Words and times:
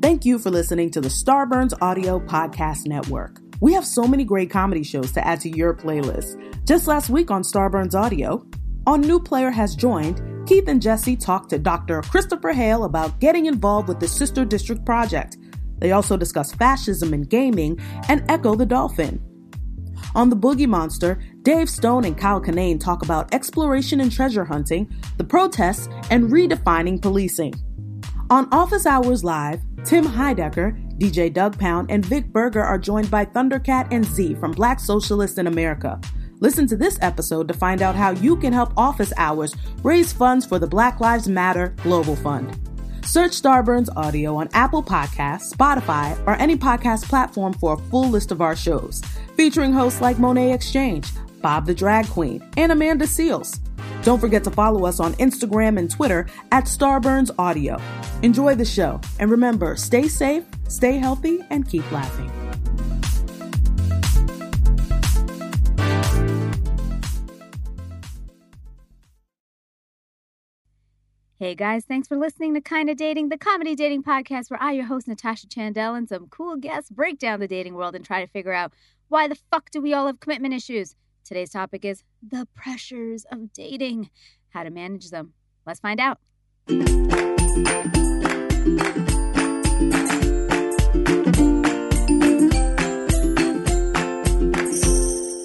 Thank 0.00 0.24
you 0.24 0.38
for 0.38 0.50
listening 0.50 0.92
to 0.92 1.00
the 1.00 1.08
Starburns 1.08 1.76
Audio 1.80 2.20
Podcast 2.20 2.86
Network. 2.86 3.40
We 3.60 3.72
have 3.72 3.84
so 3.84 4.04
many 4.04 4.22
great 4.22 4.50
comedy 4.50 4.84
shows 4.84 5.10
to 5.12 5.26
add 5.26 5.40
to 5.40 5.48
your 5.48 5.74
playlist. 5.74 6.36
Just 6.64 6.86
last 6.86 7.10
week 7.10 7.32
on 7.32 7.42
Starburns 7.42 7.96
Audio, 7.96 8.46
on 8.86 9.00
New 9.00 9.18
Player 9.18 9.50
Has 9.50 9.74
Joined, 9.74 10.22
Keith 10.46 10.68
and 10.68 10.80
Jesse 10.80 11.16
talked 11.16 11.50
to 11.50 11.58
Dr. 11.58 12.02
Christopher 12.02 12.52
Hale 12.52 12.84
about 12.84 13.18
getting 13.18 13.46
involved 13.46 13.88
with 13.88 13.98
the 13.98 14.06
Sister 14.06 14.44
District 14.44 14.84
Project. 14.86 15.38
They 15.78 15.90
also 15.90 16.16
discuss 16.16 16.52
fascism 16.52 17.12
in 17.12 17.22
gaming 17.22 17.80
and 18.08 18.24
Ecco 18.28 18.56
the 18.56 18.64
Dolphin. 18.64 19.27
On 20.14 20.30
The 20.30 20.36
Boogie 20.36 20.66
Monster, 20.66 21.20
Dave 21.42 21.68
Stone 21.68 22.04
and 22.04 22.16
Kyle 22.16 22.40
Kinane 22.40 22.80
talk 22.80 23.02
about 23.02 23.32
exploration 23.34 24.00
and 24.00 24.10
treasure 24.10 24.44
hunting, 24.44 24.90
the 25.16 25.24
protests, 25.24 25.88
and 26.10 26.30
redefining 26.30 27.00
policing. 27.00 27.54
On 28.30 28.48
Office 28.52 28.86
Hours 28.86 29.24
Live, 29.24 29.60
Tim 29.84 30.04
Heidecker, 30.04 30.76
DJ 30.98 31.32
Doug 31.32 31.58
Pound, 31.58 31.90
and 31.90 32.04
Vic 32.04 32.26
Berger 32.32 32.62
are 32.62 32.78
joined 32.78 33.10
by 33.10 33.24
Thundercat 33.24 33.88
and 33.90 34.04
Z 34.04 34.34
from 34.34 34.52
Black 34.52 34.80
Socialists 34.80 35.38
in 35.38 35.46
America. 35.46 36.00
Listen 36.40 36.66
to 36.66 36.76
this 36.76 36.98
episode 37.00 37.48
to 37.48 37.54
find 37.54 37.82
out 37.82 37.94
how 37.94 38.10
you 38.10 38.36
can 38.36 38.52
help 38.52 38.72
Office 38.76 39.12
Hours 39.16 39.54
raise 39.82 40.12
funds 40.12 40.46
for 40.46 40.58
the 40.58 40.66
Black 40.66 41.00
Lives 41.00 41.28
Matter 41.28 41.74
Global 41.82 42.16
Fund. 42.16 42.56
Search 43.04 43.32
Starburns 43.32 43.88
Audio 43.96 44.36
on 44.36 44.48
Apple 44.52 44.82
Podcasts, 44.82 45.52
Spotify, 45.54 46.18
or 46.26 46.34
any 46.34 46.56
podcast 46.56 47.04
platform 47.04 47.54
for 47.54 47.72
a 47.74 47.78
full 47.78 48.08
list 48.10 48.30
of 48.30 48.42
our 48.42 48.54
shows, 48.54 49.02
featuring 49.38 49.72
hosts 49.72 50.00
like 50.00 50.16
Monét 50.16 50.52
X 50.52 50.72
Change, 50.72 51.06
Bob 51.40 51.64
the 51.64 51.72
Drag 51.72 52.08
Queen, 52.08 52.44
and 52.56 52.72
Amanda 52.72 53.04
Seales. 53.04 53.60
Don't 54.02 54.18
forget 54.18 54.42
to 54.42 54.50
follow 54.50 54.84
us 54.84 54.98
on 54.98 55.14
Instagram 55.14 55.78
and 55.78 55.88
Twitter 55.88 56.26
at 56.50 56.64
Starburns 56.64 57.30
Audio. 57.38 57.80
Enjoy 58.22 58.56
the 58.56 58.64
show, 58.64 59.00
and 59.20 59.30
remember, 59.30 59.76
stay 59.76 60.08
safe, 60.08 60.44
stay 60.68 60.98
healthy, 60.98 61.38
and 61.50 61.68
keep 61.68 61.88
laughing. 61.92 62.28
Hey 71.38 71.54
guys, 71.54 71.84
thanks 71.84 72.08
for 72.08 72.16
listening 72.16 72.54
to 72.54 72.60
Kinda 72.60 72.96
Dating, 72.96 73.28
the 73.28 73.38
comedy 73.38 73.76
dating 73.76 74.02
podcast 74.02 74.50
where 74.50 74.60
I, 74.60 74.72
your 74.72 74.86
host 74.86 75.06
Natasha 75.06 75.46
Chandel, 75.46 75.96
and 75.96 76.08
some 76.08 76.26
cool 76.26 76.56
guests 76.56 76.90
break 76.90 77.20
down 77.20 77.38
the 77.38 77.46
dating 77.46 77.74
world 77.74 77.94
and 77.94 78.04
try 78.04 78.20
to 78.20 78.26
figure 78.26 78.52
out 78.52 78.72
why 79.08 79.26
the 79.26 79.38
fuck 79.50 79.70
do 79.70 79.80
we 79.80 79.94
all 79.94 80.06
have 80.06 80.20
commitment 80.20 80.54
issues. 80.54 80.94
Today's 81.24 81.50
topic 81.50 81.84
is 81.84 82.04
the 82.26 82.46
pressures 82.54 83.24
of 83.30 83.52
dating, 83.52 84.10
how 84.50 84.62
to 84.62 84.70
manage 84.70 85.10
them. 85.10 85.32
Let's 85.66 85.80
find 85.80 86.00
out. 86.00 86.18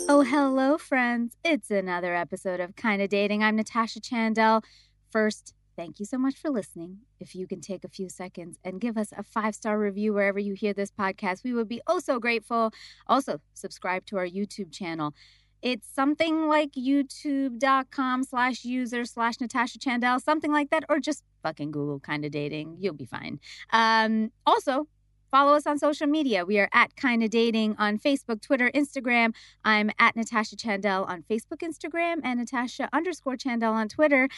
Oh, 0.10 0.24
hello, 0.28 0.78
friends. 0.78 1.36
It's 1.44 1.72
another 1.72 2.14
episode 2.16 2.60
of 2.60 2.76
Kinda 2.76 3.08
Dating. 3.08 3.44
I'm 3.44 3.56
Natasha 3.56 4.00
Chandel. 4.02 4.64
First, 5.10 5.54
thank 5.76 6.00
you 6.00 6.06
so 6.06 6.18
much 6.18 6.36
for 6.36 6.50
listening. 6.50 7.00
If 7.20 7.36
you 7.36 7.48
can 7.48 7.62
take 7.62 7.84
a 7.84 7.90
few 7.90 8.10
seconds 8.10 8.58
and 8.64 8.80
give 8.80 8.98
us 8.98 9.12
a 9.16 9.24
five 9.24 9.56
star 9.56 9.80
review 9.80 10.14
wherever 10.14 10.40
you 10.40 10.54
hear 10.54 10.74
this 10.74 10.92
podcast, 10.92 11.44
we 11.44 11.54
would 11.54 11.68
be 11.68 11.82
oh 11.88 12.00
so 12.00 12.20
grateful. 12.20 12.72
Also, 13.08 13.40
subscribe 13.54 14.06
to 14.08 14.18
our 14.18 14.28
YouTube 14.28 14.72
channel. 14.72 15.14
It's 15.62 15.88
something 15.88 16.48
like 16.48 16.74
youtube.com 16.74 18.24
slash 18.24 18.66
user 18.66 19.06
slash 19.06 19.40
Natasha 19.40 19.80
Chandel, 19.80 20.22
something 20.22 20.52
like 20.52 20.70
that, 20.72 20.84
or 20.90 21.00
just 21.00 21.24
fucking 21.42 21.72
Google 21.72 22.02
kind 22.02 22.26
of 22.26 22.32
dating. 22.32 22.78
You'll 22.80 22.94
be 22.96 23.06
fine. 23.06 23.40
Um, 23.72 24.32
also, 24.46 24.88
follow 25.34 25.56
us 25.56 25.66
on 25.66 25.80
social 25.80 26.06
media. 26.06 26.46
We 26.46 26.60
are 26.60 26.70
at 26.74 26.96
kind 26.96 27.24
of 27.24 27.32
dating 27.32 27.76
on 27.80 27.98
Facebook, 27.98 28.40
Twitter, 28.40 28.70
Instagram. 28.76 29.34
I'm 29.66 29.90
at 29.98 30.16
Natasha 30.16 30.56
Chandel 30.56 31.06
on 31.06 31.24
Facebook, 31.24 31.64
Instagram, 31.64 32.18
and 32.24 32.40
Natasha 32.40 32.88
underscore 32.94 33.36
Chandel 33.36 33.74
on 33.74 33.88
Twitter. 33.88 34.30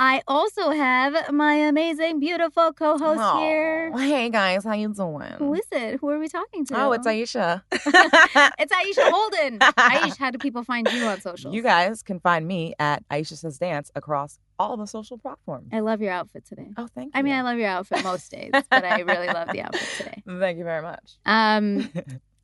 I 0.00 0.22
also 0.28 0.70
have 0.70 1.32
my 1.32 1.54
amazing, 1.54 2.20
beautiful 2.20 2.72
co-host 2.72 3.20
Aw. 3.20 3.40
here. 3.40 3.92
Hey 3.98 4.30
guys, 4.30 4.62
how 4.62 4.74
you 4.74 4.94
doing? 4.94 5.32
Who 5.38 5.54
is 5.54 5.66
it? 5.72 5.98
Who 5.98 6.08
are 6.10 6.20
we 6.20 6.28
talking 6.28 6.64
to? 6.66 6.80
Oh, 6.80 6.92
it's 6.92 7.04
Aisha. 7.04 7.62
it's 7.72 8.72
Aisha 8.72 9.10
Holden. 9.10 9.58
Aisha, 9.58 10.16
how 10.16 10.30
do 10.30 10.38
people 10.38 10.62
find 10.62 10.88
you 10.92 11.04
on 11.04 11.20
social? 11.20 11.52
You 11.52 11.64
guys 11.64 12.04
can 12.04 12.20
find 12.20 12.46
me 12.46 12.74
at 12.78 13.02
Aisha 13.08 13.36
Says 13.36 13.58
Dance 13.58 13.90
across 13.96 14.38
all 14.56 14.76
the 14.76 14.86
social 14.86 15.18
platforms. 15.18 15.70
I 15.72 15.80
love 15.80 16.00
your 16.00 16.12
outfit 16.12 16.44
today. 16.46 16.70
Oh, 16.76 16.86
thank 16.94 17.06
you. 17.06 17.18
I 17.18 17.22
mean, 17.22 17.34
I 17.34 17.40
love 17.40 17.58
your 17.58 17.68
outfit 17.68 18.04
most 18.04 18.30
days, 18.30 18.52
but 18.52 18.84
I 18.84 19.00
really 19.00 19.26
love 19.26 19.48
the 19.52 19.62
outfit 19.62 19.88
today. 19.96 20.22
Thank 20.38 20.58
you 20.58 20.64
very 20.64 20.82
much. 20.82 21.18
Um, 21.26 21.90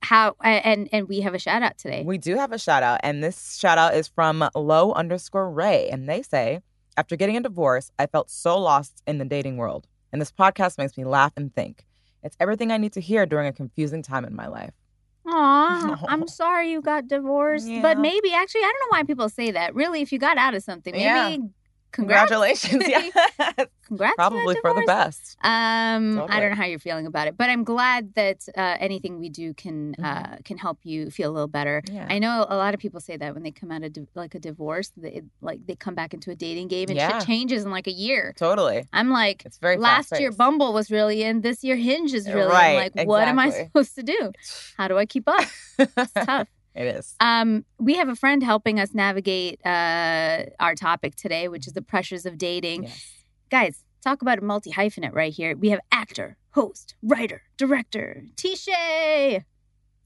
how 0.01 0.35
and 0.43 0.89
and 0.91 1.07
we 1.07 1.21
have 1.21 1.33
a 1.33 1.39
shout 1.39 1.63
out 1.63 1.77
today. 1.77 2.03
We 2.05 2.17
do 2.17 2.35
have 2.35 2.51
a 2.51 2.59
shout 2.59 2.83
out, 2.83 2.99
and 3.01 3.23
this 3.23 3.55
shout 3.57 3.77
out 3.77 3.95
is 3.95 4.09
from 4.09 4.45
low 4.55 4.91
underscore 4.91 5.49
Ray. 5.49 5.87
And 5.89 6.09
they 6.09 6.21
say, 6.21 6.59
after 6.97 7.15
getting 7.15 7.37
a 7.37 7.41
divorce, 7.41 7.91
I 7.99 8.05
felt 8.07 8.29
so 8.29 8.57
lost 8.59 9.01
in 9.05 9.17
the 9.17 9.25
dating 9.25 9.57
world. 9.57 9.87
And 10.11 10.21
this 10.21 10.31
podcast 10.31 10.77
makes 10.77 10.97
me 10.97 11.03
laugh 11.03 11.33
and 11.35 11.53
think. 11.53 11.85
It's 12.23 12.37
everything 12.39 12.71
I 12.71 12.77
need 12.77 12.93
to 12.93 13.01
hear 13.01 13.25
during 13.25 13.47
a 13.47 13.53
confusing 13.53 14.01
time 14.01 14.25
in 14.25 14.35
my 14.35 14.47
life. 14.47 14.71
Aw, 15.27 15.97
I'm 16.07 16.27
sorry 16.27 16.71
you 16.71 16.81
got 16.81 17.07
divorced, 17.07 17.67
Yeah. 17.67 17.81
but 17.81 17.97
maybe 17.99 18.33
actually 18.33 18.61
I 18.61 18.71
don't 18.71 18.91
know 18.91 18.97
why 18.97 19.03
people 19.03 19.29
say 19.29 19.51
that. 19.51 19.75
Really, 19.75 20.01
if 20.01 20.11
you 20.11 20.19
got 20.19 20.37
out 20.37 20.53
of 20.53 20.63
something, 20.63 20.93
maybe 20.93 21.03
Yeah. 21.03 21.37
Congratulations. 21.95 22.83
yeah. 22.87 23.09
Congrats. 23.87 24.15
Probably 24.15 24.55
for 24.61 24.73
the 24.73 24.83
best. 24.87 25.37
Um, 25.43 26.19
I 26.29 26.39
don't 26.39 26.49
know 26.49 26.55
how 26.55 26.65
you're 26.65 26.79
feeling 26.79 27.05
about 27.05 27.27
it, 27.27 27.37
but 27.37 27.49
I'm 27.49 27.63
glad 27.63 28.13
that 28.15 28.39
uh, 28.57 28.77
anything 28.79 29.19
we 29.19 29.29
do 29.29 29.53
can 29.53 29.95
Mhm. 29.99 30.03
uh, 30.03 30.37
can 30.43 30.57
help 30.57 30.79
you 30.83 31.09
feel 31.11 31.29
a 31.31 31.33
little 31.33 31.47
better. 31.47 31.83
Yeah. 31.91 32.07
I 32.09 32.17
know 32.19 32.45
a 32.49 32.57
lot 32.57 32.73
of 32.73 32.79
people 32.79 32.99
say 32.99 33.15
that 33.17 33.33
when 33.33 33.43
they 33.43 33.51
come 33.51 33.71
out 33.71 33.83
of 33.83 33.93
di- 33.93 34.07
like 34.15 34.33
a 34.35 34.39
divorce, 34.39 34.91
they, 34.97 35.21
like 35.41 35.65
they 35.67 35.75
come 35.75 35.93
back 35.95 36.13
into 36.13 36.31
a 36.31 36.35
dating 36.35 36.67
game 36.67 36.87
and 36.89 36.97
Yeah. 36.97 37.19
shit 37.19 37.27
changes 37.27 37.63
in 37.63 37.71
like 37.71 37.87
a 37.87 37.91
year. 37.91 38.33
Totally. 38.37 38.87
I'm 38.91 39.09
like, 39.11 39.43
It's 39.45 39.57
very 39.59 39.77
last 39.77 40.19
year. 40.19 40.31
Bumble 40.31 40.73
was 40.73 40.89
really 40.91 41.23
in, 41.23 41.41
this 41.41 41.63
year 41.63 41.75
Hinge 41.75 42.13
is 42.13 42.27
really 42.27 42.51
Right, 42.51 42.91
in. 42.93 42.99
Like, 43.01 43.07
what 43.07 43.27
am 43.27 43.37
I 43.39 43.51
supposed 43.51 43.95
to 43.95 44.03
do? 44.03 44.31
How 44.77 44.87
do 44.87 44.97
I 44.97 45.05
keep 45.05 45.27
up? 45.27 45.45
It's 45.79 46.11
tough. 46.25 46.47
It 46.75 46.87
is. 46.87 47.15
Um, 47.19 47.63
we 47.79 47.95
have 47.95 48.09
a 48.09 48.15
friend 48.15 48.43
helping 48.43 48.79
us 48.79 48.93
navigate 48.93 49.65
uh, 49.65 50.43
our 50.59 50.75
topic 50.75 51.15
today, 51.15 51.47
which 51.47 51.67
is 51.67 51.73
the 51.73 51.81
pressures 51.81 52.25
of 52.25 52.37
dating. 52.37 52.83
Yes. 52.83 53.13
Guys, 53.49 53.83
talk 54.03 54.21
about 54.21 54.39
a 54.39 54.41
multi 54.41 54.71
hyphenate 54.71 55.13
right 55.13 55.33
here. 55.33 55.55
We 55.55 55.69
have 55.69 55.79
actor, 55.91 56.37
host, 56.51 56.95
writer, 57.01 57.43
director, 57.57 58.23
Teeshay. 58.35 59.43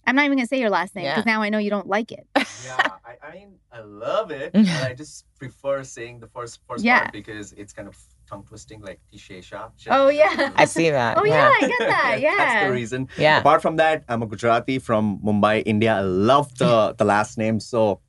I'm 0.06 0.16
not 0.16 0.26
even 0.26 0.38
gonna 0.38 0.48
say 0.48 0.60
your 0.60 0.70
last 0.70 0.96
name 0.96 1.06
because 1.06 1.26
Yeah. 1.26 1.34
now 1.34 1.42
I 1.42 1.50
know 1.50 1.58
you 1.58 1.70
don't 1.70 1.88
like 1.88 2.12
it. 2.12 2.28
yeah, 2.36 2.78
I, 3.06 3.28
I 3.28 3.34
mean, 3.34 3.56
I 3.72 3.82
love 3.82 4.32
it, 4.32 4.52
but 4.54 4.68
I 4.84 4.94
just 4.94 5.26
prefer 5.38 5.84
saying 5.84 6.20
the 6.20 6.28
first 6.28 6.60
first 6.68 6.84
Yeah. 6.86 7.00
part 7.00 7.12
because 7.12 7.52
it's 7.54 7.74
kind 7.74 7.88
of 7.88 7.98
tongue 8.30 8.44
twisting, 8.48 8.82
like 8.82 9.00
Tishesha. 9.12 9.72
Oh, 9.90 10.10
yeah. 10.10 10.52
I 10.56 10.66
see 10.66 10.90
that. 10.92 11.18
Oh 11.18 11.26
yeah, 11.26 11.52
I 11.62 11.68
get 11.68 11.80
that. 11.96 12.18
Yeah, 12.22 12.36
that's 12.38 12.66
the 12.68 12.74
reason. 12.74 13.08
Yeah. 13.18 13.40
Apart 13.40 13.62
from 13.62 13.76
that, 13.78 14.04
I'm 14.08 14.22
a 14.22 14.28
Gujarati 14.28 14.78
from 14.80 15.20
Mumbai, 15.26 15.64
India. 15.66 15.96
I 15.98 16.02
love 16.02 16.54
the 16.58 16.94
the 17.00 17.06
last 17.06 17.38
name, 17.38 17.60
so 17.60 18.02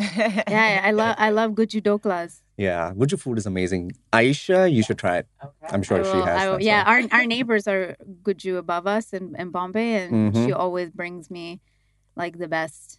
Yeah, 0.00 0.80
I 0.82 0.92
love 0.92 1.14
I 1.18 1.30
love 1.30 1.52
Guju 1.52 1.82
Dhoklas. 1.82 2.40
yeah, 2.56 2.92
Guju 2.96 3.18
food 3.20 3.36
is 3.38 3.46
amazing. 3.46 3.92
Aisha, 4.12 4.70
you 4.72 4.82
should 4.82 4.98
try 4.98 5.18
it. 5.18 5.26
I'm 5.70 5.82
sure 5.82 6.00
I 6.00 6.02
she 6.10 6.16
will- 6.16 6.24
has. 6.26 6.40
I 6.40 6.48
will- 6.50 6.62
yeah, 6.62 6.80
why. 6.84 6.90
our 6.90 7.20
our 7.20 7.26
neighbors 7.26 7.68
are 7.68 7.96
Guju 8.22 8.56
above 8.58 8.86
us 8.86 9.12
in, 9.12 9.34
in 9.38 9.50
Bombay, 9.50 10.04
and 10.04 10.32
Mhm. 10.32 10.46
she 10.46 10.52
always 10.52 10.90
brings 10.90 11.30
me 11.30 11.60
like 12.16 12.38
the 12.38 12.48
best 12.48 12.98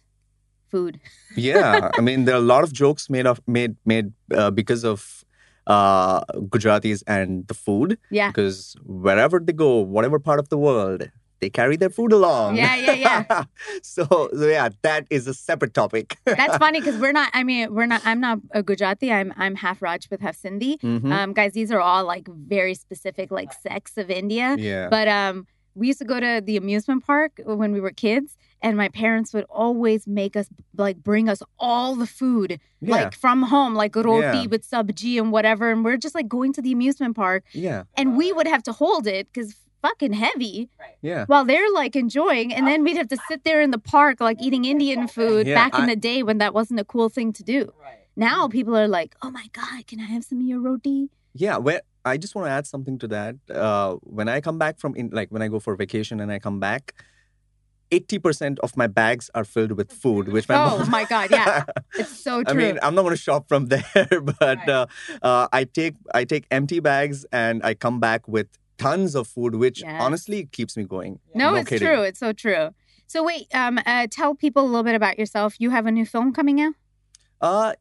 food. 0.70 1.00
yeah. 1.36 1.90
I 1.98 2.00
mean, 2.00 2.24
there 2.24 2.34
are 2.34 2.44
a 2.46 2.48
lot 2.54 2.62
of 2.64 2.72
jokes 2.72 3.10
made 3.10 3.26
of 3.26 3.40
made 3.46 3.74
made 3.84 4.12
uh, 4.34 4.50
because 4.50 4.84
of 4.84 5.21
uh 5.66 6.20
Gujaratis 6.52 7.02
and 7.06 7.46
the 7.48 7.54
food. 7.54 7.98
Yeah. 8.10 8.28
Because 8.28 8.74
wherever 8.84 9.38
they 9.38 9.52
go, 9.52 9.78
whatever 9.78 10.18
part 10.18 10.38
of 10.38 10.48
the 10.48 10.58
world, 10.58 11.08
they 11.40 11.50
carry 11.50 11.76
their 11.76 11.90
food 11.90 12.12
along. 12.12 12.56
Yeah, 12.56 12.76
yeah, 12.76 12.92
yeah. 12.92 13.44
so, 13.82 14.04
so 14.32 14.46
yeah, 14.46 14.68
that 14.82 15.06
is 15.10 15.26
a 15.26 15.34
separate 15.34 15.74
topic. 15.74 16.16
That's 16.24 16.56
funny 16.64 16.80
because 16.80 16.96
we're 16.98 17.12
not. 17.12 17.30
I 17.34 17.42
mean, 17.42 17.74
we're 17.74 17.86
not. 17.86 18.00
I'm 18.04 18.20
not 18.20 18.38
a 18.52 18.62
Gujarati. 18.62 19.12
I'm 19.12 19.32
I'm 19.36 19.56
half 19.56 19.82
Rajput, 19.82 20.20
half 20.20 20.36
Sindhi. 20.40 20.78
Mhm. 20.80 21.12
Um, 21.12 21.32
guys, 21.32 21.52
these 21.52 21.72
are 21.72 21.80
all 21.80 22.04
like 22.04 22.28
very 22.28 22.74
specific 22.74 23.30
like 23.30 23.52
sects 23.52 23.96
of 23.98 24.08
India. 24.10 24.56
yeah. 24.58 24.88
But 24.88 25.08
um, 25.08 25.46
we 25.74 25.88
used 25.88 25.98
to 26.00 26.04
go 26.04 26.20
to 26.20 26.40
the 26.44 26.56
amusement 26.56 27.04
park 27.06 27.32
when 27.44 27.72
we 27.72 27.80
were 27.80 27.90
kids, 27.92 28.36
and 28.62 28.76
my 28.76 28.88
parents 28.88 29.32
would 29.34 29.44
always 29.50 30.06
make 30.06 30.36
us 30.36 30.48
like 30.76 30.96
bring 31.02 31.28
us 31.28 31.42
all 31.58 31.96
the 31.96 32.06
food 32.06 32.60
yeah. 32.80 32.94
like 32.94 33.14
from 33.14 33.42
home, 33.42 33.74
like 33.74 33.94
roti 33.96 34.38
Yeah. 34.38 34.46
with 34.46 34.68
sabji 34.68 35.18
and 35.20 35.32
whatever. 35.32 35.70
And 35.70 35.84
we're 35.84 35.96
just 35.96 36.14
like 36.14 36.28
going 36.28 36.52
to 36.54 36.62
the 36.62 36.72
amusement 36.72 37.16
park, 37.16 37.44
yeah. 37.52 37.84
and 37.96 38.16
we 38.16 38.32
would 38.32 38.46
have 38.46 38.62
to 38.64 38.72
hold 38.72 39.06
it 39.06 39.26
because 39.32 39.54
fucking 39.82 40.12
heavy 40.12 40.68
Yeah. 41.02 41.24
while 41.26 41.44
they're 41.44 41.70
like 41.74 41.96
enjoying, 41.96 42.54
and 42.54 42.66
then 42.68 42.84
we'd 42.84 42.96
have 42.96 43.08
to 43.08 43.18
sit 43.28 43.42
there 43.44 43.60
in 43.60 43.72
the 43.72 43.78
park 43.78 44.20
like 44.20 44.40
eating 44.40 44.64
Indian 44.64 45.08
food 45.08 45.46
Yeah, 45.46 45.54
back 45.56 45.78
in 45.78 45.86
the 45.86 45.96
day 45.96 46.22
when 46.22 46.38
that 46.38 46.54
wasn't 46.54 46.78
a 46.80 46.84
cool 46.84 47.08
thing 47.08 47.32
to 47.32 47.42
do. 47.42 47.72
Now 48.14 48.46
people 48.46 48.76
are 48.76 48.88
like, 48.88 49.16
"Oh 49.22 49.30
my 49.30 49.46
god, 49.52 49.86
can 49.88 49.98
I 49.98 50.04
have 50.04 50.22
some 50.24 50.38
of 50.38 50.46
your 50.46 50.60
roti?" 50.60 51.08
Yeah, 51.34 51.56
where 51.56 51.80
I 52.04 52.18
just 52.18 52.34
want 52.34 52.46
to 52.46 52.50
add 52.50 52.66
something 52.66 52.98
to 52.98 53.08
that. 53.08 53.36
Uh, 53.50 53.94
when 54.02 54.28
I 54.28 54.40
come 54.40 54.58
back 54.58 54.78
from 54.78 54.94
in 54.94 55.08
like 55.12 55.30
when 55.30 55.42
I 55.42 55.48
go 55.48 55.58
for 55.58 55.74
vacation 55.76 56.20
and 56.20 56.30
I 56.30 56.38
come 56.38 56.60
back, 56.60 56.94
eighty 57.92 58.18
percent 58.18 58.58
of 58.60 58.76
my 58.76 58.86
bags 58.86 59.30
are 59.34 59.44
filled 59.44 59.72
with 59.72 59.92
food, 59.92 60.28
which 60.34 60.48
my 60.48 60.56
Oh 60.56 60.78
mom. 60.78 60.90
my 60.90 61.04
God, 61.04 61.30
yeah. 61.30 61.64
It's 62.00 62.16
so 62.28 62.42
true. 62.42 62.50
i 62.52 62.54
mean 62.60 62.74
i'm 62.82 62.94
not 62.96 63.02
going 63.06 63.14
to 63.14 63.24
shop 63.28 63.42
from 63.48 63.62
there, 63.74 64.08
but 64.30 64.40
Right. 64.40 64.68
uh, 64.68 64.86
uh, 65.30 65.46
I 65.52 65.64
take 65.78 65.94
I 66.20 66.24
take 66.32 66.44
empty 66.50 66.80
bags 66.80 67.18
and 67.44 67.56
I 67.70 67.72
come 67.74 68.00
back 68.00 68.26
with 68.26 68.48
tons 68.78 69.14
of 69.20 69.24
food, 69.34 69.54
which 69.64 69.78
Yes. 69.82 70.00
honestly 70.04 70.40
keeps 70.56 70.76
me 70.78 70.84
going. 70.94 71.20
no, 71.34 71.50
no 71.50 71.56
it's 71.60 71.68
kidding. 71.68 71.86
true. 71.88 72.02
It's 72.08 72.18
so 72.26 72.32
true. 72.44 72.64
So 73.12 73.18
wait, 73.30 73.46
um, 73.62 73.78
uh, 73.92 74.06
tell 74.10 74.34
people 74.34 74.62
a 74.64 74.68
little 74.72 74.82
bit 74.90 74.94
about 75.02 75.18
yourself. 75.20 75.50
You 75.62 75.68
have 75.76 75.84
a 75.86 75.92
new 75.98 76.06
film 76.14 76.32
coming 76.38 76.58
out. 76.66 76.74
Uh, 77.42 77.72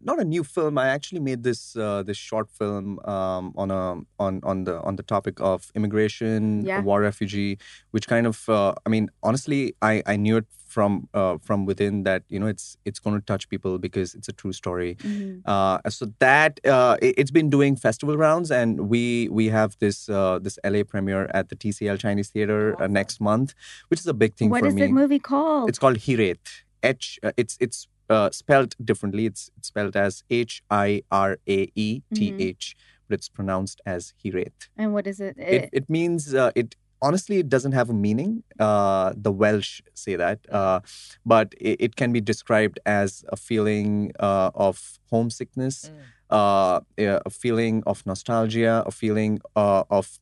not 0.00 0.18
a 0.18 0.24
new 0.24 0.44
film. 0.44 0.78
I 0.78 0.88
actually 0.88 1.20
made 1.20 1.42
this 1.42 1.76
uh, 1.76 2.02
this 2.02 2.16
short 2.16 2.50
film 2.50 2.98
um, 3.04 3.52
on 3.56 3.70
a 3.70 4.00
on 4.18 4.40
on 4.42 4.64
the 4.64 4.80
on 4.82 4.96
the 4.96 5.02
topic 5.02 5.40
of 5.40 5.70
immigration, 5.74 6.64
Yeah. 6.64 6.80
war 6.80 7.00
refugee, 7.00 7.58
which 7.90 8.06
kind 8.08 8.26
of 8.26 8.48
uh, 8.48 8.74
I 8.86 8.88
mean 8.88 9.10
honestly, 9.22 9.74
I 9.82 10.02
I 10.06 10.16
knew 10.16 10.36
it 10.38 10.46
from 10.70 11.08
uh, 11.12 11.36
from 11.42 11.66
within 11.66 12.04
that 12.04 12.22
you 12.28 12.38
know 12.38 12.46
it's 12.46 12.76
it's 12.84 12.98
going 12.98 13.16
to 13.18 13.24
touch 13.24 13.48
people 13.48 13.78
because 13.78 14.14
it's 14.14 14.28
a 14.28 14.32
true 14.32 14.52
story. 14.52 14.96
Uh, 15.44 15.78
so 15.88 16.06
that 16.20 16.60
uh, 16.64 16.96
it, 17.02 17.18
has 17.18 17.30
been 17.30 17.50
doing 17.50 17.76
festival 17.76 18.16
rounds, 18.16 18.50
and 18.50 18.88
we 18.88 19.28
we 19.30 19.48
have 19.48 19.76
this 19.80 20.08
uh, 20.08 20.38
this 20.38 20.58
LA 20.64 20.82
premiere 20.84 21.28
at 21.34 21.48
the 21.48 21.56
TCL 21.56 21.98
Chinese 21.98 22.28
Theater 22.28 22.80
uh, 22.80 22.86
next 22.86 23.20
month, 23.20 23.54
which 23.88 24.00
is 24.00 24.06
a 24.06 24.14
big 24.14 24.34
thing 24.34 24.48
What 24.50 24.64
is 24.64 24.74
the 24.74 24.88
movie 24.88 25.18
called? 25.18 25.68
It's 25.68 25.78
called 25.78 25.98
Hiraeth. 25.98 26.62
H. 26.82 27.18
Uh, 27.22 27.32
it's 27.36 27.56
it's 27.60 27.88
uh, 28.10 28.30
spelled 28.30 28.74
differently. 28.84 29.24
It's, 29.26 29.50
it's 29.56 29.68
spelled 29.68 29.96
as 29.96 30.22
H 30.28 30.62
I 30.70 31.02
R 31.10 31.38
A 31.48 31.58
E 31.74 32.02
T 32.12 32.34
H, 32.38 32.76
but 33.08 33.14
it's 33.18 33.28
pronounced 33.28 33.80
as 33.86 34.12
Hiret. 34.22 34.68
and 34.76 34.92
what 34.92 35.06
is 35.06 35.20
it? 35.20 35.34
It 35.38 35.70
it 35.72 35.86
means 35.88 36.34
uh, 36.34 36.50
it. 36.54 36.76
Honestly, 37.02 37.36
it 37.38 37.48
doesn't 37.48 37.72
have 37.72 37.88
a 37.88 37.94
meaning. 37.94 38.42
Uh, 38.58 39.14
the 39.16 39.32
Welsh 39.32 39.80
say 39.94 40.16
that, 40.16 40.38
uh, 40.52 40.80
but 41.24 41.54
it, 41.58 41.76
it 41.86 41.92
can 41.96 42.12
be 42.12 42.20
described 42.20 42.78
as 42.84 43.24
a 43.36 43.36
feeling 43.36 44.12
uh, 44.20 44.50
of 44.54 44.98
homesickness, 45.10 45.90
uh, 46.28 46.80
a 46.98 47.30
feeling 47.30 47.82
of 47.86 48.04
nostalgia, 48.04 48.82
a 48.84 48.90
feeling 48.90 49.40
uh, 49.56 49.84
of 49.88 50.20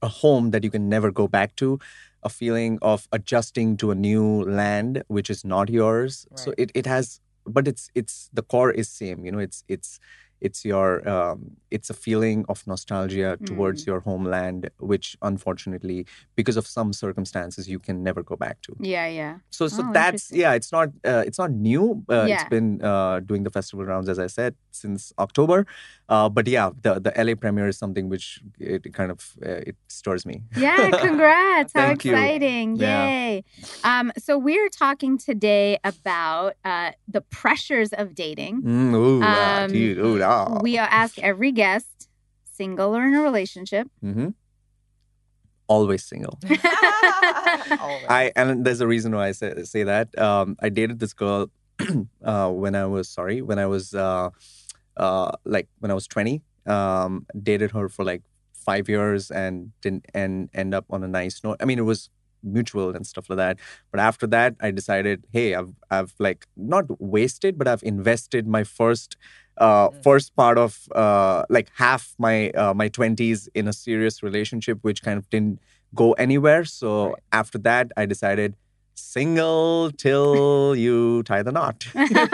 a 0.00 0.08
home 0.08 0.52
that 0.52 0.64
you 0.64 0.70
can 0.70 0.88
never 0.88 1.10
go 1.10 1.28
back 1.28 1.54
to 1.56 1.78
a 2.24 2.28
feeling 2.28 2.78
of 2.82 3.06
adjusting 3.12 3.76
to 3.76 3.90
a 3.90 3.94
new 3.94 4.42
land 4.44 5.02
which 5.08 5.28
is 5.30 5.44
not 5.44 5.68
yours. 5.68 6.26
So 6.36 6.52
it, 6.58 6.70
it 6.74 6.86
has 6.86 7.20
but 7.46 7.68
it's 7.68 7.90
it's 7.94 8.30
the 8.32 8.42
core 8.42 8.70
is 8.80 8.88
same 8.88 9.18
you 9.26 9.30
know 9.32 9.38
it's 9.38 9.64
it's 9.68 10.00
it's 10.40 10.64
your 10.64 11.06
um, 11.08 11.38
it's 11.70 11.90
a 11.90 11.94
feeling 11.94 12.44
of 12.48 12.66
nostalgia 12.66 13.38
towards 13.48 13.86
your 13.86 14.00
homeland 14.00 14.68
which 14.78 15.16
unfortunately 15.22 16.06
because 16.36 16.56
of 16.56 16.66
some 16.66 16.92
circumstances 16.92 17.68
you 17.68 17.78
can 17.78 18.02
never 18.02 18.22
go 18.22 18.36
back 18.36 18.56
to. 18.62 18.72
Yeah, 18.80 19.06
yeah. 19.20 19.34
so 19.50 19.68
so 19.68 19.82
Oh, 19.82 19.92
that's 19.92 20.24
yeah 20.32 20.52
it's 20.58 20.72
not 20.72 20.88
uh, 21.10 21.22
it's 21.28 21.38
not 21.38 21.50
new 21.50 22.02
uh, 22.10 22.24
Yeah. 22.28 22.34
it's 22.34 22.48
been 22.56 22.68
uh, 22.82 23.20
doing 23.20 23.42
the 23.44 23.50
festival 23.50 23.84
rounds 23.84 24.08
as 24.08 24.18
i 24.18 24.26
said 24.38 24.54
since 24.70 25.12
october 25.18 25.58
uh, 26.08 26.28
but 26.28 26.46
yeah 26.46 26.70
the 26.82 27.00
the 27.00 27.12
la 27.24 27.34
premiere 27.34 27.68
is 27.68 27.78
something 27.78 28.08
which 28.08 28.40
it 28.58 28.92
kind 28.92 29.10
of 29.10 29.20
uh, 29.44 29.68
it 29.70 29.76
stirs 29.88 30.24
me 30.26 30.42
Yeah, 30.56 30.90
congrats. 31.08 31.72
How 31.74 31.80
Thank 31.86 32.04
you. 32.04 32.12
exciting. 32.14 32.76
Yeah. 32.76 33.06
Yay. 33.08 33.44
Um, 33.84 34.12
so 34.18 34.36
we're 34.38 34.68
talking 34.68 35.18
today 35.18 35.78
about 35.84 36.54
uh, 36.64 36.92
the 37.08 37.20
pressures 37.22 37.92
of 37.92 38.14
dating. 38.14 38.62
Mm, 38.62 38.94
ooh, 38.94 39.20
ah, 39.22 39.64
Um, 39.64 39.70
dude, 39.72 39.98
ooh, 39.98 40.22
ah. 40.22 40.58
We 40.62 40.76
ask 40.78 41.18
every 41.18 41.52
guest, 41.52 42.08
single 42.52 42.94
or 42.96 43.04
in 43.06 43.14
a 43.14 43.20
relationship. 43.22 43.88
hmm 44.00 44.28
Always 45.66 46.04
single. 46.04 46.38
I 48.08 48.32
and 48.36 48.64
there's 48.64 48.80
a 48.80 48.86
reason 48.86 49.14
why 49.14 49.28
I 49.28 49.32
say, 49.32 49.62
say 49.64 49.82
that. 49.84 50.16
Um, 50.18 50.56
I 50.60 50.68
dated 50.68 50.98
this 51.00 51.14
girl 51.14 51.48
uh, 52.22 52.50
when 52.50 52.74
I 52.74 52.84
was 52.86 53.08
sorry 53.08 53.40
when 53.42 53.58
I 53.58 53.66
was 53.66 53.94
uh, 53.94 54.28
uh, 54.96 55.32
like 55.44 55.68
when 55.80 55.90
I 55.90 55.94
was 55.94 56.06
20. 56.06 56.42
Um, 56.66 57.26
dated 57.42 57.72
her 57.72 57.90
for 57.90 58.06
like 58.06 58.22
five 58.54 58.88
years 58.88 59.30
and 59.30 59.72
didn't 59.82 60.06
and 60.14 60.48
end 60.54 60.74
up 60.74 60.86
on 60.88 61.04
a 61.04 61.08
nice 61.08 61.42
note. 61.44 61.58
I 61.60 61.66
mean, 61.66 61.78
it 61.78 61.82
was 61.82 62.08
mutual 62.42 62.96
and 62.96 63.06
stuff 63.06 63.28
like 63.28 63.36
that. 63.36 63.58
But 63.90 64.00
after 64.00 64.26
that, 64.28 64.54
I 64.60 64.70
decided, 64.70 65.26
hey, 65.30 65.54
I've 65.54 65.74
I've 65.90 66.14
like 66.18 66.46
not 66.56 66.84
wasted, 67.00 67.58
but 67.58 67.68
I've 67.68 67.82
invested 67.82 68.46
my 68.46 68.64
first 68.64 69.16
uh 69.58 69.90
first 70.02 70.34
part 70.34 70.58
of 70.58 70.88
uh 70.94 71.44
like 71.48 71.68
half 71.76 72.14
my 72.18 72.50
uh, 72.50 72.74
my 72.74 72.88
20s 72.88 73.48
in 73.54 73.68
a 73.68 73.72
serious 73.72 74.22
relationship 74.22 74.78
which 74.82 75.00
kind 75.02 75.16
of 75.16 75.30
didn't 75.30 75.60
go 75.94 76.12
anywhere 76.14 76.64
so 76.64 77.10
Right. 77.10 77.14
after 77.30 77.58
that 77.58 77.92
i 77.96 78.04
decided 78.04 78.56
single 78.94 79.90
till 79.92 80.74
you 80.84 81.22
tie 81.24 81.42
the 81.42 81.52
knot 81.52 81.86
You 81.94 82.08
know? 82.14 82.28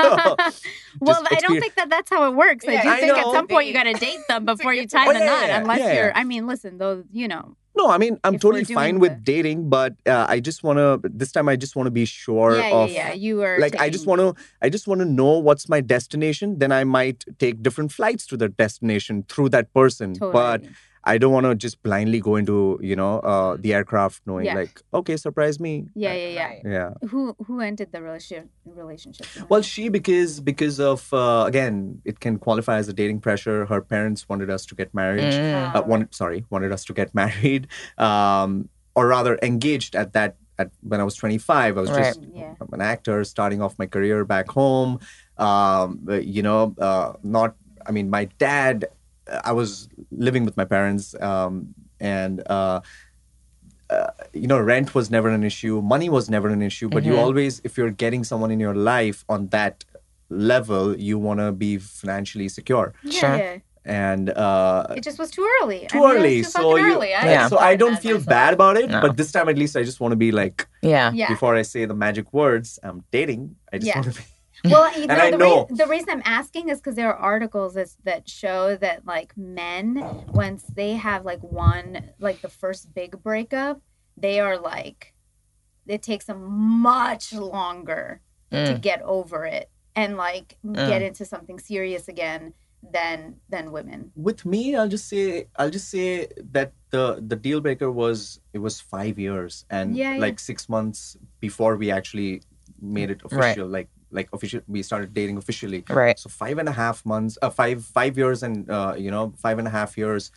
well, 1.00 1.22
Just 1.22 1.32
I 1.32 1.40
don't 1.40 1.60
think 1.60 1.74
that 1.76 1.88
that's 1.90 2.10
how 2.10 2.30
it 2.30 2.34
works. 2.36 2.64
I 2.68 2.82
do 2.82 2.88
I 2.88 3.00
think 3.00 3.16
at 3.18 3.24
some 3.32 3.46
point 3.46 3.66
you 3.66 3.72
got 3.72 3.84
to 3.84 3.94
date 3.94 4.20
them 4.28 4.44
before 4.44 4.72
you 4.74 4.86
tie 4.86 5.06
Oh, 5.08 5.12
the 5.12 5.18
yeah, 5.20 5.26
knot, 5.26 5.48
yeah, 5.48 5.60
unless 5.60 5.78
yeah, 5.80 5.92
you're. 5.94 6.06
yeah. 6.08 6.12
I 6.14 6.24
mean, 6.24 6.46
listen, 6.46 6.78
though, 6.78 7.04
you 7.12 7.28
know. 7.28 7.56
no 7.76 7.84
i 7.88 7.98
mean 8.02 8.14
i'm 8.26 8.36
totally 8.44 8.64
fine 8.64 8.94
the- 8.96 9.00
with 9.04 9.14
dating 9.24 9.58
but 9.76 9.92
uh, 10.14 10.26
i 10.34 10.36
just 10.48 10.60
want 10.66 10.76
to 10.82 10.88
this 11.22 11.30
time 11.36 11.46
i 11.48 11.56
just 11.64 11.74
want 11.76 11.86
to 11.86 11.94
be 12.02 12.04
sure 12.04 12.52
yeah, 12.58 12.74
of 12.78 12.90
yeah, 12.90 13.08
yeah. 13.08 13.12
You 13.26 13.34
are 13.46 13.56
like 13.64 13.76
i 13.84 13.88
just 13.96 14.06
want 14.10 14.20
to 14.24 14.28
i 14.60 14.68
just 14.76 14.86
want 14.90 14.98
to 15.04 15.08
know 15.20 15.32
what's 15.46 15.66
my 15.74 15.80
destination 15.94 16.58
then 16.62 16.72
i 16.80 16.82
might 16.98 17.18
take 17.44 17.62
different 17.66 17.90
flights 17.98 18.26
to 18.30 18.36
the 18.42 18.48
destination 18.64 19.14
through 19.30 19.50
that 19.56 19.66
person 19.80 20.08
Totally. 20.14 20.32
but 20.40 20.58
i 21.04 21.16
don't 21.18 21.32
want 21.32 21.46
to 21.46 21.54
just 21.54 21.82
blindly 21.82 22.20
go 22.20 22.36
into 22.36 22.78
you 22.82 22.94
know 22.94 23.20
uh, 23.20 23.56
the 23.58 23.72
aircraft 23.74 24.20
knowing 24.26 24.44
Yeah. 24.46 24.54
like 24.54 24.80
okay 24.92 25.16
surprise 25.16 25.58
me 25.58 25.86
yeah, 25.94 26.12
yeah, 26.14 26.28
yeah. 26.28 26.44
Right. 26.46 26.62
yeah 26.64 26.90
Who 27.10 27.34
who 27.46 27.60
ended 27.60 27.88
the 27.92 28.02
relationship? 28.02 28.48
Relationship. 28.66 29.26
well 29.48 29.62
she 29.62 29.88
because 29.88 30.40
because 30.40 30.78
of 30.78 31.08
uh, 31.12 31.44
again 31.46 32.02
it 32.04 32.20
can 32.20 32.38
qualify 32.38 32.76
as 32.78 32.88
a 32.88 32.92
dating 32.92 33.20
pressure 33.20 33.64
her 33.66 33.80
parents 33.80 34.28
wanted 34.28 34.50
us 34.50 34.66
to 34.66 34.74
get 34.74 34.92
married 34.94 35.32
Mm. 35.32 35.74
uh, 35.74 35.82
wanted 35.86 36.14
sorry 36.14 36.44
wanted 36.50 36.70
us 36.72 36.84
to 36.84 36.92
get 36.92 37.14
married 37.22 37.66
um, 37.98 38.68
or 38.94 39.06
rather 39.08 39.38
engaged 39.42 39.94
at 39.96 40.12
that 40.12 40.36
at 40.58 40.68
when 40.82 41.00
i 41.00 41.04
was 41.04 41.14
25 41.16 41.78
i 41.78 41.80
was 41.80 41.90
Right. 41.90 42.04
just 42.04 42.20
Yeah. 42.34 42.54
I'm 42.60 42.68
an 42.72 42.82
actor 42.94 43.24
starting 43.24 43.60
off 43.64 43.72
my 43.78 43.86
career 43.86 44.24
back 44.24 44.48
home 44.50 45.00
um, 45.38 46.04
you 46.34 46.42
know 46.42 46.74
uh, 46.78 47.14
not 47.22 47.56
i 47.86 47.90
mean 47.96 48.10
my 48.10 48.24
dad 48.38 48.84
i 49.44 49.52
was 49.52 49.88
living 50.26 50.44
with 50.44 50.56
my 50.56 50.64
parents 50.64 51.14
um, 51.20 51.74
and 52.00 52.42
uh, 52.48 52.80
uh, 53.90 54.06
you 54.32 54.46
know 54.46 54.58
rent 54.60 54.94
was 54.94 55.10
never 55.10 55.28
an 55.28 55.42
issue 55.42 55.80
money 55.82 56.08
was 56.08 56.30
never 56.30 56.48
an 56.48 56.62
issue 56.62 56.88
but 56.88 57.02
you 57.04 57.12
Mhm. 57.14 57.18
always 57.24 57.60
if 57.64 57.76
you're 57.76 57.90
getting 58.04 58.22
someone 58.24 58.50
in 58.50 58.60
your 58.60 58.74
life 58.74 59.24
on 59.28 59.48
that 59.48 59.84
level 60.28 60.96
you 60.96 61.18
want 61.18 61.40
to 61.40 61.50
be 61.52 61.76
financially 61.78 62.48
secure 62.48 62.86
Yeah, 63.02 63.20
Sure. 63.20 63.36
yeah. 63.36 63.58
and 63.84 64.30
uh, 64.30 64.86
It 64.96 65.02
just 65.02 65.18
was 65.18 65.30
too 65.36 65.46
early. 65.60 65.80
too 65.88 66.04
I 66.04 66.08
mean, 66.08 66.16
early 66.16 66.36
too 66.42 66.44
so 66.44 66.62
fucking 66.70 66.84
you 66.86 66.94
early. 66.94 67.14
I 67.14 67.24
Yeah. 67.34 67.48
so 67.48 67.58
i 67.58 67.74
don't 67.82 67.98
feel 68.04 68.18
myself. 68.18 68.36
bad 68.38 68.54
about 68.58 68.76
it 68.76 68.88
No. 68.90 69.00
but 69.04 69.16
this 69.16 69.32
time 69.32 69.48
at 69.48 69.58
least 69.62 69.74
i 69.76 69.82
just 69.90 69.98
want 70.02 70.12
to 70.12 70.20
be 70.26 70.30
like 70.42 70.66
Yeah. 70.82 71.10
Yeah. 71.20 71.28
before 71.34 71.52
i 71.56 71.62
say 71.62 71.84
the 71.92 71.98
magic 72.06 72.26
words 72.32 72.78
i'm 72.86 72.98
dating 73.10 73.56
i 73.72 73.78
just 73.78 73.88
Yeah. 73.88 73.98
want 74.00 74.08
to 74.14 74.20
be 74.20 74.26
Well, 74.70 74.92
you 74.98 75.02
And 75.08 75.08
know, 75.18 75.24
I 75.24 75.30
the, 75.30 75.36
know. 75.38 75.60
Reason, 75.62 75.76
the 75.76 75.86
reason 75.86 76.08
I'm 76.10 76.22
asking 76.24 76.68
is 76.68 76.78
because 76.78 76.94
there 76.94 77.08
are 77.12 77.16
articles 77.16 77.74
that, 77.74 77.88
that 78.04 78.28
show 78.28 78.76
that 78.76 79.06
like 79.06 79.36
men, 79.36 80.04
once 80.28 80.64
they 80.74 80.92
have 80.94 81.24
like 81.24 81.40
one, 81.42 82.10
like 82.18 82.42
the 82.42 82.48
first 82.48 82.92
big 82.94 83.22
breakup, 83.22 83.80
they 84.16 84.38
are 84.40 84.58
like, 84.58 85.14
it 85.86 86.02
takes 86.02 86.26
them 86.26 86.42
much 86.50 87.32
longer 87.32 88.20
to 88.50 88.56
Mm. 88.74 88.80
get 88.80 89.00
over 89.02 89.44
it 89.46 89.70
and 89.94 90.16
like 90.16 90.58
Mm. 90.66 90.74
get 90.86 91.02
into 91.02 91.24
something 91.24 91.58
serious 91.58 92.08
again 92.08 92.52
than 92.82 93.36
than 93.48 93.70
women. 93.72 94.10
with 94.16 94.44
me 94.46 94.74
i'll 94.74 94.88
just 94.88 95.06
say 95.06 95.46
i'll 95.56 95.68
just 95.70 95.88
say 95.90 96.26
that 96.56 96.72
the 96.90 97.22
the 97.30 97.36
deal 97.36 97.60
breaker 97.60 97.90
was 97.92 98.40
it 98.54 98.58
was 98.58 98.80
five 98.80 99.18
years 99.18 99.66
and 99.68 99.94
Yeah, 99.94 100.14
yeah. 100.14 100.20
like 100.20 100.38
six 100.40 100.66
months 100.68 101.16
before 101.40 101.76
we 101.76 101.90
actually 101.90 102.40
made 102.80 103.10
it 103.10 103.20
official 103.22 103.68
like 103.68 103.88
like 104.10 104.28
official 104.32 104.60
we 104.66 104.82
started 104.82 105.12
dating 105.14 105.36
officially 105.36 105.84
Right. 105.88 106.18
so 106.18 106.28
five 106.28 106.58
and 106.58 106.68
a 106.68 106.72
half 106.72 107.04
months 107.04 107.38
uh, 107.42 107.50
five 107.50 107.84
five 107.84 108.16
years 108.18 108.42
and 108.42 108.70
uh, 108.70 108.94
you 109.04 109.10
know 109.10 109.32
five 109.36 109.58
and 109.58 109.66
a 109.68 109.70
half 109.70 109.96
years 109.96 110.30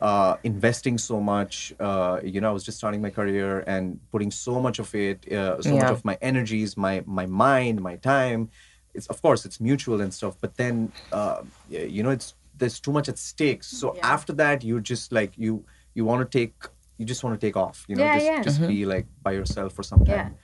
uh, 0.00 0.36
investing 0.42 0.98
so 0.98 1.20
much 1.20 1.72
uh, 1.80 2.20
you 2.22 2.40
know 2.40 2.50
i 2.50 2.52
was 2.52 2.64
just 2.64 2.78
starting 2.78 3.00
my 3.00 3.10
career 3.10 3.50
and 3.66 3.84
putting 4.12 4.30
so 4.30 4.60
much 4.60 4.78
of 4.78 4.94
it 4.94 5.18
uh, 5.32 5.60
so 5.62 5.70
much 5.76 5.90
of 5.98 6.04
my 6.04 6.16
energies 6.20 6.76
my 6.76 7.02
my 7.06 7.26
mind 7.26 7.80
my 7.80 7.96
time 7.96 8.50
it's 8.96 9.06
of 9.08 9.20
course 9.22 9.44
it's 9.46 9.58
mutual 9.60 10.00
and 10.00 10.12
stuff 10.12 10.34
but 10.40 10.52
then 10.56 10.92
uh, 11.12 11.42
you 11.68 12.02
know 12.02 12.10
it's 12.10 12.34
there's 12.56 12.78
too 12.80 12.92
much 12.92 13.08
at 13.08 13.18
stake 13.18 13.62
so 13.64 13.86
Yeah. 13.94 14.14
after 14.14 14.32
that 14.42 14.62
you 14.64 14.80
just 14.80 15.12
like 15.12 15.32
you 15.44 15.64
you 15.96 16.04
want 16.04 16.20
to 16.24 16.38
take 16.38 16.54
you 16.98 17.04
just 17.12 17.22
want 17.24 17.34
to 17.40 17.46
take 17.46 17.56
off 17.56 17.84
you 17.88 17.96
know 17.96 18.04
Yeah, 18.06 18.14
just 18.18 18.26
yeah. 18.26 18.42
just 18.48 18.60
Mhm. 18.60 18.68
be 18.68 18.78
like 18.94 19.06
by 19.26 19.32
yourself 19.32 19.70
for 19.76 19.82
some 19.82 20.02
Yeah. 20.06 20.14
time 20.14 20.36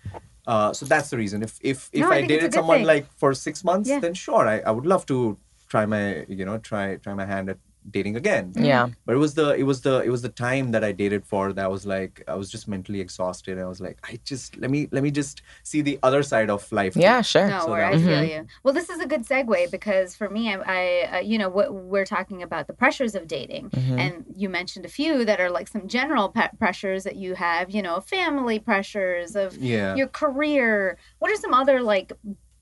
Uh, 0.47 0.73
so 0.73 0.87
that's 0.87 1.11
the 1.11 1.17
reason. 1.17 1.43
If 1.43 1.59
if 1.63 1.91
if 1.93 2.01
No, 2.01 2.11
I 2.11 2.17
I, 2.17 2.19
think 2.21 2.31
it's 2.31 2.37
a 2.39 2.41
dated 2.49 2.55
someone 2.55 2.79
thing. 2.79 2.87
like 2.87 3.07
for 3.17 3.35
six 3.35 3.63
months, 3.65 3.89
Yeah. 3.89 4.01
then 4.01 4.15
sure, 4.15 4.47
I, 4.49 4.61
I 4.61 4.71
would 4.71 4.87
love 4.87 5.05
to 5.07 5.37
try 5.69 5.87
my 5.87 6.25
you 6.29 6.45
know 6.45 6.59
try 6.59 6.97
try 6.97 7.15
my 7.15 7.27
hand 7.27 7.51
at 7.51 7.59
dating 7.91 8.17
again. 8.17 8.53
Yeah. 8.57 8.89
But 9.07 9.15
it 9.15 9.19
was 9.19 9.35
the 9.35 9.51
it 9.55 9.63
was 9.65 9.81
the 9.81 10.01
it 10.01 10.11
was 10.11 10.23
the 10.23 10.29
time 10.29 10.71
that 10.73 10.85
I 10.85 10.93
dated 10.93 11.25
for 11.25 11.53
that 11.53 11.65
I 11.65 11.69
was 11.69 11.87
like 11.87 12.23
I 12.29 12.35
was 12.35 12.51
just 12.51 12.69
mentally 12.69 13.01
exhausted. 13.01 13.59
I 13.59 13.65
was 13.65 13.81
like 13.81 13.99
I 14.05 14.19
just 14.25 14.57
let 14.59 14.71
me 14.71 14.89
let 14.93 15.03
me 15.03 15.11
just 15.11 15.43
see 15.63 15.81
the 15.81 15.99
other 16.03 16.23
side 16.23 16.51
of 16.51 16.71
life. 16.73 16.95
too. 16.95 17.01
Yeah, 17.01 17.23
sure. 17.23 17.49
No, 17.49 17.61
So 17.61 17.71
where 17.71 17.81
that 17.81 17.89
I 17.89 17.91
was- 17.97 18.03
feel 18.05 18.25
you. 18.25 18.47
Well, 18.63 18.75
this 18.75 18.91
is 18.91 19.01
a 19.01 19.07
good 19.07 19.25
segue 19.27 19.71
because 19.71 20.15
for 20.15 20.29
me, 20.29 20.53
I, 20.55 20.59
I 20.67 21.17
uh, 21.17 21.21
you 21.21 21.39
know, 21.39 21.49
what 21.49 21.73
we're 21.73 22.05
talking 22.07 22.43
about 22.43 22.67
the 22.67 22.75
pressures 22.75 23.15
of 23.15 23.27
dating, 23.27 23.71
Mhm. 23.71 23.99
and 23.99 24.25
you 24.37 24.49
mentioned 24.49 24.85
a 24.85 24.89
few 24.89 25.25
that 25.25 25.41
are 25.41 25.51
like 25.51 25.69
some 25.69 25.89
general 25.89 26.29
pe- 26.29 26.51
pressures 26.59 27.05
that 27.05 27.17
you 27.17 27.35
have. 27.35 27.71
You 27.71 27.83
know, 27.83 28.01
family 28.01 28.59
pressures 28.59 29.37
of 29.37 29.57
Yeah. 29.57 29.95
your 29.95 30.09
career. 30.09 30.99
What 31.19 31.31
are 31.31 31.37
some 31.37 31.55
other 31.55 31.81
like 31.83 32.13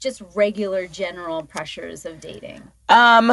just 0.00 0.22
regular 0.37 0.87
general 0.87 1.42
pressures 1.42 2.06
of 2.06 2.20
dating? 2.20 2.62
Um, 2.88 3.32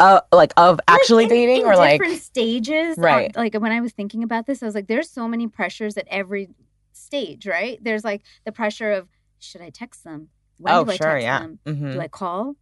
uh, 0.00 0.20
like 0.32 0.52
of 0.56 0.80
actually 0.88 1.24
Like, 1.24 1.32
in- 1.32 1.36
dating 1.38 1.60
in 1.62 1.66
or 1.66 1.76
like 1.76 2.00
different 2.00 2.20
stages. 2.22 2.96
Right. 2.98 3.34
uh, 3.36 3.40
like 3.40 3.54
when 3.54 3.72
I 3.72 3.80
was 3.80 3.92
thinking 3.92 4.22
about 4.22 4.46
this, 4.46 4.62
I 4.62 4.66
was 4.66 4.74
like, 4.74 4.86
there's 4.88 5.10
so 5.10 5.28
many 5.28 5.46
pressures 5.46 5.96
at 5.96 6.06
every 6.10 6.48
stage, 6.92 7.46
right? 7.46 7.78
There's 7.82 8.04
like 8.04 8.22
the 8.44 8.52
pressure 8.52 8.92
of 8.92 9.08
should 9.38 9.60
I 9.60 9.70
text 9.70 10.04
them? 10.04 10.28
When 10.58 10.72
oh 10.74 10.84
do 10.84 10.92
I 10.92 10.96
sure, 10.96 11.06
text 11.12 11.22
yeah, 11.24 11.38
them? 11.40 11.58
hmm 11.66 11.92
Do 11.92 12.00
I 12.00 12.08
call? 12.08 12.56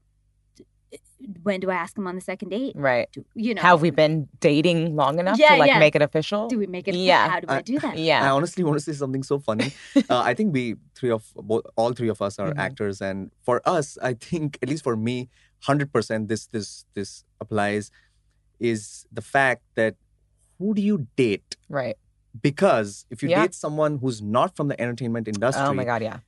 When 1.44 1.60
do 1.60 1.70
I 1.70 1.74
ask 1.74 1.94
them 1.94 2.08
on 2.08 2.16
the 2.16 2.20
second 2.20 2.48
date? 2.48 2.72
right. 2.74 3.08
Do, 3.12 3.24
you 3.36 3.54
know, 3.54 3.62
Have 3.62 3.80
we 3.80 3.90
been 3.90 4.28
dating 4.40 4.96
long 4.96 5.20
enough 5.20 5.38
Yeah, 5.38 5.50
to 5.52 5.56
like 5.56 5.68
yeah. 5.68 5.78
make 5.78 5.94
it 5.94 6.02
official? 6.02 6.48
do 6.48 6.58
we 6.58 6.66
make 6.66 6.88
it? 6.88 6.96
Yeah. 6.96 7.28
How 7.28 7.38
do 7.40 7.46
I 7.48 7.58
I- 7.58 7.62
do 7.62 7.78
that? 7.78 7.96
Yeah. 7.96 8.24
I 8.26 8.30
honestly 8.30 8.64
want 8.64 8.76
to 8.76 8.80
say 8.84 8.92
something 8.92 9.22
so 9.22 9.38
funny. 9.38 9.72
uh, 10.10 10.20
I 10.20 10.34
think 10.34 10.52
we 10.52 10.74
three 10.96 11.10
of 11.12 11.24
both, 11.36 11.62
all 11.76 11.92
three 11.92 12.08
of 12.08 12.20
us 12.20 12.40
are 12.40 12.50
Mhm. 12.52 12.58
actors, 12.58 13.00
and 13.00 13.30
for 13.44 13.62
us, 13.64 13.96
I 14.02 14.14
think 14.14 14.58
at 14.62 14.68
least 14.68 14.82
for 14.82 14.96
me, 14.96 15.28
hundred 15.62 15.92
percent 15.92 16.28
this 16.28 16.46
this 16.48 16.84
this 16.94 17.24
applies. 17.40 17.90
Is 18.60 19.06
the 19.12 19.22
fact 19.22 19.62
that 19.76 19.96
who 20.58 20.74
do 20.74 20.82
you 20.82 21.08
date? 21.16 21.56
right. 21.68 21.96
Because 22.40 23.04
if 23.10 23.22
you 23.22 23.28
Yeah. 23.28 23.42
date 23.42 23.54
someone 23.54 23.98
who's 23.98 24.22
not 24.22 24.56
from 24.56 24.68
the 24.68 24.80
entertainment 24.80 25.28
industry, 25.28 25.64
Oh 25.66 25.74
my 25.74 25.84
god, 25.84 26.00
yeah. 26.02 26.20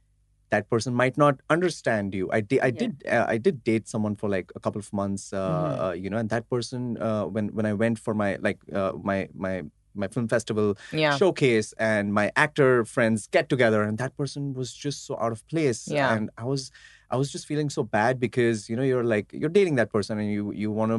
that 0.50 0.68
person 0.68 0.92
might 0.94 1.16
not 1.16 1.40
understand 1.48 2.14
you. 2.14 2.28
I 2.30 2.40
did, 2.42 2.60
I 2.60 2.66
Yeah. 2.68 2.80
did, 2.82 2.92
uh, 3.08 3.24
I 3.34 3.38
did 3.38 3.64
date 3.64 3.88
someone 3.88 4.14
for 4.14 4.28
like 4.28 4.52
a 4.54 4.60
couple 4.60 4.80
of 4.84 4.92
months, 4.92 5.32
uh, 5.32 5.38
Mhm. 5.38 5.80
uh, 5.84 5.92
you 6.02 6.10
know, 6.10 6.18
and 6.18 6.28
that 6.28 6.44
person, 6.50 6.98
uh, 7.00 7.24
when 7.34 7.48
when 7.56 7.64
I 7.66 7.72
went 7.72 7.98
for 7.98 8.14
my 8.14 8.36
like 8.46 8.58
uh, 8.72 8.92
my 9.10 9.28
my 9.34 9.62
my 9.94 10.08
film 10.08 10.26
festival 10.28 10.76
Yeah. 10.92 11.16
showcase 11.16 11.72
and 11.78 12.12
my 12.12 12.26
actor 12.36 12.84
friends 12.84 13.28
get 13.36 13.48
together, 13.48 13.80
and 13.82 13.96
that 13.98 14.12
person 14.20 14.52
was 14.52 14.74
just 14.74 15.06
so 15.06 15.16
out 15.24 15.32
of 15.32 15.40
place, 15.48 15.88
Yeah. 15.88 16.12
and 16.14 16.30
I 16.36 16.44
was. 16.44 16.70
I 17.14 17.16
was 17.16 17.30
just 17.34 17.46
feeling 17.46 17.70
so 17.70 17.82
bad 17.98 18.18
because 18.26 18.68
you 18.68 18.76
know 18.78 18.86
you're 18.90 19.04
like 19.14 19.26
you're 19.40 19.54
dating 19.58 19.76
that 19.80 19.90
person 19.96 20.18
and 20.18 20.28
you 20.36 20.44
you 20.62 20.68
want 20.80 20.90
to 20.94 20.98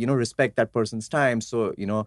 you 0.00 0.06
know 0.08 0.16
respect 0.24 0.56
that 0.56 0.70
person's 0.78 1.08
time. 1.08 1.38
So 1.50 1.58
you 1.82 1.86
know 1.90 2.00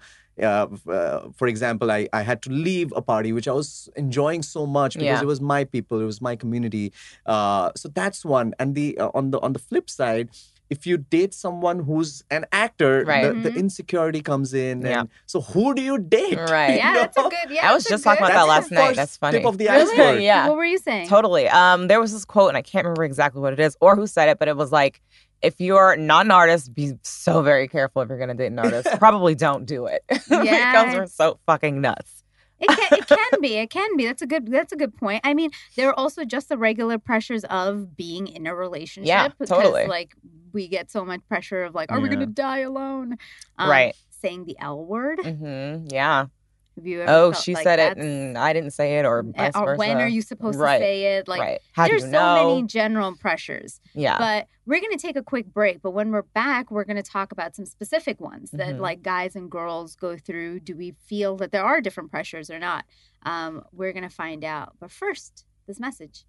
uh, 0.50 0.68
uh, 0.98 1.20
for 1.40 1.48
example 1.54 1.88
I, 1.92 2.08
I 2.20 2.22
had 2.30 2.40
to 2.46 2.50
leave 2.68 2.94
a 2.96 3.02
party 3.02 3.32
which 3.38 3.48
i 3.48 3.52
was 3.62 3.90
enjoying 4.04 4.42
so 4.56 4.62
much 4.66 4.94
because 4.94 5.20
Yeah. 5.20 5.26
it 5.28 5.32
was 5.34 5.42
my 5.56 5.62
people 5.76 5.96
it 6.06 6.10
was 6.14 6.22
my 6.30 6.36
community. 6.44 6.86
Uh, 7.26 7.72
so 7.82 7.90
that's 8.00 8.22
one. 8.40 8.54
And 8.60 8.76
the 8.76 8.88
uh, 9.04 9.12
on 9.20 9.32
the 9.32 9.40
on 9.48 9.52
the 9.58 9.64
flip 9.70 9.88
side 10.00 10.30
if 10.70 10.86
you 10.86 10.98
date 10.98 11.34
someone 11.34 11.80
who's 11.80 12.24
an 12.30 12.46
actor 12.52 13.04
Right. 13.06 13.24
the, 13.34 13.34
the 13.34 13.50
Mhm. 13.52 13.58
insecurity 13.58 14.22
comes 14.22 14.54
in 14.54 14.82
Yeah. 14.82 15.00
and 15.02 15.10
so 15.26 15.42
who 15.42 15.74
do 15.74 15.82
you 15.82 15.98
date 15.98 16.38
Right. 16.50 16.72
You 16.72 16.76
Yeah, 16.78 16.94
that's 16.94 17.18
a 17.18 17.22
good. 17.24 17.50
Yeah, 17.50 17.70
I 17.70 17.74
was 17.74 17.84
just 17.86 18.04
talking 18.04 18.24
good- 18.26 18.32
about 18.32 18.46
that 18.46 18.50
last 18.50 18.72
night. 18.80 18.96
That's 18.96 19.18
funny. 19.18 19.40
tip 19.40 19.48
of 19.48 19.58
the 19.58 19.66
Really? 19.68 19.92
iceberg 19.92 20.22
Yeah. 20.24 20.48
What 20.48 20.58
were 20.58 20.66
you 20.66 20.78
saying? 20.78 21.08
Totally. 21.08 21.48
Um, 21.50 21.88
there 21.88 22.00
was 22.00 22.12
this 22.14 22.26
quote, 22.26 22.50
and 22.50 22.58
I 22.58 22.62
can't 22.62 22.86
remember 22.86 23.04
exactly 23.04 23.42
what 23.42 23.54
it 23.54 23.60
is 23.60 23.76
or 23.82 23.96
who 23.96 24.06
said 24.08 24.30
it, 24.30 24.38
but 24.40 24.48
it 24.48 24.56
was 24.58 24.72
like, 24.72 25.02
if 25.42 25.60
you're 25.62 25.96
not 25.96 26.26
an 26.26 26.32
artist, 26.32 26.74
be 26.76 26.94
so 27.02 27.42
very 27.42 27.68
careful 27.68 28.02
if 28.02 28.10
you're 28.10 28.20
gonna 28.20 28.34
date 28.36 28.48
an 28.48 28.60
artist. 28.60 28.88
Probably 29.00 29.36
don't 29.36 29.66
do 29.66 29.86
it. 29.86 30.04
Yeah. 30.30 30.84
because 30.84 30.96
we're 30.96 31.08
so 31.08 31.40
fucking 31.46 31.80
nuts. 31.82 32.19
It 32.60 32.68
can, 32.68 33.00
it 33.00 33.08
can 33.08 33.42
be. 33.42 33.56
It 33.56 33.70
can 33.70 33.96
be. 33.98 34.06
That's 34.06 34.22
a 34.22 34.28
good. 34.28 34.52
That's 34.52 34.74
a 34.74 34.76
good 34.76 34.96
point. 34.98 35.22
I 35.24 35.34
mean, 35.34 35.52
there 35.76 35.90
are 35.90 35.98
also 35.98 36.26
just 36.26 36.50
the 36.50 36.58
regular 36.58 36.98
pressures 36.98 37.44
of 37.46 37.96
being 37.96 38.28
in 38.28 38.48
a 38.48 38.56
relationship. 38.56 39.08
Yeah, 39.08 39.28
because, 39.30 39.50
totally. 39.50 39.88
Like 39.88 40.14
we 40.52 40.68
get 40.68 40.92
so 40.92 41.06
much 41.06 41.22
pressure 41.28 41.64
of 41.64 41.74
like, 41.76 41.92
are 41.92 42.00
we 42.00 42.10
gonna 42.10 42.26
die 42.26 42.60
alone? 42.60 43.18
Um, 43.58 43.70
Right. 43.70 43.96
Saying 44.22 44.46
the 44.46 44.58
L 44.60 44.84
word. 44.84 45.20
hmm 45.24 45.86
Yeah. 45.90 46.26
Have 46.80 46.88
you? 46.88 47.04
Oh, 47.08 47.32
she 47.34 47.54
like 47.54 47.64
said 47.64 47.80
it, 47.80 47.98
and 47.98 48.38
I 48.38 48.54
didn't 48.54 48.72
say 48.72 48.98
it, 49.00 49.06
or 49.06 49.24
vice 49.24 49.54
or 49.56 49.66
versa. 49.66 49.78
when 49.80 49.98
are 49.98 50.08
you 50.08 50.22
supposed 50.22 50.58
Right. 50.60 50.78
to 50.78 50.84
say 50.84 51.18
it? 51.18 51.28
Like, 51.28 51.42
right? 51.42 51.60
How 51.74 51.86
do 51.86 51.92
there's 51.92 52.04
so 52.04 52.10
know? 52.12 52.56
many 52.56 52.68
general 52.68 53.16
pressures. 53.16 53.80
yeah. 53.94 54.18
But 54.18 54.48
we're 54.66 54.80
going 54.82 54.92
to 54.98 54.98
take 55.02 55.16
a 55.16 55.24
quick 55.24 55.48
break. 55.54 55.82
But 55.82 55.92
when 55.92 56.12
we're 56.12 56.22
back, 56.22 56.70
we're 56.72 56.84
going 56.84 56.98
to 56.98 57.04
talk 57.04 57.32
about 57.32 57.56
some 57.56 57.66
specific 57.66 58.20
ones 58.22 58.52
that 58.52 58.76
Mhm. 58.76 58.80
like 58.80 59.02
guys 59.02 59.36
and 59.36 59.50
girls 59.50 59.96
go 59.96 60.16
through. 60.18 60.60
Do 60.62 60.76
we 60.76 60.92
feel 61.06 61.36
that 61.38 61.52
there 61.52 61.64
are 61.64 61.82
different 61.82 62.12
pressures 62.12 62.50
or 62.50 62.60
not? 62.60 62.86
Um, 63.24 63.64
we're 63.74 63.92
going 63.94 64.04
to 64.08 64.16
find 64.16 64.44
out. 64.44 64.74
But 64.80 64.92
first, 64.92 65.46
this 65.68 65.80
message. 65.80 66.26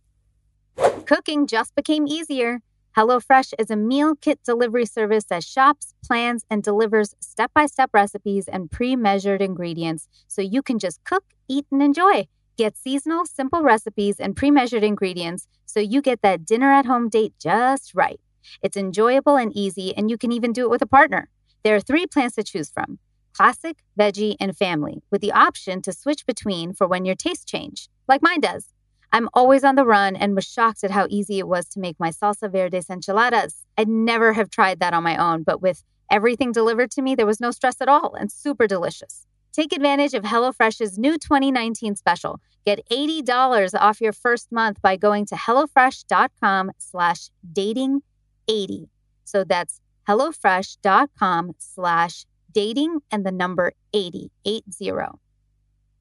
Cooking 1.07 1.47
just 1.47 1.75
became 1.75 2.07
easier. 2.07 2.61
HelloFresh 2.97 3.55
is 3.59 3.71
a 3.71 3.77
meal 3.77 4.17
kit 4.17 4.41
delivery 4.45 4.85
service 4.85 5.25
that 5.27 5.45
shops, 5.45 5.95
plans, 6.05 6.45
and 6.51 6.63
delivers 6.63 7.15
step 7.21 7.53
by 7.55 7.67
step 7.67 7.91
recipes 7.93 8.49
and 8.49 8.71
pre 8.71 8.97
measured 8.97 9.41
ingredients 9.41 10.09
so 10.27 10.43
you 10.43 10.61
can 10.61 10.79
just 10.79 11.03
cook, 11.05 11.23
eat, 11.49 11.67
and 11.71 11.83
enjoy. 11.83 12.27
Get 12.57 12.77
seasonal, 12.77 13.27
simple 13.27 13.63
recipes 13.63 14.19
and 14.19 14.35
pre 14.35 14.51
measured 14.51 14.83
ingredients 14.83 15.47
so 15.67 15.79
you 15.79 16.03
get 16.03 16.21
that 16.23 16.45
dinner 16.45 16.73
at 16.73 16.87
home 16.87 17.09
date 17.09 17.35
just 17.39 17.95
right. 17.95 18.19
It's 18.61 18.77
enjoyable 18.77 19.37
and 19.37 19.57
easy, 19.57 19.97
and 19.97 20.11
you 20.11 20.19
can 20.19 20.33
even 20.33 20.53
do 20.53 20.65
it 20.65 20.71
with 20.71 20.83
a 20.83 20.87
partner. 20.87 21.29
There 21.63 21.77
are 21.77 21.81
three 21.81 22.07
plans 22.07 22.35
to 22.35 22.43
choose 22.43 22.71
from 22.71 22.99
classic, 23.33 23.77
veggie, 23.97 24.35
and 24.41 24.57
family, 24.57 25.05
with 25.13 25.21
the 25.21 25.33
option 25.33 25.81
to 25.83 25.93
switch 25.93 26.27
between 26.27 26.75
for 26.75 26.89
when 26.89 27.05
your 27.05 27.15
tastes 27.15 27.45
change, 27.45 27.89
like 28.09 28.21
mine 28.21 28.41
does. 28.41 28.67
I'm 29.13 29.29
always 29.35 29.65
on 29.65 29.75
the 29.75 29.85
run 29.85 30.15
and 30.15 30.35
was 30.37 30.45
shocked 30.45 30.85
at 30.85 30.93
how 30.93 31.07
easy 31.11 31.39
it 31.39 31.49
was 31.49 31.67
to 31.71 31.81
make 31.81 31.99
my 31.99 32.11
salsa 32.11 32.51
verdes 32.51 32.89
enchiladas. 32.89 33.65
I'd 33.77 33.89
never 33.89 34.33
have 34.33 34.51
tried 34.51 34.79
that 34.81 34.95
on 34.95 35.03
my 35.03 35.17
own, 35.17 35.43
but 35.43 35.61
with 35.61 35.83
everything 36.11 36.53
delivered 36.53 36.91
to 36.93 37.03
me, 37.03 37.15
there 37.15 37.27
was 37.27 37.41
no 37.41 37.51
stress 37.51 37.81
at 37.81 37.89
all 37.89 38.15
and 38.15 38.31
super 38.31 38.67
delicious. 38.67 39.27
Take 39.53 39.73
advantage 39.73 40.15
of 40.15 40.23
HelloFresh's 40.23 40.97
new 40.97 41.19
2019 41.19 41.97
special. 41.97 42.41
Get 42.65 42.87
$80 42.89 43.75
off 43.75 44.01
your 44.01 44.13
first 44.13 44.53
month 44.53 44.81
by 44.81 44.97
going 44.97 45.27
to 45.27 45.35
HelloFresh.com 45.35 46.71
slash 46.79 47.31
dating 47.53 48.03
80. 48.47 48.89
So 49.25 49.43
that's 49.43 49.81
HelloFresh.com 50.09 51.55
slash 51.59 52.27
dating 52.53 53.01
and 53.11 53.27
the 53.27 53.33
number 53.33 53.73
80, 53.93 54.31
80. 54.45 54.65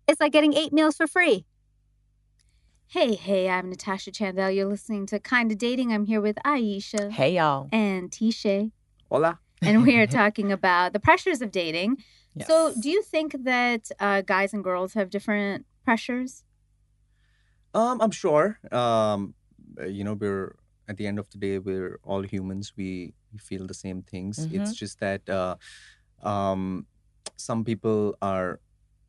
It's 0.07 0.19
like 0.19 0.31
getting 0.31 0.53
eight 0.53 0.73
meals 0.73 0.95
for 0.95 1.07
free. 1.07 1.45
Hey, 2.91 3.13
hey, 3.13 3.47
I'm 3.47 3.69
Natasha 3.69 4.09
Chandel. 4.09 4.49
You're 4.49 4.65
listening 4.65 5.05
to 5.07 5.19
Kinda 5.19 5.53
Dating. 5.53 5.93
I'm 5.93 6.05
here 6.05 6.19
with 6.19 6.37
Aisha 6.43 7.11
hey, 7.11 7.35
y'all. 7.35 7.69
and 7.71 8.09
Teeshay, 8.09 8.71
Hola. 9.11 9.37
and 9.61 9.83
we 9.83 9.99
are 9.99 10.07
talking 10.21 10.51
about 10.51 10.93
the 10.93 10.99
pressures 10.99 11.39
of 11.43 11.51
dating. 11.51 11.97
So, 12.47 12.73
do 12.81 12.89
you 12.89 13.03
think 13.03 13.35
that 13.43 13.91
uh, 13.99 14.21
guys 14.21 14.55
and 14.55 14.63
girls 14.63 14.95
have 14.95 15.11
different 15.11 15.67
pressures? 15.85 16.43
Um, 17.75 18.01
I'm 18.01 18.09
sure. 18.09 18.57
Um, 18.71 19.35
you 19.85 20.03
know, 20.03 20.13
we're 20.13 20.55
at 20.87 20.97
the 20.97 21.05
end 21.05 21.19
of 21.19 21.29
the 21.29 21.37
day, 21.37 21.59
we're 21.59 21.99
all 22.03 22.23
humans. 22.23 22.73
We 22.75 23.13
we 23.31 23.37
feel 23.37 23.67
the 23.67 23.75
same 23.75 24.01
things. 24.01 24.47
It's 24.51 24.73
just 24.73 24.99
that 24.99 25.29
uh, 25.29 25.57
um, 26.23 26.87
some 27.37 27.63
people 27.63 28.15
are 28.19 28.59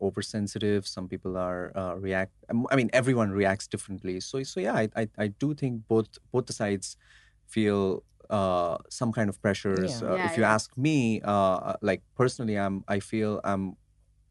oversensitive. 0.00 0.86
Some 0.86 1.08
people 1.08 1.36
are 1.36 1.72
uh, 1.76 1.94
react. 1.96 2.32
um, 2.50 2.66
I 2.70 2.76
mean, 2.76 2.90
everyone 2.92 3.30
reacts 3.30 3.66
differently. 3.66 4.20
So 4.20 4.42
so 4.42 4.60
yeah, 4.60 4.74
I 4.74 4.88
I, 4.96 5.08
I 5.18 5.26
do 5.28 5.54
think 5.54 5.86
both 5.88 6.08
both 6.32 6.46
the 6.46 6.52
sides 6.52 6.96
feel 7.46 8.02
uh, 8.30 8.78
some 8.88 9.12
kind 9.12 9.28
of 9.28 9.40
pressures. 9.42 10.00
Yeah. 10.00 10.08
Uh, 10.08 10.16
Yeah, 10.16 10.26
if 10.26 10.36
you 10.36 10.42
yeah. 10.42 10.54
ask 10.54 10.76
me, 10.76 11.20
uh, 11.24 11.74
like 11.82 12.02
personally, 12.16 12.56
I'm 12.58 12.84
I 12.88 13.00
feel 13.00 13.40
I'm 13.44 13.76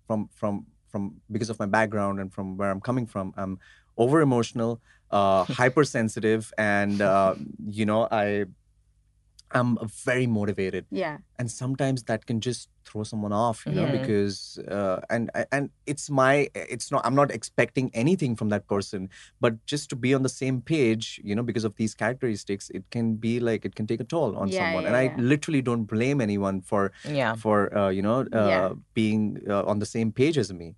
from 0.07 0.29
from 0.33 0.65
from 0.87 1.21
because 1.31 1.49
of 1.49 1.59
my 1.59 1.65
background 1.67 2.19
and 2.19 2.33
from 2.33 2.57
where 2.57 2.71
I'm 2.71 2.81
coming 2.81 3.05
from, 3.05 3.33
I'm 3.37 3.59
over 3.97 4.21
emotional, 4.21 4.81
uh, 5.11 5.43
hypersensitive, 5.61 6.51
and 6.57 7.01
uh, 7.01 7.35
you 7.67 7.85
know 7.85 8.07
I 8.11 8.45
I'm 9.51 9.77
very 10.05 10.27
motivated, 10.27 10.85
Yeah. 10.91 11.17
and 11.39 11.49
sometimes 11.49 12.03
that 12.03 12.25
can 12.25 12.39
just 12.41 12.69
throw 12.85 13.03
someone 13.03 13.33
off, 13.33 13.65
you 13.65 13.73
know, 13.73 13.85
Yeah. 13.85 13.97
because 14.01 14.59
uh, 14.67 14.99
and 15.09 15.29
and 15.51 15.69
it's 15.85 16.09
my 16.09 16.49
it's 16.53 16.91
not 16.91 17.05
I'm 17.05 17.15
not 17.15 17.31
expecting 17.31 17.89
anything 17.93 18.35
from 18.35 18.49
that 18.49 18.67
person, 18.67 19.09
but 19.41 19.53
just 19.65 19.89
to 19.89 19.95
be 19.95 20.13
on 20.13 20.23
the 20.23 20.29
same 20.29 20.61
page, 20.61 21.19
you 21.23 21.35
know, 21.35 21.43
because 21.43 21.65
of 21.65 21.75
these 21.75 21.93
characteristics, 21.95 22.69
it 22.69 22.83
can 22.91 23.15
be 23.15 23.39
like 23.39 23.65
it 23.65 23.75
can 23.75 23.87
take 23.87 24.01
a 24.01 24.03
toll 24.05 24.35
on 24.37 24.47
Yeah, 24.49 24.59
someone, 24.59 24.83
yeah, 24.83 24.89
and 24.89 24.97
I 24.97 25.15
literally 25.21 25.61
don't 25.61 25.85
blame 25.85 26.21
anyone 26.21 26.61
for 26.61 26.91
yeah. 27.05 27.35
for 27.35 27.57
uh, 27.77 27.89
you 27.89 28.01
know 28.01 28.25
uh, 28.33 28.73
being 28.93 29.41
uh, 29.49 29.63
on 29.71 29.79
the 29.79 29.85
same 29.85 30.11
page 30.11 30.37
as 30.37 30.51
me 30.53 30.75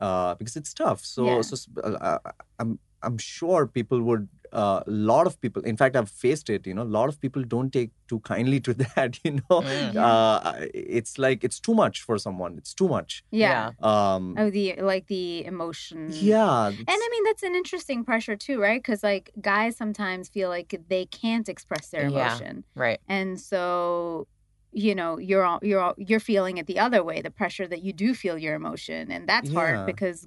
uh, 0.00 0.34
because 0.34 0.56
it's 0.56 0.72
tough. 0.74 1.04
So 1.04 1.42
so 1.42 1.56
uh, 1.82 2.18
I'm 2.58 2.78
I'm 3.02 3.18
sure 3.18 3.66
people 3.66 4.02
would 4.02 4.28
a 4.52 4.82
lot 4.88 5.28
of 5.28 5.40
people 5.40 5.62
in 5.62 5.76
fact 5.76 5.94
i've 5.94 6.10
faced 6.10 6.50
it 6.50 6.66
you 6.66 6.74
know 6.74 6.82
a 6.82 6.92
lot 6.98 7.08
of 7.08 7.20
people 7.20 7.40
don't 7.44 7.72
take 7.72 7.90
too 8.08 8.18
kindly 8.20 8.58
to 8.58 8.74
that 8.96 9.18
you 9.24 9.32
know 9.36 9.58
Mm. 9.62 9.96
uh, 9.96 10.54
it's 10.74 11.18
like 11.18 11.44
it's 11.44 11.60
too 11.60 11.72
much 11.72 12.02
for 12.02 12.18
someone 12.18 12.58
it's 12.58 12.74
too 12.74 12.88
much 12.88 13.22
Yeah. 13.30 13.70
um 13.80 14.34
Oh, 14.36 14.50
the 14.50 14.74
like 14.92 15.06
the 15.06 15.44
emotion. 15.44 16.10
yeah 16.10 16.66
And 16.66 16.88
I 16.88 17.08
mean 17.12 17.24
that's 17.24 17.44
an 17.44 17.54
interesting 17.54 18.04
pressure 18.04 18.36
too, 18.36 18.60
right? 18.60 18.80
Because 18.82 19.02
like 19.04 19.30
guys 19.40 19.76
sometimes 19.76 20.28
feel 20.28 20.48
like 20.48 20.70
they 20.88 21.06
can't 21.06 21.48
express 21.48 21.88
their 21.90 22.08
Yeah. 22.08 22.26
emotion, 22.26 22.64
Right. 22.74 22.98
and 23.08 23.40
so 23.40 24.26
you 24.72 24.94
know 24.94 25.18
you're 25.18 25.44
all, 25.44 25.60
you're 25.62 25.80
all, 25.80 25.94
you're 25.96 26.20
feeling 26.32 26.58
it 26.58 26.66
the 26.66 26.78
other 26.86 27.02
way, 27.04 27.20
the 27.22 27.30
pressure 27.30 27.66
that 27.68 27.82
you 27.82 27.92
do 27.92 28.14
feel 28.14 28.36
your 28.38 28.54
emotion, 28.54 29.10
and 29.10 29.28
that's 29.28 29.50
Yeah. 29.50 29.58
hard 29.60 29.86
because 29.86 30.26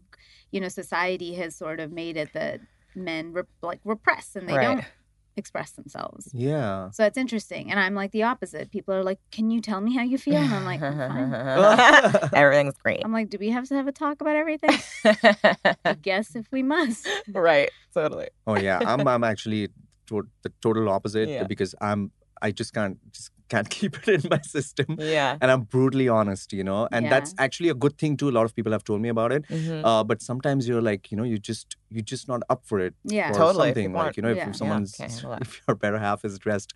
you 0.54 0.60
know 0.62 0.70
society 0.70 1.32
has 1.42 1.52
sort 1.64 1.80
of 1.84 1.92
made 1.92 2.16
it 2.24 2.30
that 2.34 2.60
men 2.96 3.34
rep- 3.34 3.48
like 3.70 3.82
repress 3.84 4.36
and 4.38 4.48
they 4.48 4.54
Right. 4.56 4.76
don't 4.76 4.86
express 5.36 5.72
themselves. 5.72 6.30
yeah 6.32 6.92
So 6.92 7.02
it's 7.10 7.18
interesting, 7.18 7.72
and 7.72 7.80
I'm 7.84 7.96
like 8.02 8.12
the 8.18 8.22
opposite. 8.32 8.66
People 8.78 8.94
are 8.94 9.04
like, 9.12 9.20
"Can 9.36 9.46
you 9.54 9.60
tell 9.70 9.82
me 9.82 9.92
how 9.98 10.04
you 10.04 10.20
feel?" 10.28 10.38
And 10.46 10.54
I'm 10.54 10.64
like, 10.72 10.82
"I'm. 10.82 12.30
Everything's 12.44 12.78
great. 12.86 13.02
I'm 13.04 13.12
like, 13.20 13.30
"Do 13.34 13.38
we 13.40 13.50
have 13.50 13.66
to 13.70 13.76
have 13.80 13.88
a 13.88 13.92
talk 14.04 14.22
about 14.22 14.36
everything?" 14.44 14.78
I 15.92 15.94
guess 16.10 16.36
if 16.36 16.46
we 16.52 16.62
must. 16.64 17.08
right. 17.34 17.70
Totally. 17.94 18.30
oh 18.50 18.58
yeah 18.58 18.80
i'm 18.92 19.08
i'm 19.14 19.24
actually 19.24 19.64
to- 20.10 20.28
the 20.44 20.52
total 20.66 20.86
opposite 20.90 21.30
Yeah. 21.30 21.44
because 21.54 21.72
i'm 21.88 22.02
i 22.42 22.50
just 22.60 22.72
can't 22.78 22.98
just 23.18 23.30
can't 23.50 23.70
keep 23.78 23.96
it 24.08 24.08
in 24.24 24.30
my 24.30 24.40
system 24.42 24.96
Yeah. 25.00 25.38
and 25.42 25.52
i'm 25.52 25.62
brutally 25.62 26.08
honest 26.10 26.54
you 26.54 26.64
know 26.64 26.88
and 26.92 27.06
Yeah. 27.06 27.10
that's 27.10 27.34
actually 27.38 27.70
a 27.70 27.74
good 27.76 27.98
thing 27.98 28.18
too 28.18 28.30
a 28.30 28.36
lot 28.38 28.46
of 28.46 28.56
people 28.56 28.72
have 28.72 28.84
told 28.84 29.02
me 29.02 29.10
about 29.10 29.32
it 29.32 29.44
Mhm. 29.50 29.82
uh, 29.84 30.04
but 30.04 30.22
sometimes 30.22 30.68
you're 30.68 30.82
like 30.82 31.12
you 31.12 31.18
know 31.18 31.24
you 31.24 31.38
just 31.38 31.76
you're 31.90 32.04
just 32.16 32.28
not 32.28 32.42
up 32.50 32.62
for 32.66 32.80
it 32.80 32.94
Yeah. 33.04 33.30
or 33.32 33.34
Totally, 33.34 33.70
if 33.70 33.76
something 33.76 33.92
you 33.92 33.98
like 33.98 34.18
you 34.18 34.24
know 34.24 34.30
if, 34.30 34.38
Yeah. 34.38 34.44
if 34.44 34.48
Yeah, 34.50 34.54
someone's 34.62 34.92
can't 34.94 35.42
if 35.42 35.62
your 35.68 35.76
better 35.76 36.00
half 36.00 36.24
is 36.26 36.40
dressed 36.40 36.74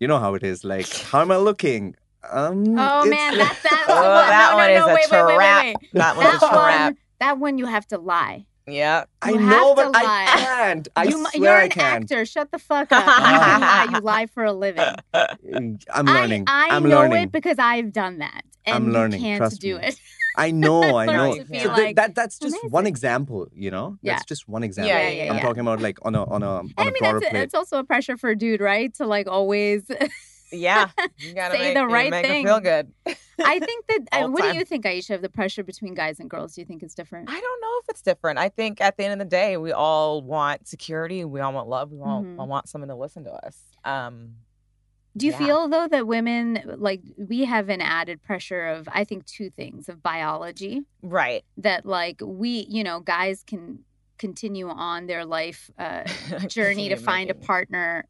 you 0.00 0.06
know 0.08 0.18
how 0.18 0.34
it 0.34 0.42
is 0.42 0.64
like 0.64 0.88
how 1.10 1.20
am 1.20 1.30
i 1.30 1.36
looking 1.36 1.94
um 2.30 2.62
Oh 2.78 3.06
man, 3.06 3.38
like- 3.38 3.48
that 3.48 3.58
that 3.62 3.84
Oh, 3.88 3.94
one, 3.94 4.28
that 4.34 4.48
no, 4.50 4.56
one 4.56 4.66
no, 4.66 4.72
is 4.74 4.80
no, 4.80 4.86
a 4.86 4.94
wait, 4.94 5.10
wait, 5.10 5.26
wait, 5.26 5.36
trap. 5.36 5.64
wait, 5.64 5.76
wait. 5.82 5.90
That 5.92 6.16
one's 6.16 6.42
a 6.42 6.48
trap. 6.48 6.52
one, 6.92 6.96
that 7.20 7.38
one 7.38 7.58
you 7.58 7.66
have 7.66 7.86
to 7.88 7.98
lie. 7.98 8.46
Yeah. 8.66 9.04
I 9.22 9.30
You 9.30 9.38
know, 9.40 9.68
have 9.74 9.76
but 9.76 9.92
to 9.92 9.98
I 9.98 10.26
can't. 10.26 10.88
I 10.96 11.04
you, 11.04 11.26
swear 11.28 11.30
you're 11.34 11.52
I 11.52 11.62
an 11.64 11.70
can't. 11.70 12.02
actor. 12.04 12.24
Shut 12.26 12.50
the 12.50 12.58
fuck 12.58 12.90
up. 12.92 13.04
You 13.06 13.12
can 13.40 13.60
lie. 13.60 13.86
You 13.92 14.00
lie 14.00 14.26
for 14.26 14.44
a 14.44 14.52
living. 14.52 14.84
I'm 15.14 16.06
learning. 16.06 16.44
I, 16.48 16.68
I 16.70 16.76
am 16.76 16.82
know 16.82 17.00
learning. 17.00 17.22
it 17.24 17.32
because 17.32 17.58
I've 17.58 17.92
done 17.92 18.18
that, 18.18 18.42
and 18.64 18.74
I'm 18.74 18.92
learning, 18.92 19.20
you 19.20 19.26
can't 19.26 19.38
trust 19.38 19.60
do 19.60 19.78
me. 19.78 19.84
it. 19.86 20.00
I 20.36 20.50
know. 20.62 20.82
I 20.98 21.06
know. 21.06 21.30
learned 21.30 21.46
to 21.46 21.50
be 21.52 21.60
So 21.60 21.68
like, 21.68 21.96
that 21.96 22.14
that's 22.14 22.38
just 22.38 22.56
one 22.68 22.86
example. 22.86 23.48
You 23.54 23.70
know, 23.70 23.98
Yeah. 24.02 24.14
that's 24.14 24.24
just 24.24 24.48
one 24.48 24.62
example. 24.64 24.88
Yeah, 24.90 25.08
yeah, 25.08 25.30
I'm 25.30 25.36
yeah. 25.36 25.42
talking 25.42 25.60
about 25.60 25.80
like 25.80 25.98
on 26.04 26.14
a 26.14 26.24
on 26.24 26.42
a 26.42 26.46
on 26.60 26.72
I 26.76 26.82
a 26.82 26.84
mean, 26.86 26.94
that's, 27.00 27.18
plate. 27.28 27.34
it's 27.42 27.54
also 27.54 27.78
a 27.78 27.84
pressure 27.84 28.16
for 28.16 28.30
a 28.30 28.36
dude, 28.36 28.60
right? 28.60 28.92
To 28.94 29.06
like 29.06 29.28
always. 29.28 29.84
Yeah. 30.56 30.90
You 31.18 31.34
gotta 31.34 31.54
Say 31.54 31.60
make, 31.60 31.74
the 31.74 31.86
right 31.86 32.10
make 32.10 32.26
thing. 32.26 32.44
Feel 32.46 32.60
good. 32.60 32.92
I 33.42 33.58
think 33.58 33.86
that. 33.86 34.00
uh, 34.12 34.28
what 34.28 34.42
time. 34.42 34.52
do 34.52 34.58
you 34.58 34.64
think, 34.64 34.84
Aisha, 34.84 35.14
of 35.14 35.22
the 35.22 35.28
pressure 35.28 35.64
between 35.64 35.94
guys 35.94 36.20
and 36.20 36.28
girls? 36.28 36.54
Do 36.54 36.60
you 36.60 36.66
think 36.66 36.82
it's 36.82 36.94
different? 36.94 37.28
I 37.30 37.40
don't 37.40 37.60
know 37.60 37.80
if 37.82 37.88
it's 37.88 38.02
different. 38.02 38.38
I 38.38 38.48
think 38.48 38.80
at 38.80 38.96
the 38.96 39.04
end 39.04 39.14
of 39.14 39.18
the 39.18 39.30
day, 39.30 39.56
we 39.56 39.72
all 39.72 40.22
want 40.22 40.68
security. 40.68 41.24
We 41.24 41.40
all 41.40 41.52
want 41.52 41.68
love. 41.68 41.90
We 41.90 42.00
all, 42.00 42.22
Mhm. 42.22 42.38
all 42.38 42.46
want 42.46 42.68
someone 42.68 42.88
to 42.88 42.94
listen 42.94 43.24
to 43.24 43.32
us. 43.32 43.58
Um, 43.84 44.36
Do 45.16 45.24
you 45.26 45.32
Yeah. 45.32 45.38
feel 45.38 45.68
though 45.68 45.88
that 45.88 46.06
women 46.06 46.60
like 46.76 47.00
we 47.16 47.46
have 47.46 47.70
an 47.70 47.80
added 47.80 48.22
pressure 48.22 48.66
of 48.66 48.86
I 48.92 49.04
think 49.04 49.24
two 49.24 49.48
things 49.48 49.88
of 49.88 50.02
biology 50.02 50.82
right. 51.02 51.42
that 51.56 51.86
like 51.86 52.20
we 52.22 52.66
you 52.68 52.84
know 52.84 53.00
guys 53.00 53.42
can 53.46 53.84
continue 54.18 54.68
on 54.68 55.06
their 55.06 55.24
life 55.24 55.70
uh, 55.78 56.04
journey 56.48 56.90
to 56.90 56.96
find 56.96 57.30
a 57.30 57.34
partner 57.34 58.04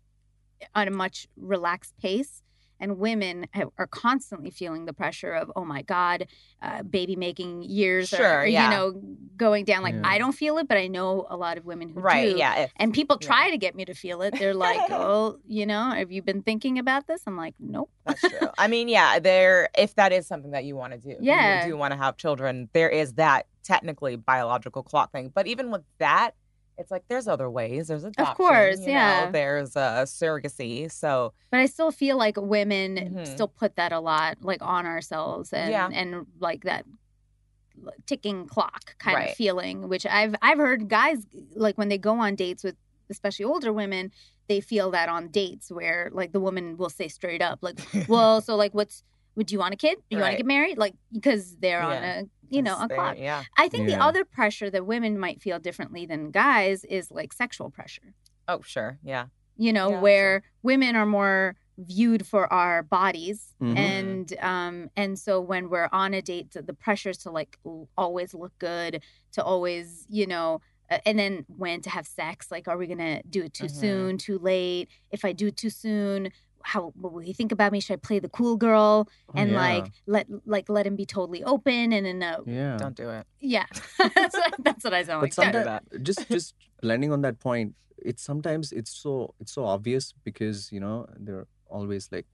on 0.75 0.89
a 0.89 0.91
much 0.91 1.27
relaxed 1.37 1.95
pace 2.01 2.43
and 2.79 2.99
women 2.99 3.47
ha- 3.55 3.71
are 3.79 3.87
constantly 3.87 4.51
feeling 4.51 4.85
the 4.85 4.93
pressure 4.93 5.33
of 5.33 5.51
oh 5.57 5.65
my 5.65 5.81
god 5.81 6.27
uh, 6.61 6.83
baby 6.83 7.17
making 7.17 7.63
years 7.63 8.11
Sure, 8.11 8.27
are 8.27 8.47
yeah. 8.47 8.65
you 8.71 8.77
know 8.77 9.01
going 9.37 9.65
down 9.65 9.83
like 9.83 9.95
Yeah. 9.95 10.03
i 10.05 10.19
don't 10.19 10.33
feel 10.35 10.59
it 10.59 10.69
but 10.69 10.77
i 10.77 10.87
know 10.87 11.27
a 11.31 11.37
lot 11.39 11.57
of 11.57 11.65
women 11.65 11.89
who 11.89 12.01
Right. 12.01 12.33
do 12.33 12.39
Yeah. 12.39 12.65
If, 12.65 12.73
and 12.77 12.93
people 12.93 13.17
Yeah. 13.19 13.27
try 13.27 13.51
to 13.51 13.57
get 13.57 13.75
me 13.75 13.87
to 13.87 13.95
feel 13.95 14.21
it 14.21 14.35
they're 14.39 14.53
like 14.53 14.79
oh 14.91 15.39
you 15.47 15.65
know 15.65 15.91
have 15.91 16.13
you 16.13 16.21
been 16.21 16.43
thinking 16.43 16.79
about 16.79 17.07
this 17.07 17.23
i'm 17.27 17.37
like 17.39 17.55
nope 17.59 17.91
That's 18.05 18.21
true. 18.21 18.49
I 18.59 18.69
mean, 18.69 18.89
yeah, 18.89 19.19
there. 19.21 19.69
If 19.77 19.95
that 19.97 20.13
is 20.13 20.27
something 20.29 20.53
that 20.53 20.65
you 20.65 20.77
want 20.77 20.93
to 20.93 20.99
do, 20.99 21.17
Yeah. 21.21 21.65
you 21.67 21.73
do 21.73 21.77
want 21.77 21.93
to 21.93 21.99
have 21.99 22.17
children. 22.17 22.69
There 22.73 22.89
is 22.89 23.15
that 23.15 23.47
technically 23.65 24.15
biological 24.17 24.83
clock 24.85 25.11
thing, 25.13 25.33
but 25.35 25.47
even 25.49 25.71
with 25.73 25.83
that, 25.99 26.35
it's 26.79 26.91
like 26.91 27.05
there's 27.09 27.27
other 27.27 27.49
ways. 27.51 27.89
There's 27.89 28.05
adoption. 28.05 28.35
course, 28.37 28.81
you 28.81 28.87
know, 28.89 28.93
yeah. 28.93 29.31
There's 29.31 29.77
uh, 29.77 30.03
surrogacy. 30.05 30.91
So 30.93 31.33
but 31.51 31.61
i 31.61 31.67
still 31.67 31.91
feel 31.91 32.17
like 32.19 32.37
women 32.37 32.97
Mhm. 32.97 33.27
still 33.27 33.49
put 33.49 33.77
that 33.77 33.93
a 33.93 34.01
lot 34.01 34.39
like 34.43 34.61
on 34.63 34.85
ourselves 34.87 35.53
and 35.53 35.71
Yeah. 35.71 35.89
and 35.93 36.27
like 36.41 36.65
that 36.65 36.85
ticking 38.07 38.47
clock 38.47 38.97
kind 38.99 39.17
Right. 39.17 39.31
of 39.31 39.37
feeling 39.37 39.89
which 39.89 40.07
i've 40.07 40.35
i've 40.41 40.57
heard 40.59 40.89
guys 40.89 41.27
like 41.55 41.77
when 41.77 41.89
they 41.91 41.99
go 41.99 42.19
on 42.19 42.35
dates 42.35 42.65
with 42.65 42.75
especially 43.11 43.45
older 43.45 43.71
women 43.73 44.13
they 44.49 44.61
feel 44.61 44.91
that 44.93 45.09
on 45.11 45.29
dates 45.29 45.71
where 45.71 46.09
like 46.13 46.33
the 46.33 46.41
woman 46.41 46.77
will 46.79 46.89
say 46.89 47.07
straight 47.09 47.43
up 47.43 47.59
like 47.63 47.79
well 48.09 48.41
so 48.41 48.57
like 48.57 48.73
what's 48.73 49.03
would 49.35 49.53
you 49.53 49.59
want 49.59 49.75
a 49.75 49.77
kid 49.77 49.99
Do 50.09 50.17
you 50.17 50.23
want 50.23 50.33
to 50.33 50.37
get 50.39 50.47
married 50.47 50.79
like 50.79 50.95
because 51.13 51.57
they're 51.57 51.83
on 51.83 52.03
a 52.03 52.25
you 52.51 52.63
know 52.63 52.77
a 52.79 52.85
it's 52.85 52.95
clock 52.95 53.17
Yeah. 53.19 53.45
i 53.57 53.69
think 53.69 53.87
the 53.89 54.01
other 54.03 54.25
pressure 54.25 54.71
that 54.71 54.87
women 54.87 55.19
might 55.19 55.41
feel 55.43 55.59
differently 55.59 56.07
than 56.07 56.31
guys 56.31 56.85
is 56.85 57.11
like 57.11 57.33
sexual 57.33 57.71
pressure 57.71 58.15
Oh, 58.49 58.61
sure. 58.63 58.99
Yeah. 59.03 59.27
you 59.57 59.73
know, 59.73 59.91
Yeah, 59.91 60.01
where 60.01 60.43
women 60.63 60.95
are 60.95 61.07
more 61.07 61.57
viewed 61.79 62.25
for 62.27 62.51
our 62.53 62.83
bodies 62.83 63.55
Mhm. 63.61 63.77
and 63.77 64.39
um 64.41 64.91
and 64.97 65.19
so 65.19 65.41
when 65.41 65.69
we're 65.69 65.89
on 65.93 66.15
a 66.15 66.23
date 66.23 66.53
the, 66.53 66.63
the 66.63 66.73
pressures 66.73 67.19
to 67.19 67.31
like 67.31 67.59
always 67.99 68.33
look 68.35 68.53
good 68.59 69.03
to 69.33 69.43
always 69.45 70.07
you 70.09 70.27
know 70.27 70.61
uh, 70.91 70.99
and 71.05 71.19
then 71.19 71.45
when 71.49 71.81
to 71.83 71.91
have 71.91 72.07
sex 72.07 72.51
like 72.51 72.67
are 72.69 72.79
we 72.79 72.87
gonna 72.87 73.21
do 73.29 73.43
it 73.43 73.53
too 73.53 73.67
Mhm. 73.67 73.71
soon 73.83 74.19
too 74.19 74.39
late 74.39 74.89
if 75.11 75.23
i 75.25 75.33
do 75.33 75.49
it 75.49 75.57
too 75.59 75.69
soon 75.71 76.31
how 76.73 76.93
what 77.01 77.13
will 77.13 77.25
he 77.31 77.33
think 77.41 77.53
about 77.57 77.71
me 77.75 77.79
should 77.85 77.95
i 77.99 78.01
play 78.09 78.19
the 78.27 78.33
cool 78.39 78.57
girl 78.69 78.95
and 79.41 79.51
Oh, 79.51 79.53
Yeah. 79.55 79.65
like 79.69 79.87
let 80.15 80.27
like 80.55 80.67
let 80.77 80.85
him 80.89 80.97
be 81.03 81.07
totally 81.17 81.43
open 81.55 81.93
and 81.97 82.05
then 82.07 82.19
a 82.31 82.33
yeah. 82.59 82.77
Don't 82.83 82.97
do 83.05 83.09
it. 83.19 83.25
yeah 83.55 83.67
that's, 84.17 84.37
what, 84.41 84.53
that's 84.67 84.83
what 84.87 84.95
i 84.99 85.03
sound 85.09 85.21
but 85.23 85.27
like 85.27 85.35
Don't- 85.37 85.65
sometimes 85.65 86.03
just 86.09 86.21
just 86.37 86.49
landing 86.91 87.11
on 87.17 87.21
that 87.27 87.37
point 87.49 87.69
it's 88.11 88.23
sometimes 88.31 88.73
it's 88.79 88.93
so 89.03 89.13
it's 89.41 89.53
so 89.59 89.63
obvious 89.77 90.05
because 90.29 90.59
you 90.75 90.81
know 90.85 90.97
they're 91.25 91.47
always 91.77 92.05
like 92.17 92.27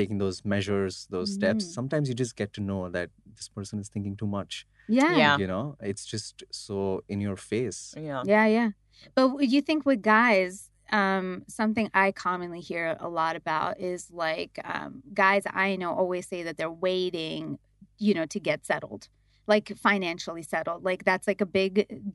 taking 0.00 0.16
those 0.24 0.38
measures 0.54 0.94
those 1.10 1.30
steps 1.38 1.64
Mhm. 1.64 1.72
sometimes 1.78 2.04
you 2.10 2.14
just 2.24 2.34
get 2.42 2.50
to 2.56 2.60
know 2.70 2.82
that 2.96 3.08
this 3.36 3.48
person 3.56 3.76
is 3.82 3.88
thinking 3.94 4.14
too 4.22 4.30
much 4.38 4.52
yeah 5.00 5.14
Yeah. 5.22 5.34
you 5.42 5.48
know 5.52 5.64
it's 5.90 6.04
just 6.14 6.44
so 6.64 7.02
in 7.12 7.18
your 7.26 7.36
face 7.50 7.80
Yeah. 8.08 8.22
Yeah, 8.34 8.46
yeah. 8.58 8.70
But 9.16 9.26
you 9.54 9.60
think 9.68 9.80
with 9.90 10.00
guys, 10.02 10.70
um, 10.92 11.44
something 11.48 11.90
I 11.94 12.12
commonly 12.12 12.60
hear 12.60 12.96
a 13.00 13.08
lot 13.08 13.34
about 13.36 13.80
is 13.80 14.10
like 14.10 14.58
um, 14.64 15.02
guys 15.14 15.42
I 15.50 15.76
know 15.76 15.92
always 15.94 16.28
say 16.28 16.42
that 16.44 16.56
they're 16.58 16.70
waiting, 16.70 17.58
you 17.98 18.14
know, 18.14 18.26
to 18.26 18.38
get 18.38 18.64
settled, 18.66 19.08
like 19.46 19.72
financially 19.78 20.42
settled. 20.42 20.84
Like 20.84 21.04
that's 21.04 21.26
like 21.26 21.40
a 21.40 21.46
big 21.46 21.74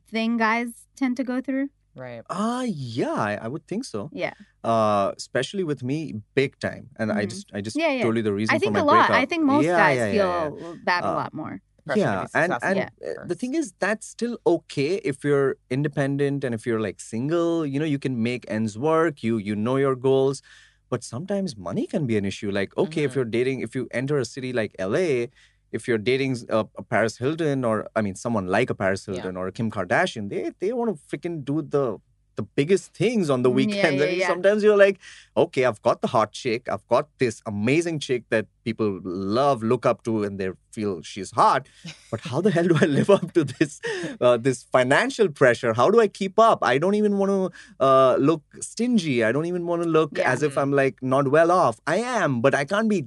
thing 0.10 0.38
guys 0.38 0.70
tend 0.96 1.18
to 1.18 1.24
go 1.24 1.42
through. 1.42 1.70
Right. 1.96 2.22
ah 2.30 2.62
yeah 2.62 3.10
I, 3.30 3.34
I 3.46 3.48
would 3.48 3.66
think 3.68 3.84
so 3.84 4.12
Yeah. 4.14 4.34
uh 4.64 5.14
especially 5.18 5.64
with 5.64 5.82
me 5.82 6.00
big 6.36 6.52
time 6.60 6.84
and 7.00 7.12
i 7.12 7.26
Mhm. 7.26 7.30
just 7.34 7.48
i 7.58 7.60
just 7.68 7.76
Yeah, 7.76 7.90
yeah. 7.92 8.04
told 8.04 8.18
you 8.18 8.22
the 8.22 8.34
reason 8.34 8.56
I 8.56 8.60
think 8.60 8.76
for 8.76 8.84
a 8.84 8.86
lot. 8.86 9.08
breakup. 9.10 9.16
I 9.24 9.26
think 9.26 9.42
most 9.46 9.66
Yeah, 9.66 9.78
guys 9.78 9.98
yeah, 9.98 10.06
yeah, 10.06 10.12
feel 10.14 10.58
yeah. 10.62 10.74
that 10.90 11.02
a 11.04 11.08
Uh, 11.08 11.14
lot 11.22 11.34
more. 11.34 11.56
Pressure 11.88 12.10
to 12.10 12.18
yeah 12.18 12.20
be 12.20 12.28
and 12.34 12.58
successful 12.58 12.62
and 12.62 12.78
Yeah. 12.78 12.90
uh, 13.06 13.14
the 13.24 13.36
thing 13.36 13.54
is 13.56 13.74
that's 13.80 14.08
still 14.08 14.38
okay 14.46 14.96
if 15.12 15.24
you're 15.24 15.56
independent 15.70 16.44
and 16.44 16.54
if 16.54 16.66
you're 16.66 16.82
like 16.82 17.00
single 17.00 17.66
you 17.66 17.80
know 17.80 17.86
you 17.86 18.00
can 18.00 18.22
make 18.22 18.46
ends 18.50 18.78
work 18.78 19.24
you 19.24 19.38
you 19.38 19.56
know 19.56 19.78
your 19.78 19.96
goals 19.96 20.42
but 20.90 21.04
sometimes 21.04 21.58
money 21.58 21.88
can 21.88 22.06
be 22.06 22.18
an 22.18 22.26
issue 22.26 22.52
like 22.52 22.76
okay 22.78 23.04
if 23.04 23.16
Mhm. 23.16 23.16
you're 23.16 23.26
dating 23.38 23.62
if 23.62 23.76
you 23.76 23.88
enter 23.92 24.18
a 24.20 24.26
city 24.26 24.54
like 24.54 24.76
la 24.80 25.26
if 25.72 25.88
you're 25.88 25.98
dating 25.98 26.36
a, 26.50 26.66
a 26.78 26.84
paris 26.84 27.18
hilton 27.18 27.64
or 27.66 27.88
i 27.96 28.02
mean 28.02 28.16
someone 28.16 28.48
like 28.48 28.70
a 28.70 28.76
paris 28.76 29.06
Yeah. 29.08 29.24
hilton 29.24 29.38
or 29.38 29.48
a 29.48 29.52
kim 29.52 29.70
kardashian 29.72 30.30
they 30.30 30.52
they 30.60 30.74
want 30.74 30.90
to 30.96 31.18
freaking 31.18 31.44
do 31.44 31.62
the 31.62 31.98
the 32.38 32.44
biggest 32.60 32.94
things 32.94 33.30
on 33.30 33.42
the 33.44 33.50
Yeah, 33.50 33.56
weekends 33.62 34.02
yeah, 34.02 34.08
and 34.08 34.18
yeah. 34.18 34.28
sometimes 34.28 34.64
you're 34.64 34.78
like 34.78 35.00
okay 35.36 35.66
i've 35.66 35.82
got 35.82 36.02
the 36.02 36.08
hot 36.16 36.32
chick 36.32 36.70
i've 36.70 36.88
got 36.88 37.10
this 37.24 37.42
amazing 37.46 38.00
chick 38.00 38.24
that 38.30 38.46
people 38.64 39.00
love 39.04 39.64
look 39.64 39.86
up 39.92 40.04
to 40.04 40.24
and 40.24 40.40
they 40.40 40.50
feel 40.78 41.02
she's 41.02 41.32
hot 41.32 41.68
but 42.12 42.22
how 42.22 42.40
the 42.42 42.52
hell 42.56 42.68
do 42.68 42.78
I 42.80 42.86
live 42.86 43.10
up 43.10 43.34
to 43.34 43.44
this 43.44 43.80
uh, 44.22 44.38
this 44.38 44.64
financial 44.64 45.30
pressure? 45.30 45.74
How 45.74 45.90
do 45.90 46.00
I 46.00 46.08
keep 46.08 46.38
up? 46.40 46.60
I 46.62 46.78
don't 46.78 46.96
even 46.96 47.18
want 47.18 47.32
to 47.32 47.84
uh, 47.84 48.16
look 48.20 48.44
stingy. 48.62 49.24
I 49.24 49.32
don't 49.32 49.46
even 49.52 49.66
want 49.66 49.84
to 49.84 49.90
look 49.90 50.12
Yeah. 50.18 50.32
as 50.32 50.44
if 50.44 50.58
I'm 50.58 50.72
like 50.72 51.02
not 51.02 51.30
well 51.38 51.52
off. 51.52 51.80
I 51.88 51.98
am, 51.98 52.42
but 52.42 52.54
I 52.62 52.64
can't 52.66 52.90
be 52.90 53.00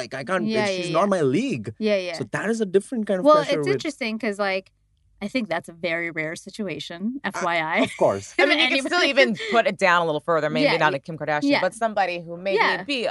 like 0.00 0.14
I 0.14 0.24
can't. 0.24 0.46
Yeah, 0.46 0.66
she's 0.66 0.86
yeah, 0.88 0.92
not 0.98 1.02
yeah. 1.02 1.06
my 1.16 1.20
league. 1.20 1.74
Yeah, 1.78 1.96
yeah. 1.96 2.14
So 2.14 2.24
that 2.32 2.48
is 2.50 2.60
a 2.60 2.66
different 2.66 3.06
kind 3.06 3.20
of 3.20 3.24
well, 3.26 3.38
it's 3.42 3.54
with, 3.56 3.68
interesting 3.68 4.16
because 4.16 4.38
like 4.38 4.72
I 5.20 5.28
think 5.28 5.48
that's 5.48 5.68
a 5.68 5.72
very 5.72 6.10
rare 6.10 6.36
situation, 6.36 7.20
uh, 7.24 7.32
FYI. 7.32 7.82
Of 7.84 7.90
course. 7.98 8.34
I 8.38 8.46
mean, 8.46 8.58
you 8.60 8.68
can 8.82 8.86
still 8.86 9.02
even 9.02 9.36
put 9.50 9.66
it 9.66 9.76
down 9.76 10.02
a 10.02 10.06
little 10.06 10.20
further. 10.20 10.48
Maybe 10.48 10.64
Yeah, 10.64 10.76
not 10.76 10.94
a 10.94 10.98
Kim 10.98 11.18
Kardashian, 11.18 11.50
yeah. 11.50 11.60
but 11.60 11.74
somebody 11.74 12.20
who 12.20 12.36
maybe 12.36 12.56
Yeah. 12.58 12.84
be 12.84 13.06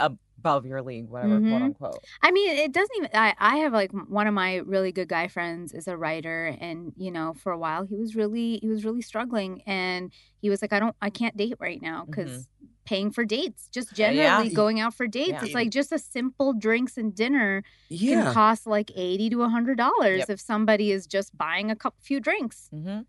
above 0.47 0.65
your 0.65 0.81
league, 0.81 1.10
whatever, 1.10 1.39
Mhm. 1.39 1.49
quote 1.49 1.62
unquote. 1.62 2.03
I 2.21 2.31
mean, 2.31 2.49
it 2.57 2.71
doesn't 2.71 2.95
even. 2.97 3.10
I, 3.13 3.36
I 3.38 3.57
have 3.57 3.73
like 3.73 3.91
one 3.91 4.27
of 4.27 4.33
my 4.33 4.57
really 4.57 4.91
good 4.91 5.07
guy 5.10 5.27
friends 5.27 5.73
is 5.73 5.88
a 5.88 5.97
writer, 5.97 6.55
and 6.60 6.93
you 6.97 7.12
know, 7.12 7.33
for 7.33 7.51
a 7.51 7.57
while 7.57 7.86
he 7.86 7.95
was 7.95 8.15
really 8.15 8.57
he 8.62 8.67
was 8.67 8.86
really 8.86 9.01
struggling, 9.01 9.62
and 9.67 10.12
he 10.41 10.49
was 10.49 10.62
like, 10.62 10.73
I 10.73 10.79
don't, 10.79 10.95
I 11.01 11.10
can't 11.10 11.36
date 11.36 11.55
right 11.60 11.81
now 11.81 12.05
because 12.05 12.47
paying 12.86 13.12
for 13.12 13.25
dates, 13.25 13.67
just 13.67 13.97
Yeah. 13.97 14.13
generally 14.13 14.49
going 14.49 14.79
out 14.79 14.93
for 14.93 15.07
dates, 15.07 15.29
Yeah. 15.31 15.43
it's 15.43 15.53
like 15.53 15.69
just 15.71 15.91
a 15.91 15.99
simple 15.99 16.53
drinks 16.53 16.95
and 16.97 17.13
dinner 17.13 17.63
can 17.89 18.33
cost 18.33 18.65
like 18.65 18.89
eighty 18.95 19.29
to 19.31 19.41
hundred 19.49 19.77
dollars 19.77 20.19
Yep. 20.19 20.29
if 20.29 20.39
somebody 20.39 20.91
is 20.91 21.05
just 21.05 21.38
buying 21.38 21.69
a 21.69 21.75
couple 21.75 21.99
few 22.01 22.19
drinks. 22.21 22.69
hmm 22.71 22.99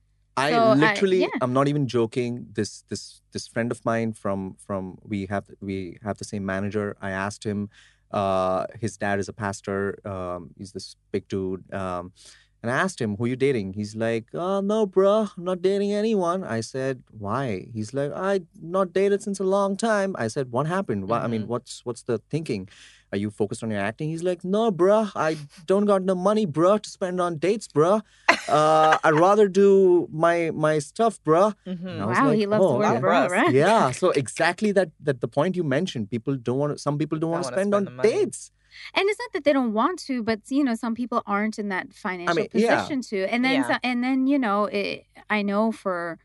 I 0.47 0.51
So, 0.53 0.59
I- 0.59 0.75
literally, 0.75 1.21
yeah. 1.21 1.29
I'm 1.43 1.53
not 1.53 1.67
even 1.69 1.87
joking. 1.87 2.47
This 2.59 2.85
this 2.91 3.03
this 3.33 3.47
friend 3.49 3.71
of 3.73 3.85
mine 3.85 4.13
from 4.23 4.57
from 4.67 4.99
we 5.03 5.27
have 5.27 5.45
we 5.61 5.99
have 6.07 6.17
the 6.19 6.25
same 6.33 6.45
manager. 6.55 6.97
I 7.01 7.11
asked 7.11 7.45
him. 7.45 7.69
Uh, 8.11 8.65
his 8.81 8.97
dad 8.97 9.19
is 9.19 9.29
a 9.29 9.35
pastor. 9.45 9.99
Um, 10.13 10.51
he's 10.57 10.73
this 10.73 10.97
big 11.13 11.29
dude. 11.29 11.63
Um, 11.75 12.13
and 12.63 12.71
I 12.73 12.77
asked 12.85 13.01
him, 13.01 13.17
"Who 13.19 13.27
you 13.27 13.37
dating?" 13.37 13.75
He's 13.75 13.95
like, 13.95 14.27
"Oh 14.35 14.61
no, 14.61 14.79
bro, 14.87 15.29
I'm 15.37 15.45
not 15.45 15.61
dating 15.63 15.93
anyone." 15.93 16.43
I 16.43 16.61
said, 16.63 17.03
"Why?" 17.25 17.69
He's 17.77 17.93
like, 17.99 18.11
"I 18.15 18.41
not 18.77 18.93
dated 18.93 19.23
since 19.23 19.39
a 19.39 19.45
long 19.57 19.77
time." 19.77 20.17
I 20.19 20.27
said, 20.29 20.51
"What 20.51 20.67
happened? 20.67 21.09
Why, 21.09 21.19
I 21.21 21.29
mean, 21.29 21.43
Mhm. 21.45 21.53
what's 21.53 21.85
what's 21.87 22.03
the 22.03 22.19
thinking? 22.31 22.69
Are 23.13 23.19
you 23.19 23.31
focused 23.31 23.63
on 23.63 23.71
your 23.71 23.81
acting?" 23.81 24.09
He's 24.11 24.23
like, 24.23 24.45
"No, 24.45 24.71
bro, 24.71 25.09
I 25.15 25.37
don't 25.67 25.87
got 25.87 26.03
no 26.03 26.15
money, 26.15 26.47
bro, 26.47 26.79
to 26.79 26.91
spend 26.91 27.21
on 27.21 27.39
dates, 27.39 27.69
bro. 27.69 28.01
Uh, 28.49 28.99
I'd 29.05 29.15
rather 29.15 29.49
do 29.49 30.09
my 30.13 30.51
my 30.53 30.79
stuff, 30.79 31.23
bro." 31.25 31.53
hmm 31.67 31.99
Wow, 32.01 32.29
like, 32.29 32.39
he 32.39 32.47
loves 32.47 32.65
oh, 32.65 32.73
the 32.73 32.79
word 32.79 32.87
okay. 32.93 33.01
bro, 33.01 33.21
Bros. 33.29 33.31
right? 33.31 33.53
yeah 33.53 33.91
so 34.01 34.11
exactly 34.11 34.73
that 34.73 34.91
that 35.01 35.21
the 35.21 35.29
point 35.29 35.57
you 35.57 35.65
mentioned 35.65 36.11
people 36.11 36.35
don't 36.37 36.59
want 36.59 36.73
to 36.73 36.79
some 36.79 36.97
people 36.99 37.19
don't 37.19 37.31
Don't 37.33 37.43
want 37.43 37.55
to 37.55 37.61
spend, 37.61 37.73
spend 37.75 37.89
on 37.89 38.03
dates 38.03 38.51
and 38.95 39.09
it's 39.09 39.19
not 39.19 39.33
that 39.33 39.45
they 39.45 39.53
don't 39.53 39.73
want 39.73 39.99
to 40.09 40.23
but 40.23 40.41
you 40.49 40.63
know 40.65 40.75
some 40.75 40.95
people 40.95 41.23
aren't 41.27 41.59
in 41.59 41.69
that 41.69 41.93
financial 41.93 42.47
yeah. 42.55 42.77
position 42.83 43.01
to 43.11 43.25
and 43.33 43.45
then 43.45 43.55
Yeah. 43.61 43.69
so, 43.69 43.75
and 43.83 44.03
then 44.05 44.27
you 44.27 44.39
know 44.39 44.65
it, 44.67 45.05
i 45.31 45.43
know 45.43 45.73
for 45.73 46.19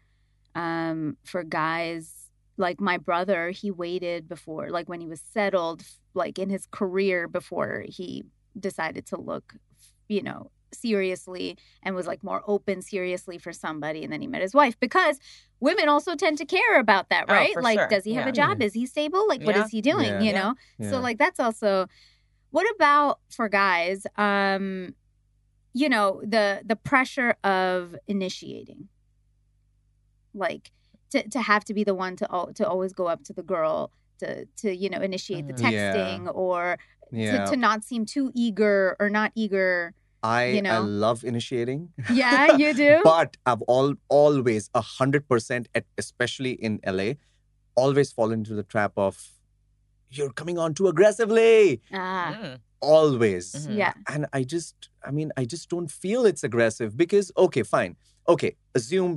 um 0.56 1.18
for 1.24 1.44
guys 1.44 2.23
like 2.58 2.80
my 2.80 2.98
brother 2.98 3.50
he 3.52 3.72
waited 3.72 4.28
before 4.28 4.70
like 4.70 4.88
when 4.88 5.02
he 5.02 5.08
was 5.08 5.22
settled 5.22 5.84
like 6.14 6.38
in 6.38 6.50
his 6.50 6.66
career 6.68 7.28
before 7.28 7.84
he 7.88 8.24
decided 8.60 9.06
to 9.06 9.20
look 9.20 9.56
you 10.08 10.22
know 10.22 10.52
seriously 10.72 11.58
and 11.84 11.96
was 11.96 12.08
like 12.08 12.24
more 12.24 12.42
open 12.48 12.82
seriously 12.82 13.38
for 13.38 13.52
somebody 13.54 14.04
and 14.04 14.12
then 14.12 14.22
he 14.22 14.28
met 14.28 14.42
his 14.42 14.54
wife 14.54 14.80
because 14.80 15.20
women 15.60 15.88
also 15.88 16.16
tend 16.16 16.38
to 16.38 16.46
care 16.46 16.80
about 16.80 17.10
that 17.10 17.26
Oh, 17.30 17.34
right 17.34 17.54
for 17.54 17.62
like 17.62 17.80
sure. 17.80 17.88
does 17.88 18.04
he 18.06 18.14
have 18.14 18.26
Yeah. 18.26 18.30
a 18.30 18.34
job 18.34 18.62
is 18.62 18.74
he 18.74 18.86
stable 18.86 19.28
like 19.28 19.42
what 19.44 19.56
Yeah. 19.56 19.64
is 19.66 19.72
he 19.72 19.82
doing 19.82 20.22
you 20.22 20.34
know 20.34 20.56
so 20.90 21.00
like 21.00 21.18
that's 21.18 21.40
also 21.40 21.88
what 22.52 22.68
about 22.76 23.20
for 23.32 23.50
guys? 23.50 24.06
Um 24.16 24.94
you 25.76 25.90
know, 25.90 26.22
the 26.24 26.62
the 26.64 26.76
pressure 26.76 27.36
of 27.44 27.96
initiating. 28.08 28.90
Like 30.36 30.72
to 31.14 31.20
to 31.36 31.40
have 31.52 31.64
to 31.70 31.74
be 31.78 31.84
the 31.90 31.96
one 32.06 32.14
to 32.22 32.26
al- 32.38 32.52
to 32.60 32.64
always 32.74 32.94
go 33.02 33.06
up 33.14 33.22
to 33.28 33.34
the 33.40 33.46
girl 33.54 33.76
to 34.22 34.28
to 34.62 34.68
you 34.84 34.90
know 34.94 35.02
initiate 35.10 35.46
the. 35.50 35.56
Yeah. 35.62 35.68
texting 35.68 36.22
or 36.44 36.62
yeah 37.12 37.46
to, 37.46 37.52
to 37.52 37.56
not 37.68 37.80
seem 37.90 38.04
too 38.14 38.26
eager 38.46 38.78
or 39.02 39.08
not 39.20 39.30
eager. 39.44 39.72
i 40.24 40.42
you 40.56 40.58
i 40.60 40.68
know. 40.68 40.82
love 41.06 41.20
initiating 41.32 41.80
Yeah, 42.22 42.44
you 42.62 42.70
do. 42.86 42.92
but 43.12 43.30
i've 43.50 43.64
all 43.74 43.90
always 44.20 44.64
a 44.82 44.84
hundred 44.98 45.24
percent 45.32 45.64
especially 46.04 46.54
in 46.68 46.74
la 46.98 47.08
always 47.84 48.10
fallen 48.18 48.40
into 48.44 48.56
the 48.60 48.68
trap 48.74 48.94
of 49.08 49.16
you're 50.16 50.34
coming 50.42 50.58
on 50.64 50.70
too 50.80 50.88
aggressively 50.94 51.82
ah, 51.94 52.30
Mm. 52.34 52.54
always 52.98 53.46
Mhm. 53.54 53.76
yeah. 53.82 53.94
and 54.14 54.22
i 54.40 54.42
just 54.56 54.76
i 55.08 55.12
mean 55.18 55.30
i 55.42 55.44
just 55.54 55.66
don't 55.74 55.92
feel 56.04 56.22
it's 56.32 56.44
aggressive 56.50 56.90
because 57.04 57.28
okay 57.46 57.64
fine 57.76 57.94
okay 58.34 58.52
assume 58.80 59.12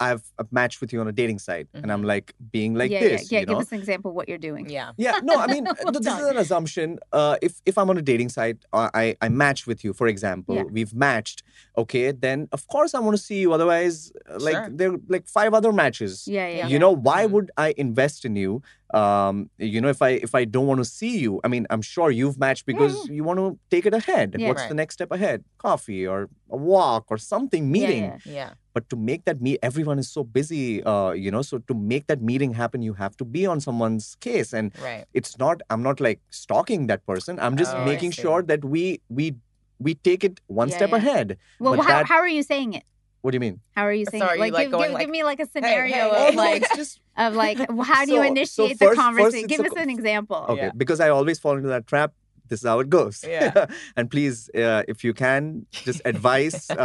i've, 0.00 0.22
I've 0.38 0.50
matched 0.52 0.80
with 0.80 0.92
you 0.92 1.00
on 1.00 1.08
a 1.08 1.12
dating 1.12 1.38
site 1.38 1.68
and 1.74 1.92
i'm 1.92 2.02
Mhm. 2.02 2.06
like 2.14 2.34
being 2.50 2.72
like 2.74 2.90
yeah, 2.90 3.00
this 3.00 3.30
yeah, 3.30 3.36
yeah. 3.36 3.40
you 3.40 3.46
Give 3.46 3.58
us 3.58 3.72
an 3.72 3.78
example 3.78 4.08
of 4.10 4.14
what 4.18 4.26
you're 4.28 4.38
doing. 4.50 4.64
Yeah. 4.70 4.92
Yeah, 4.96 5.16
no, 5.22 5.34
I 5.44 5.46
mean, 5.54 5.64
Well 5.64 5.92
th- 5.92 6.04
this 6.04 6.18
is 6.24 6.26
an 6.34 6.38
assumption. 6.38 6.98
Uh, 7.12 7.36
if 7.42 7.52
if 7.70 7.74
I'm 7.78 7.88
on 7.92 7.98
a 7.98 8.02
dating 8.10 8.30
site, 8.36 8.58
uh, 8.72 8.88
I 9.02 9.04
I 9.20 9.28
match 9.28 9.60
with 9.70 9.80
you, 9.84 9.92
for 10.00 10.06
example, 10.14 10.54
Yeah. 10.56 10.64
we've 10.76 10.94
matched. 11.06 11.38
Okay, 11.82 12.04
then 12.26 12.38
of 12.56 12.62
course 12.74 12.94
I 12.96 13.00
want 13.06 13.14
to 13.18 13.22
see 13.28 13.38
you. 13.44 13.52
Otherwise, 13.52 13.96
uh, 14.28 14.38
like 14.46 14.54
Sure. 14.56 14.68
there 14.78 14.90
are 14.94 15.00
like 15.14 15.26
five 15.38 15.52
other 15.58 15.72
matches. 15.82 16.12
Yeah, 16.26 16.48
yeah. 16.48 16.66
You 16.66 16.72
yeah. 16.74 16.78
know, 16.84 16.92
why 17.08 17.20
Mhm. 17.26 17.30
would 17.32 17.48
I 17.66 17.68
invest 17.86 18.24
in 18.28 18.34
you? 18.44 18.62
Um, 18.94 19.50
you 19.58 19.80
know, 19.80 19.88
if 19.88 20.02
I 20.02 20.10
if 20.10 20.34
I 20.34 20.44
don't 20.44 20.66
want 20.66 20.78
to 20.78 20.84
see 20.84 21.18
you, 21.18 21.40
I 21.44 21.48
mean, 21.48 21.66
I'm 21.70 21.82
sure 21.82 22.10
you've 22.10 22.38
matched 22.38 22.66
because 22.66 23.08
you 23.08 23.22
want 23.24 23.38
to 23.38 23.58
take 23.70 23.86
it 23.86 23.94
ahead. 23.94 24.34
Yeah. 24.38 24.48
What's 24.48 24.62
Right. 24.62 24.68
the 24.68 24.74
next 24.74 24.94
step 24.94 25.10
ahead? 25.12 25.44
Coffee 25.58 26.06
or 26.06 26.28
a 26.50 26.56
walk 26.56 27.04
or 27.10 27.18
something, 27.18 27.70
meeting 27.70 28.02
yeah. 28.04 28.18
Yeah. 28.24 28.50
but 28.74 28.88
to 28.90 28.96
make 28.96 29.24
that 29.26 29.40
meet 29.40 29.58
everyone 29.62 29.98
is 30.00 30.08
so 30.10 30.24
busy 30.24 30.82
uh 30.82 31.10
you 31.12 31.30
know 31.30 31.42
so 31.42 31.58
to 31.68 31.74
make 31.74 32.08
that 32.08 32.20
meeting 32.30 32.54
happen 32.54 32.82
you 32.82 32.94
have 32.94 33.16
to 33.18 33.24
be 33.24 33.46
on 33.46 33.60
someone's 33.60 34.16
case 34.26 34.52
and 34.52 34.72
Right. 34.82 35.04
it's 35.14 35.38
not 35.38 35.60
i'm 35.70 35.82
not 35.88 36.00
like 36.00 36.18
stalking 36.30 36.88
that 36.88 37.06
person 37.06 37.38
i'm 37.38 37.56
just 37.56 37.72
Oh, 37.76 37.84
making 37.84 38.10
sure 38.10 38.42
that 38.50 38.64
we 38.64 39.00
we 39.08 39.36
we 39.78 39.94
take 39.94 40.24
it 40.24 40.40
one 40.48 40.68
Yeah, 40.70 40.76
step 40.78 40.90
yeah. 40.90 40.96
ahead 40.96 41.26
Well, 41.60 41.76
how, 41.80 41.88
that- 41.88 42.06
how 42.06 42.18
are 42.18 42.28
you 42.38 42.42
saying 42.42 42.74
it? 42.74 42.82
What 43.22 43.30
do 43.32 43.36
you 43.36 43.40
mean 43.40 43.60
How 43.76 43.84
are 43.84 43.92
you 43.92 44.06
saying 44.10 44.22
So 44.22 44.28
are 44.28 44.34
you, 44.36 44.40
Like, 44.40 44.52
like, 44.52 44.64
give, 44.64 44.70
going 44.72 44.84
give, 44.88 44.94
like, 44.94 45.02
give 45.06 45.10
me 45.10 45.22
like 45.24 45.40
a 45.40 45.46
scenario 45.46 45.94
hey, 45.94 46.28
of 46.28 46.34
oh, 46.34 46.36
like 46.36 46.62
it's 46.62 46.76
just 46.82 47.00
of 47.16 47.34
like 47.34 47.58
how 47.90 48.04
do 48.04 48.12
you 48.12 48.18
So- 48.18 48.22
so 48.22 48.32
initiate 48.34 48.78
first- 48.78 48.90
the 48.96 48.96
conversation? 48.96 49.46
Give 49.48 49.60
a 49.60 49.64
us 49.68 49.72
co- 49.74 49.80
an 49.86 49.90
example. 49.90 50.40
okay 50.52 50.62
Yeah. 50.68 50.70
because 50.82 51.00
i 51.00 51.08
always 51.08 51.38
fall 51.38 51.56
into 51.56 51.68
that 51.76 51.86
trap 51.86 52.12
this 52.48 52.60
is 52.62 52.66
how 52.72 52.80
it 52.80 52.90
goes 52.90 53.16
Yeah. 53.36 53.66
and 53.96 54.10
please 54.10 54.50
uh, 54.64 54.82
if 54.92 55.04
you 55.06 55.12
can 55.14 55.66
just 55.86 56.00
advice 56.04 56.68
uh, 56.70 56.76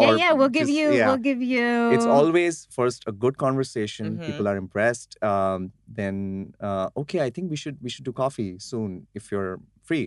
Yeah, 0.00 0.06
or 0.06 0.16
yeah, 0.22 0.32
we'll 0.32 0.48
give 0.58 0.68
just- 0.68 0.78
you 0.78 0.86
yeah. 0.92 1.06
we'll 1.08 1.24
give 1.30 1.42
you 1.54 1.90
it's 1.96 2.06
always 2.18 2.66
first 2.78 3.00
a 3.06 3.12
good 3.24 3.36
conversation 3.46 4.06
Mhm. 4.16 4.26
people 4.28 4.46
are 4.50 4.56
impressed 4.56 5.10
um, 5.30 5.72
then 5.98 6.16
uh, 6.68 6.88
okay 7.02 7.20
i 7.26 7.30
think 7.34 7.44
we 7.54 7.58
should 7.62 7.76
we 7.84 7.90
should 7.94 8.06
do 8.10 8.14
coffee 8.24 8.52
soon 8.70 9.06
if 9.18 9.30
you're 9.32 9.58
free 9.88 10.06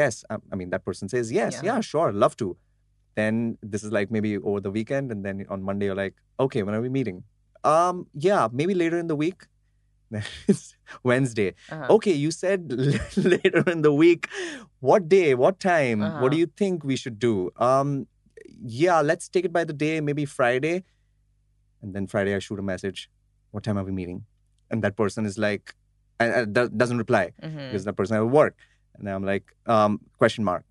yes 0.00 0.24
i, 0.30 0.34
I 0.52 0.54
mean 0.60 0.70
that 0.74 0.82
person 0.88 1.08
says 1.14 1.26
yes 1.40 1.52
Yeah. 1.54 1.74
yeah. 1.74 1.80
sure 1.92 2.08
love 2.24 2.34
to 2.42 2.56
then 3.16 3.58
this 3.62 3.82
is 3.84 3.92
like 3.92 4.10
maybe 4.10 4.36
over 4.38 4.60
the 4.60 4.70
weekend 4.70 5.12
and 5.12 5.24
then 5.24 5.44
on 5.48 5.62
monday 5.62 5.86
you're 5.86 5.94
like 6.04 6.14
okay 6.40 6.62
when 6.62 6.74
are 6.74 6.80
we 6.80 6.88
meeting? 6.88 7.22
Um 7.64 8.06
yeah 8.14 8.48
maybe 8.52 8.74
later 8.74 8.98
in 8.98 9.06
the 9.06 9.16
week. 9.16 9.46
It's 10.48 10.76
wednesday. 11.02 11.54
Uh-huh. 11.70 11.86
okay 11.96 12.12
you 12.12 12.30
said 12.30 12.72
later 13.16 13.62
in 13.74 13.82
the 13.82 13.92
week. 13.92 14.28
What 14.80 15.08
day? 15.08 15.34
What 15.34 15.60
time? 15.60 16.00
What 16.00 16.10
Uh-huh. 16.10 16.28
do 16.28 16.36
you 16.42 16.46
think 16.62 16.84
we 16.84 16.96
should 16.96 17.18
do? 17.18 17.50
Um 17.68 18.06
yeah 18.82 19.00
let's 19.00 19.28
take 19.28 19.44
it 19.44 19.52
by 19.52 19.64
the 19.64 19.72
day 19.86 19.94
maybe 20.00 20.24
friday. 20.24 20.76
And 21.82 21.94
then 21.94 22.06
friday 22.06 22.34
i 22.34 22.38
shoot 22.38 22.58
a 22.58 22.62
message. 22.74 23.08
What 23.52 23.62
time 23.64 23.78
are 23.78 23.84
we 23.84 23.92
meeting? 24.02 24.20
And 24.70 24.82
that 24.82 24.96
person 24.96 25.26
is 25.26 25.38
like 25.38 25.74
and, 26.20 26.54
doesn't 26.54 26.98
reply 26.98 27.24
Mhm. 27.42 27.68
because 27.70 27.84
that 27.84 27.96
person 27.96 28.16
at 28.16 28.28
work. 28.40 28.56
And 28.98 29.08
i'm 29.08 29.24
like 29.32 29.44
um 29.66 30.00
question 30.18 30.44
mark. 30.44 30.64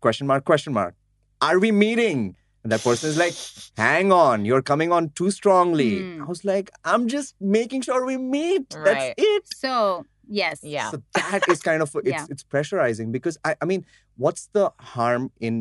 Question 0.00 0.26
mark 0.26 0.44
question 0.44 0.72
mark 0.72 0.94
are 1.42 1.58
we 1.58 1.70
meeting 1.72 2.36
and 2.62 2.70
that 2.72 2.82
person 2.82 3.10
is 3.10 3.18
like 3.18 3.34
hang 3.76 4.12
on 4.12 4.44
you're 4.48 4.62
coming 4.72 4.90
on 4.92 5.10
too 5.20 5.30
strongly 5.30 5.92
Hmm. 6.02 6.22
i 6.22 6.26
was 6.34 6.44
like 6.44 6.70
i'm 6.84 7.08
just 7.16 7.34
making 7.40 7.80
sure 7.82 8.00
we 8.06 8.16
meet 8.16 8.66
Right. 8.74 8.84
that's 8.84 9.14
it 9.18 9.44
so 9.64 10.06
yes. 10.40 10.60
Yeah. 10.62 10.90
so 10.92 11.02
that 11.14 11.42
is 11.48 11.60
kind 11.68 11.82
of 11.82 11.88
it's 11.96 12.08
Yeah. 12.08 12.26
it's 12.32 12.44
pressurizing 12.54 13.08
because 13.16 13.36
I 13.44 13.50
I 13.62 13.64
mean, 13.70 13.82
what's 14.24 14.44
the 14.56 14.64
harm 14.94 15.22
in 15.40 15.54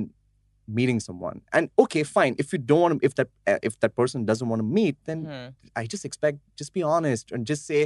meeting 0.67 0.99
someone? 1.07 1.37
And 1.51 1.63
okay, 1.83 2.03
fine. 2.03 2.33
If 2.43 2.47
you 2.53 2.59
don't 2.69 2.81
want 2.85 2.93
to, 3.01 3.05
if 3.07 3.13
that 3.19 3.29
uh, 3.51 3.57
if 3.69 3.73
that 3.81 3.93
person 4.01 4.19
doesn't 4.29 4.47
want 4.51 4.59
to 4.63 4.67
meet, 4.79 4.95
then 5.09 5.19
Mhm. 5.25 5.47
I 5.75 5.83
just 5.93 6.03
expect 6.09 6.37
just 6.59 6.71
be 6.77 6.83
honest 6.95 7.25
and 7.33 7.41
just 7.51 7.65
say, 7.71 7.81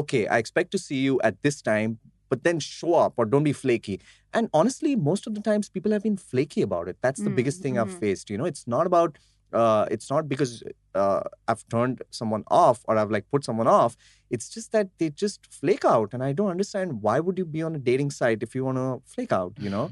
okay, 0.00 0.22
I 0.34 0.36
expect 0.44 0.68
to 0.72 0.78
see 0.86 0.98
you 1.06 1.14
at 1.28 1.34
this 1.44 1.56
time, 1.62 1.90
but 2.28 2.44
then 2.44 2.58
show 2.60 2.94
up 2.94 3.14
or 3.16 3.24
don't 3.24 3.44
be 3.44 3.52
flaky. 3.52 4.00
And 4.32 4.48
honestly, 4.52 4.96
most 4.96 5.26
of 5.26 5.34
the 5.34 5.40
times 5.40 5.68
people 5.68 5.92
have 5.92 6.02
been 6.02 6.16
flaky 6.16 6.62
about 6.62 6.88
it. 6.88 6.98
That's 7.02 7.22
the 7.22 7.30
Mm, 7.30 7.36
biggest 7.36 7.62
thing 7.62 7.78
I've 7.78 7.88
mhm. 7.88 7.98
faced. 8.00 8.30
You 8.30 8.38
know, 8.38 8.44
it's 8.44 8.66
not 8.66 8.86
about. 8.86 9.18
Uh, 9.52 9.86
it's 9.92 10.10
not 10.10 10.28
because 10.28 10.62
uh, 10.94 11.20
I've 11.46 11.64
turned 11.70 12.02
someone 12.10 12.42
off 12.48 12.80
or 12.88 12.98
I've 12.98 13.12
like 13.12 13.26
put 13.30 13.44
someone 13.44 13.68
off. 13.68 13.96
It's 14.28 14.48
just 14.48 14.72
that 14.72 14.88
they 14.98 15.08
just 15.10 15.46
flake 15.52 15.84
out, 15.84 16.12
and 16.12 16.22
I 16.22 16.32
don't 16.32 16.50
understand 16.50 17.00
why 17.00 17.20
would 17.20 17.38
you 17.38 17.44
be 17.44 17.62
on 17.62 17.76
a 17.76 17.78
dating 17.78 18.10
site 18.10 18.42
if 18.42 18.54
you 18.56 18.64
want 18.64 18.76
to 18.78 19.00
flake 19.08 19.32
out? 19.32 19.54
You 19.58 19.70
know, 19.70 19.90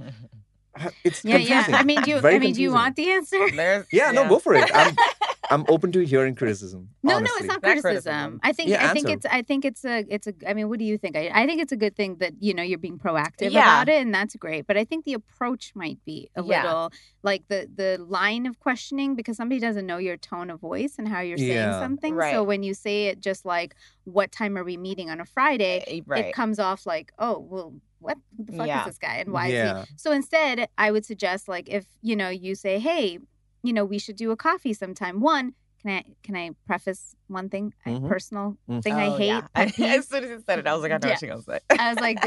it's 1.05 1.25
Yeah, 1.25 1.37
confusing. 1.38 1.75
yeah. 1.75 1.81
I 1.81 1.83
mean, 1.85 2.03
do 2.03 2.11
you 2.11 2.20
Very 2.20 2.37
I 2.37 2.38
mean, 2.40 2.53
do 2.55 2.62
you 2.62 2.73
want 2.73 2.97
the 2.97 3.11
answer? 3.12 3.38
There's, 3.51 3.87
Yeah, 3.92 4.11
no, 4.11 4.29
go 4.29 4.38
for 4.40 4.55
it. 4.55 4.70
I'm, 4.75 4.97
I'm 5.50 5.64
open 5.68 5.92
to 5.92 6.04
hearing 6.04 6.35
criticism. 6.35 6.88
No, 7.02 7.16
honestly. 7.16 7.24
no, 7.33 7.37
it's 7.38 7.46
not 7.46 7.62
Not 7.62 7.83
criticism. 7.83 7.83
criticism. 7.83 8.40
I 8.42 8.52
think 8.52 8.70
Yeah, 8.70 8.90
I 8.90 8.92
think 8.94 9.09
it's 9.09 9.26
I 9.26 9.42
think 9.42 9.64
it's 9.64 9.85
a 9.85 10.04
it's 10.09 10.26
a 10.26 10.35
I 10.48 10.54
mean, 10.54 10.68
what 10.68 10.78
do 10.78 10.85
you 10.85 10.96
think? 10.98 11.16
I, 11.16 11.30
I 11.35 11.46
think 11.46 11.61
it's 11.61 11.72
a 11.72 11.76
good 11.76 11.94
thing 11.96 12.16
that 12.16 12.33
you 12.40 12.54
know 12.54 12.62
you're 12.62 12.78
being 12.78 12.98
proactive 12.98 13.50
Yeah. 13.52 13.61
about 13.83 13.88
it, 13.88 14.00
and 14.02 14.14
that's 14.14 14.35
great. 14.37 14.66
But 14.66 14.76
I 14.76 14.85
think 14.85 15.04
the 15.04 15.12
approach 15.14 15.72
might 15.74 15.98
be 16.04 16.30
a 16.37 16.42
Yeah. 16.42 16.62
little 16.64 16.92
like 17.22 17.42
the 17.48 17.68
the 17.74 17.98
line 18.02 18.46
of 18.46 18.59
questioning 18.59 19.14
because 19.14 19.37
somebody 19.37 19.61
doesn't 19.61 19.87
know 19.87 19.98
your 19.98 20.16
tone 20.16 20.50
of 20.50 20.61
voice 20.61 20.94
and 20.98 21.07
how 21.09 21.20
you're 21.20 21.38
saying 21.38 21.50
Yeah. 21.52 21.80
something. 21.80 22.14
Right. 22.14 22.33
So 22.33 22.42
when 22.42 22.62
you 22.62 22.74
say 22.74 23.07
it 23.09 23.20
just 23.20 23.44
like, 23.44 23.74
"What 24.04 24.33
time 24.33 24.57
are 24.57 24.64
we 24.64 24.76
meeting 24.76 25.11
on 25.11 25.20
a 25.20 25.24
Friday?" 25.26 25.85
Eh, 25.87 26.00
right. 26.07 26.26
It 26.26 26.35
comes 26.35 26.59
off 26.59 26.87
like, 26.87 27.12
"Oh, 27.18 27.38
well, 27.38 27.74
what 28.00 28.18
the 28.38 28.52
fuck 28.52 28.66
Yeah. 28.66 28.80
is 28.80 28.87
this 28.87 28.98
guy 28.98 29.16
and 29.16 29.30
why 29.33 29.48
is 29.48 29.87
he?" 29.88 29.94
So 29.96 30.11
instead, 30.12 30.68
I 30.78 30.90
would 30.90 31.04
suggest 31.04 31.48
like 31.48 31.68
if 31.68 31.85
you 32.02 32.16
know 32.16 32.28
you 32.30 32.54
say, 32.54 32.78
"Hey, 32.78 33.18
you 33.64 33.72
know, 33.72 33.85
we 33.85 33.98
should 33.98 34.16
do 34.16 34.31
a 34.31 34.37
coffee 34.37 34.74
sometime." 34.74 35.20
One. 35.20 35.55
Can 35.83 35.90
I 35.98 36.05
can 36.22 36.35
I 36.37 36.50
preface 36.66 37.14
one 37.27 37.48
thing? 37.50 37.74
A 37.85 37.90
Mhm. 37.90 38.09
personal 38.09 38.57
Mhm. 38.70 38.83
thing 38.83 38.94
I 38.94 39.09
Oh, 39.09 39.16
hate. 39.18 39.27
yeah. 39.27 39.46
pet 39.55 39.79
as 39.98 40.09
soon 40.09 40.24
as 40.24 40.31
you 40.31 40.40
said 40.46 40.59
it, 40.61 40.66
I 40.66 40.72
was 40.72 40.83
like, 40.83 40.92
I 40.92 40.96
know 40.98 41.09
Yeah. 41.09 41.12
what 41.12 41.20
she's 41.20 41.29
gonna 41.29 41.42
say. 41.42 41.61
I 41.79 41.90
was 41.90 42.00
like, 42.00 42.22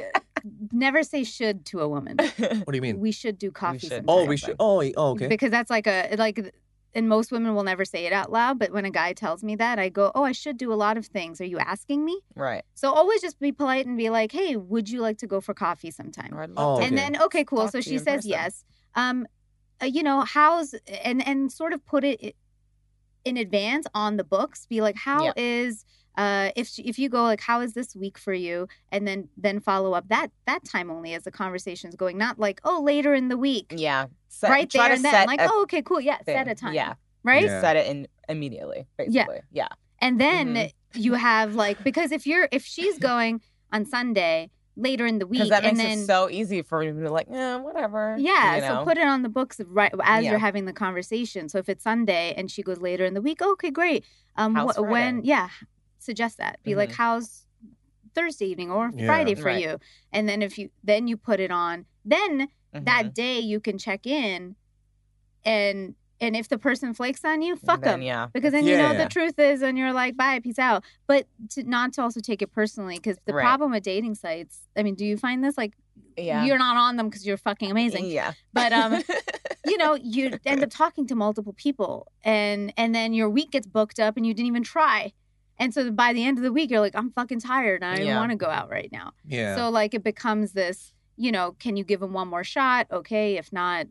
never 0.72 1.02
say 1.04 1.24
should 1.24 1.66
to 1.68 1.80
a 1.82 1.88
woman. 1.90 2.18
What 2.66 2.72
do 2.72 2.76
you 2.76 2.82
mean? 2.82 3.00
We 3.00 3.12
should 3.12 3.38
do 3.40 3.50
coffee 3.52 3.80
should. 3.80 3.90
sometime. 3.90 4.06
Oh, 4.10 4.26
we 4.26 4.38
should. 4.38 4.56
Oh, 4.60 4.84
oh, 4.98 5.12
okay. 5.12 5.28
Because 5.28 5.52
that's 5.52 5.70
like 5.72 5.88
a 5.88 6.16
like, 6.18 6.54
and 6.94 7.10
most 7.10 7.32
women 7.32 7.56
will 7.56 7.64
never 7.64 7.86
say 7.86 8.06
it 8.06 8.14
out 8.14 8.32
loud. 8.32 8.60
But 8.60 8.72
when 8.72 8.86
a 8.86 8.92
guy 8.92 9.14
tells 9.14 9.44
me 9.44 9.56
that, 9.56 9.80
I 9.80 9.90
go, 9.90 10.12
"Oh, 10.16 10.24
I 10.24 10.32
should 10.34 10.58
do 10.58 10.72
a 10.72 10.76
lot 10.86 10.98
of 10.98 11.06
things. 11.08 11.42
Are 11.42 11.46
you 11.46 11.58
asking 11.60 12.06
me?" 12.06 12.22
right. 12.36 12.64
So 12.76 12.94
always 12.94 13.22
just 13.22 13.40
be 13.40 13.52
polite 13.52 13.86
and 13.88 13.98
be 13.98 14.10
like, 14.12 14.32
"Hey, 14.32 14.56
would 14.56 14.88
you 14.90 15.02
like 15.02 15.18
to 15.20 15.28
go 15.28 15.42
for 15.42 15.54
coffee 15.54 15.92
sometime?" 15.92 16.32
Or 16.38 16.44
Oh, 16.44 16.54
love 16.54 16.80
to. 16.80 16.86
And 16.86 16.98
then 16.98 17.22
okay, 17.24 17.44
cool. 17.44 17.64
Talk 17.64 17.72
So 17.72 17.82
she 17.82 17.98
says 17.98 18.18
person. 18.18 18.30
yes. 18.30 18.64
Um, 18.96 19.28
uh, 19.82 19.86
you 19.86 20.04
know, 20.04 20.22
how's 20.22 20.74
and 21.04 21.26
and 21.28 21.52
sort 21.52 21.74
of 21.74 21.86
put 21.86 22.04
it 22.04 22.36
in 23.26 23.38
advance 23.38 23.86
on 23.94 24.18
the 24.18 24.24
books. 24.24 24.66
Be 24.66 24.82
like, 24.82 24.96
how 24.96 25.34
is 25.36 25.86
Yeah. 26.18 26.48
uh 26.48 26.52
if 26.56 26.68
she, 26.68 26.82
if 26.84 26.98
you 26.98 27.10
go 27.10 27.24
like, 27.24 27.42
how 27.42 27.62
is 27.62 27.74
this 27.74 27.96
week 27.96 28.18
for 28.18 28.34
you? 28.34 28.68
And 28.92 29.08
then 29.08 29.30
then 29.38 29.60
follow 29.60 29.94
up 29.94 30.08
that 30.10 30.32
that 30.46 30.64
time 30.64 30.90
only 30.90 31.14
as 31.14 31.24
the 31.24 31.32
conversation's 31.32 31.96
going, 31.96 32.18
not 32.18 32.40
like 32.40 32.60
oh 32.64 32.82
later 32.82 33.14
in 33.14 33.28
the 33.28 33.38
week, 33.38 33.74
yeah. 33.76 34.06
Set, 34.30 34.50
right 34.50 34.70
there 34.72 34.92
and 34.92 35.04
then. 35.06 35.12
set 35.14 35.28
Like 35.28 35.42
a 35.42 35.50
oh 35.52 35.62
okay 35.64 35.82
cool 35.82 36.00
yeah 36.02 36.18
set 36.26 36.48
a 36.48 36.56
time 36.56 36.74
Yeah. 36.74 36.94
right 37.24 37.44
Yeah. 37.44 37.62
Set 37.62 37.76
it 37.76 37.88
in 37.88 38.08
immediately. 38.30 38.88
Yeah. 39.00 39.26
Basically. 39.26 39.42
Yeah. 39.52 39.68
and 40.00 40.20
then 40.22 40.48
Mhm. 40.56 40.72
you 40.94 41.14
have 41.16 41.56
like 41.56 41.84
because 41.84 42.12
if 42.12 42.26
you're 42.28 42.48
if 42.52 42.64
she's 42.66 42.98
going 43.12 43.42
on 43.72 43.86
Sunday 43.86 44.50
later 44.78 45.06
in 45.06 45.18
the 45.20 45.26
week. 45.28 45.40
Because 45.42 45.50
week 45.50 45.62
that 45.62 45.64
makes 45.64 45.78
then 45.80 46.00
it 46.00 46.06
so 46.06 46.30
easy 46.30 46.62
for 46.62 46.84
you 46.84 46.94
to 46.94 47.00
be 47.00 47.08
like, 47.10 47.28
yeah, 47.30 47.58
whatever. 47.58 48.16
Yeah, 48.20 48.56
you 48.56 48.62
so 48.62 48.84
put 48.86 48.98
it 48.98 49.08
on 49.08 49.24
the 49.24 49.30
books 49.30 49.60
right 49.68 49.92
as 50.04 50.24
Yeah. 50.24 50.30
you're 50.32 50.40
having 50.40 50.66
the 50.66 50.74
conversation. 50.74 51.50
So 51.50 51.58
if 51.58 51.68
it's 51.68 51.84
Sunday 51.84 52.34
and 52.38 52.50
she 52.50 52.62
goes 52.64 52.80
later 52.80 53.04
in 53.04 53.14
the 53.16 53.22
week, 53.22 53.42
okay, 53.42 53.72
great. 53.72 54.06
Um, 54.36 54.56
wh- 54.56 54.80
when 54.82 55.24
yeah, 55.24 55.50
suggest 56.00 56.38
that. 56.38 56.60
Be 56.64 56.76
like, 56.76 56.92
Mhm. 56.92 56.96
how's 56.96 57.48
Thursday 58.14 58.46
evening 58.46 58.72
or 58.72 58.92
Yeah. 58.96 59.06
Friday 59.08 59.36
for 59.36 59.46
Right. 59.46 59.62
you? 59.64 59.80
And 60.14 60.30
then 60.30 60.42
if 60.42 60.58
you 60.58 60.70
then 60.84 61.08
you 61.08 61.18
put 61.18 61.40
it 61.40 61.52
on, 61.52 61.86
then 62.06 62.48
Mhm. 62.74 62.86
that 62.86 63.14
day 63.16 63.40
you 63.40 63.60
can 63.60 63.78
check 63.78 64.06
in, 64.08 64.56
and 65.44 65.96
and 66.20 66.36
if 66.36 66.48
the 66.50 66.58
person 66.58 66.94
flakes 66.94 67.24
on 67.24 67.42
you, 67.42 67.56
fuck 67.56 67.82
them. 67.82 68.02
Yeah. 68.02 68.28
Because 68.34 68.52
then 68.52 68.66
you 68.66 68.76
know 68.78 68.92
Yeah. 68.92 69.04
the 69.04 69.10
truth 69.10 69.38
is, 69.40 69.62
and 69.62 69.78
you're 69.78 69.94
like, 69.94 70.18
bye, 70.18 70.40
peace 70.40 70.60
out. 70.60 70.84
But 71.08 71.28
to, 71.52 71.64
not 71.64 71.94
to 71.94 72.02
also 72.02 72.20
take 72.20 72.42
it 72.42 72.52
personally, 72.52 72.96
because 72.96 73.18
the 73.26 73.34
Right. 73.34 73.44
problem 73.44 73.72
with 73.72 73.84
dating 73.84 74.16
sites, 74.16 74.62
I 74.76 74.84
mean, 74.84 74.96
do 74.96 75.06
you 75.06 75.18
find 75.18 75.44
this 75.44 75.58
like 75.58 75.74
Yeah. 76.18 76.44
you're 76.46 76.58
not 76.58 76.76
on 76.78 76.96
them 76.98 77.08
because 77.10 77.26
you're 77.26 77.38
fucking 77.38 77.70
amazing? 77.70 78.06
Yeah. 78.06 78.34
But 78.54 78.74
um, 78.74 79.04
you 79.66 79.78
know, 79.78 79.96
you 79.96 80.38
end 80.46 80.64
up 80.64 80.70
talking 80.72 81.06
to 81.08 81.16
multiple 81.16 81.54
people, 81.54 82.08
and 82.24 82.74
and 82.78 82.96
then 82.96 83.14
your 83.14 83.30
week 83.30 83.52
gets 83.52 83.68
booked 83.68 84.00
up, 84.00 84.18
and 84.18 84.26
you 84.26 84.34
didn't 84.34 84.48
even 84.48 84.64
try. 84.64 85.14
And 85.60 85.74
so 85.74 85.90
by 85.92 86.14
the 86.14 86.24
end 86.24 86.38
of 86.38 86.44
the 86.44 86.52
week, 86.52 86.70
you're 86.70 86.80
like, 86.80 86.96
I'm 86.96 87.12
fucking 87.12 87.40
tired. 87.40 87.82
and 87.82 87.92
I 87.92 87.98
don't 87.98 88.06
Yeah. 88.08 88.20
want 88.20 88.32
to 88.32 88.38
go 88.38 88.46
out 88.48 88.70
right 88.70 88.90
now. 88.92 89.12
yeah. 89.26 89.56
So 89.56 89.70
like, 89.70 89.94
it 89.94 90.04
becomes 90.04 90.54
this. 90.54 90.94
You 91.20 91.32
know, 91.32 91.56
can 91.58 91.76
you 91.78 91.84
give 91.84 92.00
him 92.02 92.14
one 92.14 92.28
more 92.28 92.44
shot? 92.44 92.86
Okay, 92.92 93.38
if 93.38 93.52
not, 93.52 93.88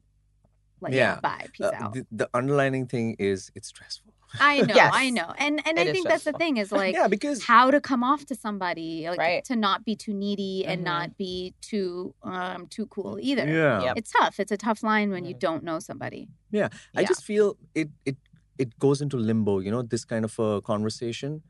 like, 0.81 0.93
yeah, 0.93 1.15
Yeah. 1.15 1.21
bye, 1.21 1.47
peace 1.53 1.67
Uh, 1.67 1.73
out. 1.75 1.93
the, 1.95 2.07
the 2.13 2.29
underlining 2.35 2.87
thing 2.87 3.17
is 3.19 3.51
it's 3.55 3.69
stressful. 3.69 4.13
I 4.41 4.61
know, 4.69 4.75
Yes. 4.75 4.91
I 4.95 5.11
know, 5.11 5.33
and 5.39 5.61
and 5.67 5.79
It 5.79 5.87
I 5.87 5.91
is 5.91 5.93
think 5.93 6.09
that's 6.09 6.25
the 6.25 6.33
thing 6.33 6.57
is 6.59 6.73
like 6.73 6.95
yeah, 6.95 7.07
because 7.09 7.45
how 7.45 7.71
to 7.71 7.81
come 7.81 8.03
off 8.03 8.27
to 8.27 8.35
somebody, 8.35 9.09
like 9.09 9.19
Right. 9.19 9.45
to 9.45 9.55
not 9.57 9.85
be 9.85 9.95
too 9.97 10.13
needy 10.13 10.67
and 10.67 10.81
Mhm. 10.81 10.85
not 10.93 11.17
be 11.17 11.55
too 11.61 12.15
um 12.23 12.67
too 12.67 12.87
cool 12.87 13.19
either. 13.21 13.47
yeah, 13.47 13.83
Yep. 13.87 13.97
It's 13.99 14.11
tough. 14.11 14.39
It's 14.41 14.53
a 14.53 14.57
tough 14.57 14.83
line 14.83 15.11
when 15.11 15.25
you 15.25 15.35
Mhm. 15.35 15.39
don't 15.47 15.63
know 15.65 15.79
somebody. 15.79 16.23
I 16.29 16.57
Yeah. 16.59 16.69
I 16.97 17.05
just 17.05 17.25
feel 17.25 17.57
it 17.75 17.89
it 18.05 18.17
it 18.59 18.79
goes 18.79 19.01
into 19.01 19.17
limbo. 19.17 19.61
You 19.61 19.71
know, 19.71 19.83
this 19.83 20.05
kind 20.05 20.25
of 20.25 20.39
a 20.39 20.61
conversation. 20.61 21.43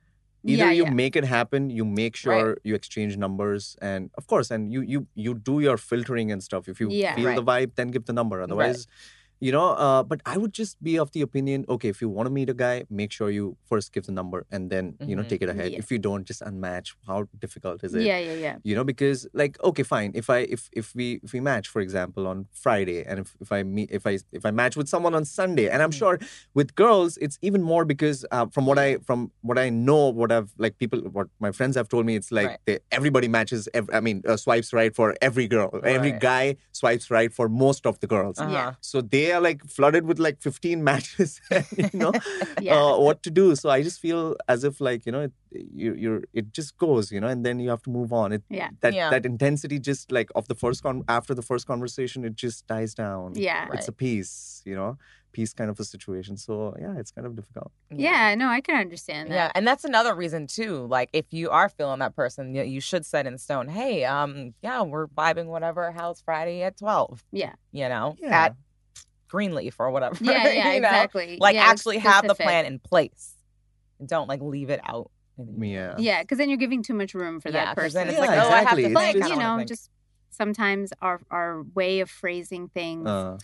Either 0.45 0.67
yeah, 0.67 0.71
you 0.79 0.85
yeah. 0.85 0.91
make 1.03 1.17
it 1.17 1.25
happen, 1.25 1.71
you 1.71 1.85
make 1.85 2.15
sure 2.15 2.57
you 2.63 2.75
exchange 2.77 3.17
numbers, 3.17 3.77
and 3.83 4.11
of 4.19 4.27
course, 4.29 4.49
and 4.55 4.71
you 4.73 4.81
you 4.83 5.07
you 5.25 5.35
do 5.35 5.59
your 5.61 5.77
filtering 5.91 6.31
and 6.31 6.41
stuff. 6.49 6.69
If 6.69 6.79
you 6.81 6.89
Yeah. 6.91 7.17
feel 7.17 7.35
the 7.35 7.43
vibe, 7.53 7.71
then 7.75 7.89
give 7.89 8.05
the 8.05 8.13
number. 8.13 8.41
Otherwise, 8.43 8.87
you 9.41 9.53
know. 9.53 9.69
Uh, 9.87 10.03
but 10.03 10.21
I 10.27 10.37
would 10.39 10.53
just 10.53 10.83
be 10.83 10.99
of 10.99 11.11
the 11.13 11.21
opinion. 11.23 11.65
Okay, 11.69 11.89
if 11.89 12.01
you 12.01 12.09
want 12.09 12.27
to 12.27 12.31
meet 12.31 12.49
a 12.51 12.55
guy, 12.55 12.85
make 12.91 13.13
sure 13.13 13.31
you 13.31 13.57
first 13.69 13.93
give 13.93 14.05
the 14.07 14.13
number, 14.13 14.47
and 14.51 14.71
then 14.71 14.95
you 15.07 15.15
know 15.17 15.23
Mhm. 15.23 15.29
take 15.29 15.43
it 15.43 15.49
ahead. 15.49 15.73
Yeah. 15.73 15.79
If 15.79 15.91
you 15.91 15.99
don't, 15.99 16.25
just 16.25 16.41
unmatch. 16.43 16.95
How 17.07 17.29
difficult 17.39 17.85
is 17.85 17.95
it? 17.95 18.03
Yeah, 18.03 18.19
yeah, 18.19 18.35
yeah. 18.47 18.57
you 18.65 18.75
know 18.75 18.85
because 18.85 19.27
like 19.33 19.57
okay 19.63 19.83
fine 19.83 20.11
if 20.15 20.29
i 20.31 20.39
if 20.57 20.69
if 20.81 20.95
we 20.95 21.07
if 21.27 21.33
we 21.33 21.41
match 21.41 21.67
for 21.69 21.81
example 21.81 22.27
on 22.33 22.47
friday 22.53 22.99
and 23.05 23.19
if, 23.23 23.29
if 23.41 23.51
i 23.53 23.63
meet 23.63 23.91
if 23.99 24.07
i 24.07 24.19
if 24.33 24.45
i 24.47 24.51
match 24.51 24.77
with 24.77 24.89
someone 24.89 25.15
on 25.19 25.25
sunday 25.25 25.67
and 25.69 25.83
i'm 25.83 25.91
Mhm. 25.91 25.99
sure 26.03 26.19
with 26.55 26.75
girls 26.75 27.17
it's 27.25 27.39
even 27.49 27.63
more 27.73 27.85
because 27.85 28.25
uh, 28.31 28.47
from 28.55 28.65
what 28.71 28.79
i 28.79 28.89
from 29.09 29.31
what 29.49 29.59
i 29.65 29.69
know 29.89 30.03
what 30.21 30.31
i've 30.37 30.51
like 30.65 30.79
people 30.79 31.01
what 31.17 31.29
my 31.47 31.51
friends 31.59 31.77
have 31.81 31.89
told 31.89 32.05
me 32.07 32.15
it's 32.21 32.31
like 32.39 32.49
Right. 32.51 32.59
they, 32.67 32.79
everybody 32.99 33.29
matches 33.29 33.69
ev- 33.75 33.91
i 33.93 34.01
mean 34.01 34.23
uh, 34.27 34.37
swipes 34.45 34.73
right 34.81 34.95
for 35.01 35.09
every 35.29 35.47
girl 35.55 35.69
every 35.97 36.13
guy 36.31 36.57
swipes 36.73 37.11
right 37.11 37.33
for 37.39 37.47
most 37.67 37.87
of 37.87 37.95
the 38.01 38.07
girls 38.15 38.39
Uh-huh. 38.39 38.53
Yeah. 38.59 38.71
so 38.81 39.01
they 39.01 39.26
are 39.33 39.41
like 39.41 39.65
flooded 39.65 40.07
with 40.07 40.19
like 40.19 40.41
15 40.41 40.83
matches 40.91 41.41
you 41.77 41.91
know 41.93 42.13
Yeah. 42.61 42.77
uh, 42.83 42.99
what 42.99 43.23
to 43.25 43.31
do 43.31 43.55
so 43.57 43.71
i 43.71 43.83
just 43.83 44.01
feel 44.01 44.37
as 44.49 44.65
if 44.65 44.81
like 44.81 45.07
you 45.07 45.13
know 45.13 45.21
it, 45.23 45.33
you, 45.51 45.95
you're 45.95 46.23
it 46.33 46.53
just 46.53 46.77
goes 46.79 47.11
you 47.13 47.21
know 47.21 47.29
and 47.29 47.45
then 47.47 47.59
you 47.61 47.71
have 47.71 47.83
to 47.83 47.91
move 47.91 48.13
on 48.13 48.33
it 48.33 48.43
Yeah. 48.51 48.71
that 48.81 48.95
Yeah. 48.95 49.11
that 49.11 49.25
intensity 49.27 49.79
just 49.79 50.13
like 50.13 50.31
of 50.35 50.49
the 50.49 50.55
first 50.55 50.83
con 50.83 51.05
after 51.09 51.35
the 51.35 51.43
first 51.43 51.67
conversation 51.67 52.25
it 52.25 52.35
just 52.35 52.67
dies 52.67 52.95
down 52.95 53.33
Yeah. 53.35 53.69
it's 53.73 53.89
a 53.89 53.93
peace 53.93 54.63
you 54.65 54.75
know 54.75 54.99
peace 55.33 55.53
kind 55.53 55.69
of 55.71 55.79
a 55.79 55.85
situation 55.85 56.37
so 56.39 56.75
yeah 56.81 56.95
it's 56.99 57.11
kind 57.11 57.27
of 57.27 57.37
difficult 57.37 57.71
Yeah, 57.91 58.35
no, 58.35 58.47
I 58.49 58.61
can 58.63 58.77
understand 58.87 59.29
Yeah, 59.29 59.51
and 59.55 59.67
that's 59.67 59.85
another 59.85 60.15
reason 60.15 60.47
too. 60.47 60.87
Like, 60.97 61.09
if 61.13 61.27
you 61.39 61.51
are 61.51 61.69
feeling 61.69 62.01
that 62.05 62.15
person, 62.17 62.55
you, 62.57 62.63
you 62.75 62.81
should 62.81 63.05
set 63.07 63.27
in 63.27 63.37
stone. 63.39 63.69
Hey, 63.69 64.05
um, 64.05 64.55
yeah, 64.67 64.81
we're 64.83 65.07
vibing 65.09 65.47
whatever. 65.55 65.93
How's 65.93 66.21
Friday 66.23 66.63
at 66.69 66.75
twelve? 66.79 67.23
Yeah. 67.33 67.55
You 67.71 67.89
know, 67.93 68.17
Yeah. 68.19 68.45
at 68.45 68.53
Greenleaf 69.29 69.77
or 69.79 69.91
whatever. 69.91 70.17
Yeah, 70.25 70.49
yeah, 70.49 70.73
you 70.75 70.81
know? 70.81 70.89
exactly. 70.89 71.39
Like, 71.41 71.55
Yeah, 71.55 71.65
actually 71.65 71.99
have 71.99 72.27
the 72.27 72.35
plan 72.35 72.65
in 72.67 72.79
place. 72.79 73.35
And 73.99 74.09
don't 74.09 74.29
like 74.29 74.41
leave 74.43 74.71
it 74.71 74.81
out. 74.87 75.11
yeah 75.59 75.95
Yeah, 75.99 76.23
because 76.23 76.39
then 76.39 76.49
you're 76.49 76.59
giving 76.59 76.83
too 76.83 76.95
much 76.95 77.15
room 77.15 77.41
for 77.41 77.49
Yeah, 77.51 77.67
that 77.67 77.77
'cause 77.77 77.95
person. 77.95 78.09
it's 78.09 78.15
Yeah, 78.19 78.21
like, 78.25 78.31
oh, 78.31 78.51
I 78.51 78.63
have 78.65 78.77
to 78.77 78.85
It's 78.85 78.95
but 78.95 79.01
think. 79.01 79.19
just- 79.19 79.31
you 79.31 79.37
know, 79.39 79.65
just 79.65 79.91
sometimes 80.31 80.93
our 81.01 81.21
our 81.31 81.63
way 81.75 82.01
of 82.01 82.11
phrasing 82.11 82.69
things 82.69 83.07
uh, 83.09 83.39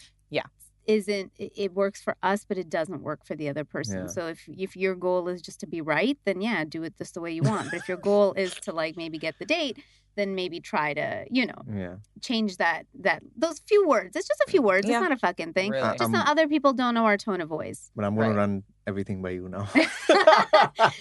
isn't 0.84 1.30
it 1.38 1.52
it 1.56 1.72
works 1.74 2.02
for 2.02 2.16
us, 2.24 2.44
but 2.44 2.58
it 2.58 2.68
doesn't 2.68 3.02
work 3.02 3.24
for 3.24 3.36
the 3.36 3.48
other 3.48 3.64
person. 3.64 3.98
Yeah. 4.00 4.06
So 4.08 4.26
if 4.26 4.40
if 4.48 4.76
your 4.76 4.96
goal 4.96 5.28
is 5.28 5.40
just 5.40 5.60
to 5.60 5.66
be 5.68 5.80
right, 5.80 6.18
then 6.24 6.40
yeah, 6.40 6.64
do 6.64 6.82
it 6.82 6.98
just 6.98 7.14
the 7.14 7.20
way 7.20 7.30
you 7.30 7.42
want. 7.42 7.70
but 7.70 7.76
if 7.78 7.88
your 7.88 7.98
goal 7.98 8.32
is 8.32 8.52
to 8.66 8.72
like 8.72 8.96
maybe 8.96 9.16
get 9.16 9.38
the 9.38 9.44
date, 9.44 9.78
then 10.16 10.34
maybe 10.34 10.60
try 10.60 10.92
to 10.94 11.24
you 11.30 11.46
know 11.46 11.62
yeah 11.72 11.94
change 12.20 12.56
that 12.58 12.86
that 13.00 13.22
those 13.36 13.58
few 13.66 13.86
words. 13.88 14.14
It's 14.16 14.28
just 14.28 14.40
a 14.46 14.50
few 14.50 14.62
words. 14.62 14.86
Yeah. 14.88 14.96
It's 14.98 15.02
not 15.02 15.12
a 15.12 15.16
fucking 15.16 15.52
thing. 15.54 15.70
Really. 15.72 15.98
Just 15.98 16.12
that 16.12 16.28
other 16.28 16.46
people 16.48 16.72
don't 16.72 16.94
know 16.94 17.04
our 17.06 17.16
tone 17.16 17.40
of 17.40 17.48
voice. 17.48 17.90
but 17.96 18.04
i'm 18.04 18.14
gonna 18.14 18.28
Right. 18.30 18.36
run 18.36 18.62
everything 18.86 19.22
by 19.22 19.30
you 19.30 19.48
now 19.48 19.68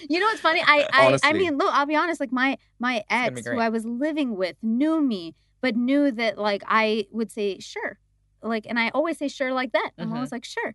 You 0.08 0.20
know 0.20 0.26
what's 0.26 0.40
funny? 0.40 0.62
I 0.64 0.86
I, 0.92 1.18
I 1.22 1.32
mean, 1.32 1.56
look, 1.58 1.72
I'll 1.74 1.86
be 1.86 1.96
honest. 1.96 2.20
Like 2.20 2.32
my 2.32 2.58
my 2.78 3.04
ex, 3.10 3.46
who. 3.46 3.58
I 3.58 3.68
was 3.68 3.84
living 3.84 4.36
with, 4.36 4.56
knew 4.62 5.00
me, 5.00 5.34
but 5.60 5.76
knew 5.76 6.10
that 6.12 6.38
like 6.38 6.62
I 6.66 7.06
would 7.10 7.30
say 7.32 7.58
sure, 7.58 7.98
like, 8.42 8.66
and 8.68 8.78
I 8.78 8.90
always 8.90 9.18
say 9.18 9.28
sure 9.28 9.52
like 9.52 9.72
that. 9.72 9.90
I'm 9.98 10.10
Mhm. 10.10 10.14
always 10.14 10.32
like 10.32 10.44
sure, 10.44 10.74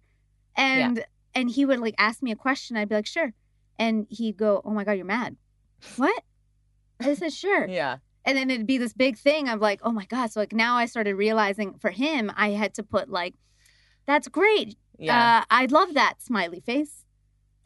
and 0.55 1.03
and 1.35 1.49
he 1.49 1.65
would 1.65 1.79
like 1.79 1.95
ask 1.97 2.21
me 2.21 2.31
a 2.31 2.35
question. 2.35 2.77
I'd 2.77 2.89
be 2.89 2.95
like 2.95 3.05
sure, 3.07 3.33
and 3.79 4.05
he'd 4.09 4.37
go, 4.37 4.61
oh 4.65 4.71
my 4.71 4.83
god, 4.83 4.93
you're 4.93 5.05
mad. 5.05 5.35
What? 5.97 6.23
I 6.99 7.13
said 7.13 7.33
sure. 7.33 7.67
Yeah. 7.81 7.97
And 8.27 8.37
then 8.37 8.51
it'd 8.51 8.67
be 8.67 8.77
this 8.77 8.93
big 8.93 9.17
thing 9.17 9.47
of 9.47 9.61
like, 9.61 9.79
oh 9.83 9.91
my 9.91 10.05
God. 10.05 10.31
So 10.31 10.41
like 10.41 10.51
now 10.53 10.75
I 10.75 10.85
started 10.85 11.15
realizing 11.15 11.73
for 11.79 11.89
him, 11.89 12.31
I 12.35 12.49
had 12.49 12.73
to 12.75 12.83
put 12.83 13.09
like, 13.09 13.33
that's 14.05 14.27
great. 14.27 14.75
Yeah. 14.99 15.39
Uh, 15.39 15.45
I 15.49 15.65
love 15.67 15.93
that 15.93 16.21
smiley 16.21 16.59
face. 16.59 17.05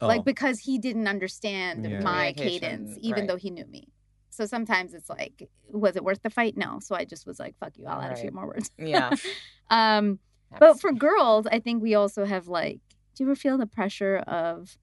Oh, 0.00 0.06
Like 0.06 0.24
because 0.24 0.60
he 0.60 0.78
didn't 0.78 1.08
understand 1.08 1.84
Yeah. 1.90 2.00
my 2.00 2.32
cadence, 2.32 2.96
even 3.00 3.20
right. 3.22 3.28
though 3.28 3.36
he 3.36 3.50
knew 3.50 3.66
me. 3.66 3.88
So 4.30 4.46
sometimes 4.46 4.94
it's 4.94 5.10
like, 5.10 5.48
was 5.68 5.96
it 5.96 6.04
worth 6.04 6.22
the 6.22 6.30
fight? 6.30 6.56
No. 6.56 6.78
So 6.80 6.94
I 6.94 7.04
just 7.04 7.26
was 7.26 7.38
like, 7.40 7.56
fuck 7.58 7.76
you. 7.76 7.86
I'll 7.86 8.00
add 8.00 8.12
a 8.12 8.16
few 8.16 8.30
more 8.30 8.46
words. 8.46 8.70
yeah. 8.78 9.10
um, 9.70 10.20
but 10.60 10.80
for 10.80 10.92
girls, 10.92 11.46
I 11.50 11.58
think 11.58 11.82
we 11.82 11.94
also 11.94 12.24
have 12.24 12.46
like, 12.46 12.80
do 13.14 13.24
you 13.24 13.28
ever 13.30 13.36
feel 13.36 13.58
the 13.58 13.66
pressure 13.66 14.18
of 14.18 14.76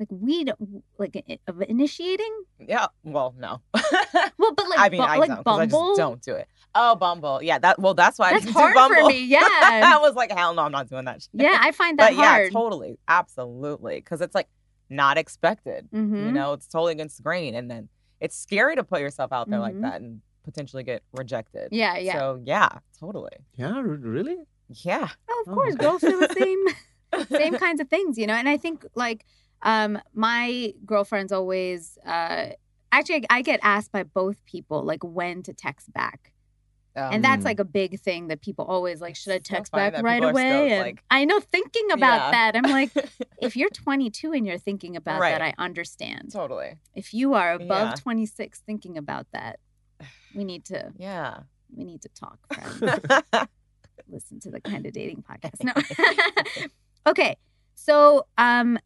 like 0.00 0.08
we 0.10 0.44
don't 0.44 0.82
like 0.98 1.22
of 1.46 1.62
initiating. 1.62 2.32
Yeah. 2.58 2.86
Well, 3.04 3.34
no. 3.38 3.60
Well, 4.38 4.52
but 4.54 4.68
like 4.68 4.78
I 4.78 4.88
mean, 4.88 5.00
Bu- 5.00 5.06
I 5.06 5.16
like 5.16 5.28
don't. 5.28 5.44
'cause 5.44 5.58
I 5.58 5.66
Bumble. 5.66 5.88
just 5.90 5.98
don't 5.98 6.22
do 6.22 6.34
it. 6.34 6.48
Oh, 6.74 6.96
Bumble. 6.96 7.40
Yeah. 7.42 7.58
That. 7.58 7.78
Well, 7.78 7.94
that's 7.94 8.18
why 8.18 8.28
I 8.28 8.32
That's 8.32 8.44
didn't 8.46 8.56
hard 8.56 8.72
do 8.74 8.78
Bumble. 8.80 8.96
for 9.02 9.08
me. 9.08 9.24
Yeah. 9.26 9.40
I 9.42 9.98
was 10.00 10.14
like, 10.14 10.32
hell 10.32 10.54
no, 10.54 10.62
I'm 10.62 10.72
not 10.72 10.88
doing 10.88 11.04
that. 11.04 11.22
Shit. 11.22 11.30
yeah, 11.34 11.58
I 11.60 11.70
find 11.72 11.98
that 12.00 12.10
But 12.14 12.16
yeah, 12.20 12.48
totally, 12.50 12.98
absolutely, 13.08 13.96
because 13.96 14.20
it's 14.20 14.34
like 14.34 14.48
not 14.90 15.16
expected. 15.18 15.88
You 15.92 15.98
Mhm. 16.00 16.32
know, 16.32 16.52
it's 16.52 16.66
totally 16.66 16.92
against 16.92 17.16
the 17.18 17.22
grain, 17.22 17.54
and 17.54 17.70
then 17.70 17.88
it's 18.20 18.36
scary 18.36 18.76
to 18.76 18.84
put 18.84 19.00
yourself 19.00 19.32
out 19.32 19.48
there 19.48 19.60
like 19.60 19.74
Mhm. 19.76 19.82
that 19.82 20.00
and 20.00 20.20
potentially 20.44 20.82
get 20.82 21.02
rejected. 21.12 21.68
Yeah, 21.72 21.96
yeah. 21.96 22.18
So 22.18 22.40
yeah, 22.44 22.68
totally. 22.98 23.32
Yeah, 23.54 23.74
r- 23.76 23.82
really? 23.82 24.36
Yeah. 24.68 25.08
Oh, 25.28 25.42
of 25.46 25.52
Oh, 25.52 25.54
course, 25.54 25.74
okay. 25.74 25.84
girls 25.84 26.00
feel 26.02 26.18
the 26.20 26.34
same 26.38 26.64
same 27.38 27.54
kinds 27.54 27.80
of 27.80 27.88
things, 27.88 28.18
you 28.18 28.26
know. 28.26 28.34
And 28.34 28.48
I 28.48 28.56
think 28.56 28.84
like 28.94 29.24
um 29.64 29.98
my 30.14 30.72
girlfriends 30.86 31.32
always 31.32 31.98
uh 32.06 32.50
actually 32.92 33.24
I 33.28 33.42
get 33.42 33.58
asked 33.62 33.90
by 33.90 34.04
both 34.04 34.36
people 34.46 34.84
like 34.84 35.02
when 35.02 35.42
to 35.44 35.52
text 35.52 35.92
back. 35.92 36.30
and 36.96 37.24
that's 37.24 37.42
Mm. 37.42 37.46
like 37.50 37.58
a 37.58 37.64
big 37.64 37.98
thing 37.98 38.28
that 38.28 38.40
people 38.40 38.64
always 38.66 39.00
like 39.00 39.16
should 39.16 39.32
I 39.32 39.36
Um, 39.38 39.42
text 39.42 39.72
back 39.72 40.00
right 40.00 40.22
are 40.22 40.32
still, 40.32 40.44
away? 40.46 40.70
and 40.74 40.80
like- 40.86 41.02
I 41.10 41.24
know 41.24 41.40
thinking 41.40 41.90
about 41.90 42.20
Yeah. 42.26 42.30
that. 42.30 42.56
I'm 42.56 42.70
like 42.70 42.92
if 43.42 43.56
you're 43.56 43.70
22 43.70 44.32
and 44.32 44.46
you're 44.46 44.58
thinking 44.68 44.94
about 44.94 45.20
Right. 45.20 45.32
that, 45.32 45.42
I 45.42 45.54
understand. 45.58 46.30
totally. 46.32 46.78
If 46.94 47.12
you 47.12 47.34
are 47.34 47.52
above 47.54 47.88
Yeah. 47.88 47.94
26 47.96 48.60
thinking 48.60 48.96
about 48.96 49.26
that, 49.32 49.58
we 50.36 50.44
need 50.44 50.64
to 50.66 50.92
Yeah. 50.96 51.40
we 51.76 51.82
need 51.82 52.02
to 52.02 52.08
talk, 52.10 52.38
listen 54.08 54.38
to 54.40 54.50
the 54.50 54.60
kind 54.60 54.86
of 54.86 54.92
dating 54.92 55.24
podcast. 55.28 55.64
No. 55.64 55.72
okay. 57.10 57.36
So, 57.74 58.26
um, 58.38 58.78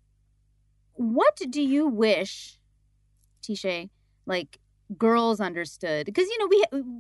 what 0.99 1.37
do 1.51 1.63
you 1.63 1.87
wish, 1.87 2.59
Teeshay, 3.43 3.91
like 4.27 4.59
girls 4.97 5.41
understood? 5.41 6.07
Because 6.07 6.29
you 6.29 6.39
know 6.39 6.47
we 6.75 6.93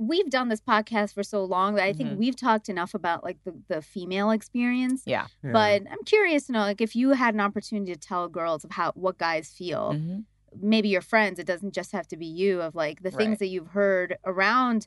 we've 0.00 0.30
done 0.30 0.48
this 0.48 0.60
podcast 0.60 1.12
for 1.12 1.24
so 1.24 1.44
long 1.44 1.74
that 1.74 1.82
I 1.84 1.92
think 1.92 2.10
Mhm. 2.10 2.16
we've 2.18 2.36
talked 2.36 2.68
enough 2.68 2.94
about 2.94 3.24
like 3.24 3.42
the 3.44 3.54
the 3.68 3.82
female 3.82 4.30
experience. 4.30 5.02
yeah. 5.06 5.26
Yeah. 5.42 5.52
But 5.52 5.82
I'm 5.90 6.04
curious 6.04 6.46
to 6.46 6.52
know, 6.52 6.60
like, 6.60 6.80
if 6.80 6.94
you 6.94 7.10
had 7.10 7.34
an 7.34 7.40
opportunity 7.40 7.92
to 7.92 7.98
tell 7.98 8.28
girls 8.28 8.64
of 8.64 8.70
how 8.72 8.92
what 8.92 9.18
guys 9.18 9.50
feel, 9.52 9.94
Mhm. 9.94 10.24
maybe 10.60 10.88
your 10.88 11.00
friends, 11.00 11.40
it 11.40 11.46
doesn't 11.48 11.74
just 11.74 11.90
have 11.92 12.06
to 12.08 12.16
be 12.16 12.26
you, 12.26 12.62
of 12.62 12.76
like 12.76 13.02
the 13.02 13.10
things 13.10 13.30
Right. 13.30 13.38
that 13.40 13.46
you've 13.48 13.68
heard 13.68 14.16
around 14.24 14.86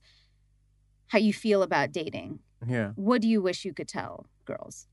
how 1.08 1.20
you 1.20 1.34
feel 1.34 1.62
about 1.62 1.92
dating. 1.92 2.40
yeah. 2.66 2.92
What 2.96 3.22
do 3.22 3.28
you 3.28 3.42
wish 3.42 3.66
you 3.66 3.74
could 3.74 3.90
tell 3.90 4.28
girls? 4.46 4.88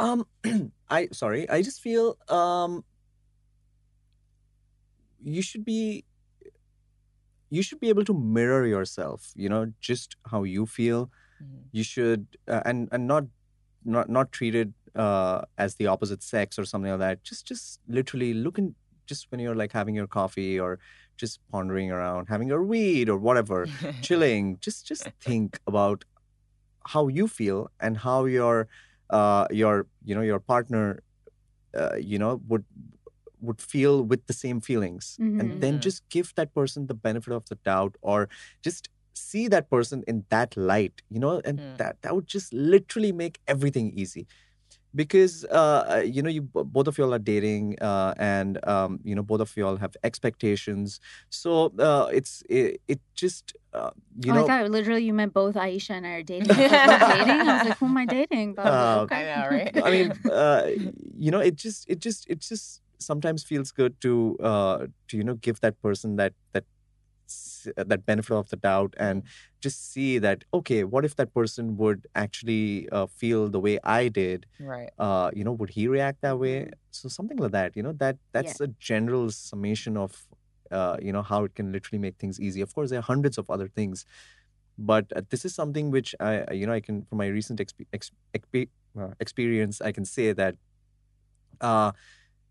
Um, 0.00 0.26
I 0.90 1.08
sorry. 1.12 1.48
I 1.48 1.62
just 1.62 1.80
feel 1.80 2.16
um, 2.28 2.84
you 5.22 5.42
should 5.42 5.64
be 5.64 6.04
you 7.50 7.62
should 7.62 7.80
be 7.80 7.88
able 7.88 8.04
to 8.04 8.14
mirror 8.14 8.66
yourself. 8.66 9.32
You 9.34 9.48
know, 9.48 9.72
just 9.80 10.16
how 10.30 10.42
you 10.44 10.66
feel. 10.66 11.10
Mhm. 11.42 11.64
You 11.72 11.84
should 11.84 12.26
uh, 12.48 12.62
and 12.64 12.88
and 12.92 13.06
not 13.06 13.24
not 13.84 14.08
not 14.08 14.32
treat 14.32 14.54
it 14.54 14.70
uh, 14.94 15.42
as 15.58 15.76
the 15.76 15.86
opposite 15.86 16.22
sex 16.22 16.58
or 16.58 16.64
something 16.64 16.90
like 16.90 17.00
that. 17.00 17.24
Just 17.24 17.46
just 17.46 17.80
literally 17.88 18.34
look 18.34 18.58
in 18.58 18.74
just 19.06 19.30
when 19.30 19.40
you're 19.40 19.54
like 19.54 19.72
having 19.72 19.94
your 19.94 20.06
coffee 20.06 20.58
or 20.58 20.78
just 21.16 21.40
pondering 21.52 21.90
around, 21.92 22.28
having 22.28 22.48
your 22.48 22.62
weed 22.64 23.08
or 23.08 23.18
whatever, 23.18 23.66
chilling. 24.02 24.58
Just 24.60 24.86
just 24.86 25.08
think 25.20 25.60
about 25.66 26.04
how 26.86 27.08
you 27.08 27.28
feel 27.28 27.70
and 27.80 27.98
how 27.98 28.24
your 28.24 28.68
uh 29.10 29.46
your 29.50 29.86
you 30.04 30.14
know 30.14 30.22
your 30.22 30.40
partner 30.40 31.02
uh, 31.76 31.96
you 31.96 32.18
know 32.18 32.40
would 32.48 32.64
would 33.40 33.60
feel 33.60 34.02
with 34.02 34.26
the 34.26 34.32
same 34.32 34.60
feelings. 34.60 35.16
And 35.38 35.60
then 35.60 35.80
just 35.80 36.02
give 36.10 36.32
that 36.36 36.54
person 36.54 36.86
the 36.86 36.94
benefit 36.94 37.32
of 37.34 37.44
the 37.48 37.56
doubt 37.56 37.96
or 38.02 38.28
just 38.62 38.88
see 39.14 39.48
that 39.48 39.68
person 39.70 40.02
in 40.08 40.24
that 40.30 40.56
light 40.56 41.02
you 41.10 41.20
know 41.20 41.40
and 41.44 41.58
Mm. 41.60 41.76
that 41.78 41.96
that 42.02 42.14
would 42.14 42.26
just 42.26 42.52
literally 42.52 43.12
make 43.12 43.38
everything 43.46 43.92
easy 43.94 44.26
because 44.94 45.44
uh 45.46 46.02
you 46.04 46.22
know 46.22 46.30
you 46.30 46.42
both 46.42 46.86
of 46.86 46.96
y'all 46.98 47.12
are 47.14 47.18
dating 47.18 47.76
uh 47.80 48.14
and 48.18 48.58
um 48.66 49.00
you 49.04 49.14
know 49.14 49.22
both 49.22 49.40
of 49.40 49.54
y'all 49.56 49.76
have 49.76 49.96
expectations 50.04 51.00
so 51.30 51.72
uh 51.78 52.08
it's 52.12 52.42
it, 52.48 52.80
it 52.88 53.00
just 53.14 53.54
uh, 53.72 53.90
you 54.22 54.32
oh, 54.32 54.36
know 54.36 54.44
I 54.44 54.46
thought 54.46 54.70
literally 54.70 55.02
you 55.04 55.12
meant 55.12 55.34
both 55.34 55.56
Aisha 55.56 55.90
and 55.90 56.06
I 56.06 56.10
are 56.10 56.22
dating. 56.22 56.50
I, 56.50 56.58
was 56.60 56.70
like, 56.70 56.86
"We're 56.86 56.98
dating? 57.24 57.48
I 57.48 57.54
was 57.54 57.64
like, 57.64 57.78
who 57.78 57.86
am 57.86 57.96
I 57.96 58.06
dating? 58.06 58.54
But 58.54 58.66
Uh, 58.66 59.00
okay. 59.02 59.16
I 59.16 59.24
know, 59.42 59.48
right? 59.48 59.76
I 59.84 59.90
mean, 59.90 60.12
uh, 60.30 60.70
you 61.18 61.30
know, 61.30 61.40
it 61.40 61.56
just, 61.56 61.88
it 61.88 61.98
just, 61.98 62.26
it 62.30 62.38
just 62.38 62.82
sometimes 63.00 63.42
feels 63.42 63.72
good 63.72 64.00
to, 64.02 64.36
uh, 64.42 64.86
to 65.08 65.16
you 65.16 65.24
know, 65.24 65.34
give 65.34 65.60
that 65.60 65.80
person 65.82 66.16
that 66.16 66.34
that 66.52 66.64
s- 66.64 66.73
that 67.76 68.06
benefit 68.06 68.34
of 68.34 68.48
the 68.50 68.56
doubt 68.56 68.94
and 68.98 69.22
just 69.60 69.92
see 69.92 70.18
that 70.18 70.44
okay, 70.52 70.84
what 70.84 71.04
if 71.04 71.16
that 71.16 71.32
person 71.34 71.76
would 71.76 72.06
actually 72.14 72.88
uh, 72.90 73.06
feel 73.06 73.48
the 73.48 73.60
way 73.60 73.78
I 73.84 74.08
did? 74.08 74.46
right. 74.60 74.90
Uh, 74.98 75.30
you 75.34 75.42
know, 75.44 75.52
would 75.52 75.70
he 75.70 75.88
react 75.88 76.20
that 76.22 76.38
way? 76.38 76.56
Mhm. 76.66 76.72
So 76.90 77.08
something 77.08 77.38
like 77.38 77.52
that. 77.52 77.76
You 77.76 77.82
know, 77.82 77.92
that 77.94 78.18
that's 78.32 78.60
a 78.60 78.68
general 78.90 79.30
summation 79.30 79.96
of, 79.96 80.26
uh, 80.70 80.96
you 81.02 81.12
know, 81.12 81.22
how 81.22 81.44
it 81.44 81.54
can 81.54 81.72
literally 81.72 81.98
make 81.98 82.16
things 82.18 82.40
easy. 82.40 82.60
Of 82.60 82.74
course, 82.74 82.90
there 82.90 83.00
are 83.00 83.02
hundreds 83.14 83.38
of 83.38 83.50
other 83.50 83.68
things. 83.68 84.04
But 84.78 85.06
uh, 85.16 85.22
this 85.30 85.44
is 85.44 85.54
something 85.54 85.90
which 85.90 86.14
I, 86.20 86.44
I- 86.48 86.52
you 86.52 86.66
know, 86.66 86.72
I 86.72 86.80
can 86.80 87.04
from 87.04 87.18
my 87.18 87.26
recent 87.28 87.60
exp- 87.60 87.86
exp- 87.94 88.68
uh, 88.98 89.10
experience, 89.20 89.80
I 89.80 89.92
can 89.92 90.04
say 90.04 90.32
that 90.32 90.56
uh, 91.60 91.92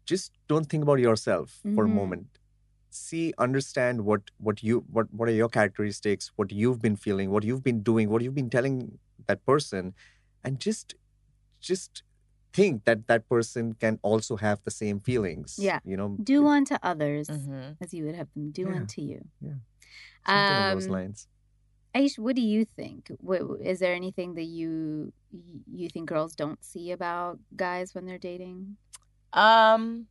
just 0.05 0.31
don't 0.47 0.65
think 0.69 0.83
about 0.83 0.99
yourself 0.99 1.59
for 1.75 1.85
a 1.85 1.87
Mhm. 1.87 1.93
moment. 1.95 2.39
See, 2.95 3.33
understand 3.39 4.05
what 4.05 4.29
what 4.37 4.61
you 4.61 4.85
what 4.91 5.11
what 5.11 5.27
are 5.27 5.31
your 5.31 5.49
characteristics, 5.49 6.31
what 6.35 6.51
you've 6.51 6.79
been 6.79 6.95
feeling, 6.95 7.31
what 7.31 7.43
you've 7.43 7.63
been 7.63 7.81
doing, 7.81 8.09
what 8.09 8.21
you've 8.21 8.35
been 8.35 8.51
telling 8.51 8.99
that 9.25 9.43
person, 9.47 9.95
and 10.43 10.59
just 10.59 10.93
just 11.59 12.03
think 12.53 12.83
that 12.85 13.07
that 13.07 13.27
person 13.27 13.73
can 13.73 13.97
also 14.03 14.35
have 14.37 14.61
the 14.63 14.69
same 14.69 14.99
feelings. 14.99 15.57
Yeah. 15.59 15.79
you 15.83 15.97
know, 15.97 16.17
Do 16.23 16.45
unto 16.47 16.75
others 16.83 17.27
Mhm. 17.29 17.77
as 17.81 17.95
you 17.95 18.05
would 18.05 18.13
have 18.13 18.29
them 18.35 18.51
do 18.51 18.67
Yeah. 18.69 18.75
unto 18.75 19.01
you. 19.01 19.21
something 20.25 20.55
along 20.57 20.75
those 20.75 20.85
Um, 20.85 20.91
lines. 20.93 21.27
Aish, 21.95 22.17
what 22.19 22.35
do 22.35 22.41
you 22.43 22.63
think? 22.63 23.11
What, 23.19 23.41
is 23.61 23.79
there 23.79 23.93
anything 23.95 24.35
that 24.35 24.45
you 24.45 25.13
you 25.81 25.89
think 25.89 26.07
girls 26.09 26.35
don't 26.35 26.63
see 26.63 26.91
about 26.91 27.39
guys 27.55 27.95
when 27.95 28.05
they're 28.05 28.19
dating? 28.31 28.77
Um, 29.33 30.07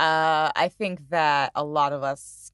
uh, 0.00 0.50
I 0.56 0.68
think 0.78 1.10
that 1.10 1.52
a 1.54 1.64
lot 1.64 1.92
of 1.92 2.02
us 2.02 2.52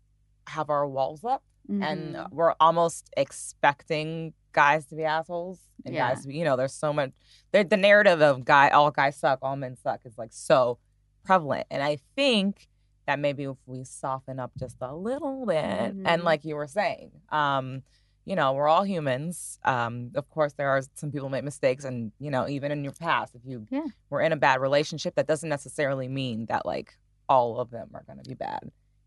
have 0.49 0.69
our 0.71 0.87
walls 0.87 1.25
up, 1.25 1.43
and 1.69 2.15
Mhm. 2.17 2.31
we're 2.33 2.55
almost 2.61 3.11
expecting 3.17 4.33
guys 4.53 4.87
to 4.87 4.95
be 4.97 5.05
assholes 5.05 5.61
and 5.85 5.95
Yeah. 5.95 6.09
guys 6.15 6.25
you 6.27 6.45
know, 6.45 6.57
there's 6.57 6.73
so 6.75 6.93
much. 6.93 7.13
The, 7.53 7.63
the 7.65 7.77
narrative 7.77 8.21
of 8.23 8.45
guy, 8.45 8.71
all 8.71 8.91
guys 8.91 9.17
suck, 9.17 9.39
all 9.43 9.57
men 9.57 9.77
suck, 9.77 10.01
is 10.05 10.17
like 10.19 10.33
so 10.33 10.79
prevalent, 11.25 11.67
and 11.71 11.83
I 11.83 11.97
think 12.17 12.69
that 13.07 13.19
maybe 13.21 13.45
if 13.45 13.57
we 13.67 13.85
soften 13.85 14.41
up 14.41 14.51
just 14.59 14.77
a 14.81 14.95
little 14.95 15.47
bit, 15.47 15.95
Mhm. 15.95 16.03
and 16.05 16.25
like 16.25 16.45
you 16.45 16.57
were 16.57 16.67
saying, 16.67 17.11
um, 17.31 17.83
you 18.25 18.35
know, 18.35 18.53
we're 18.55 18.67
all 18.67 18.83
humans. 18.83 19.61
Um, 19.65 20.11
of 20.17 20.29
course, 20.31 20.55
there 20.55 20.71
are 20.71 20.83
some 20.95 21.13
people 21.13 21.29
make 21.29 21.45
mistakes, 21.45 21.85
and 21.85 22.11
you 22.19 22.31
know, 22.31 22.49
even 22.49 22.73
in 22.73 22.83
your 22.83 22.93
past, 22.95 23.35
if 23.37 23.43
you 23.45 23.67
Yeah. 23.71 23.87
were 24.11 24.21
in 24.21 24.33
a 24.33 24.37
bad 24.37 24.61
relationship, 24.61 25.15
that 25.15 25.29
doesn't 25.29 25.49
necessarily 25.49 26.09
mean 26.09 26.47
that 26.47 26.67
like 26.67 26.97
all 27.29 27.59
of 27.61 27.71
them 27.71 27.91
are 27.95 28.03
going 28.07 28.19
to 28.23 28.29
be 28.29 28.35
bad. 28.35 28.61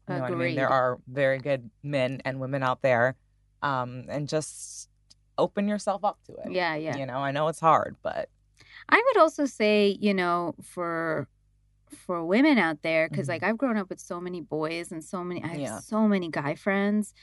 You 0.08 0.15
know 0.15 0.21
what 0.21 0.32
I 0.32 0.36
mean? 0.36 0.55
There 0.55 0.67
are 0.67 0.97
very 1.08 1.38
good 1.38 1.69
men 1.84 2.21
and 2.25 2.39
women 2.39 2.63
out 2.63 2.82
there, 2.82 3.15
um, 3.62 4.05
and 4.10 4.27
just 4.27 4.89
open 5.38 5.67
yourself 5.67 6.03
up 6.03 6.17
to 6.25 6.34
it. 6.34 6.51
Yeah, 6.51 6.75
yeah. 6.75 6.95
You 6.97 7.05
know, 7.05 7.17
I 7.17 7.32
know 7.32 7.47
it's 7.47 7.60
hard, 7.60 7.95
but 8.01 8.27
I 8.89 9.01
would 9.05 9.17
also 9.21 9.45
say, 9.45 9.97
you 9.99 10.13
know, 10.13 10.55
for 10.63 11.27
for 11.89 12.23
women 12.23 12.58
out 12.60 12.82
there, 12.84 13.08
because 13.10 13.25
Mhm. 13.27 13.29
like 13.29 13.43
I've 13.43 13.58
grown 13.58 13.77
up 13.77 13.89
with 13.89 13.99
so 13.99 14.19
many 14.21 14.41
boys 14.41 14.91
and 14.91 15.03
so 15.03 15.23
many, 15.23 15.43
I 15.43 15.47
have 15.47 15.60
Yeah. 15.60 15.79
so 15.79 16.08
many 16.08 16.29
guy 16.29 16.53
friends, 16.55 17.13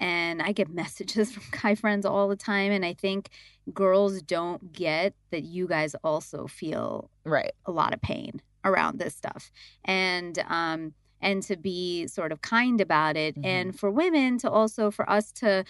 and 0.00 0.40
I 0.42 0.52
get 0.52 0.68
messages 0.82 1.32
from 1.32 1.42
guy 1.50 1.74
friends 1.74 2.04
all 2.06 2.28
the 2.28 2.36
time, 2.36 2.72
and 2.72 2.84
I 2.84 2.94
think 2.94 3.30
girls 3.72 4.22
don't 4.22 4.72
get 4.72 5.14
that 5.30 5.42
you 5.42 5.66
guys 5.68 5.94
also 6.04 6.46
feel 6.46 7.10
right, 7.24 7.52
a 7.66 7.70
lot 7.72 7.92
of 7.94 8.00
pain 8.00 8.40
around 8.68 8.98
this 8.98 9.16
stuff, 9.16 9.50
and 9.84 10.38
um 10.48 10.94
and 11.20 11.42
to 11.44 11.56
be 11.56 12.06
sort 12.06 12.32
of 12.32 12.42
kind 12.42 12.80
about 12.80 13.16
it, 13.16 13.36
Mhm. 13.36 13.44
and 13.44 13.78
for 13.78 13.90
women 13.90 14.38
to 14.38 14.50
also 14.50 14.90
for 14.90 15.08
us 15.10 15.32
to 15.32 15.64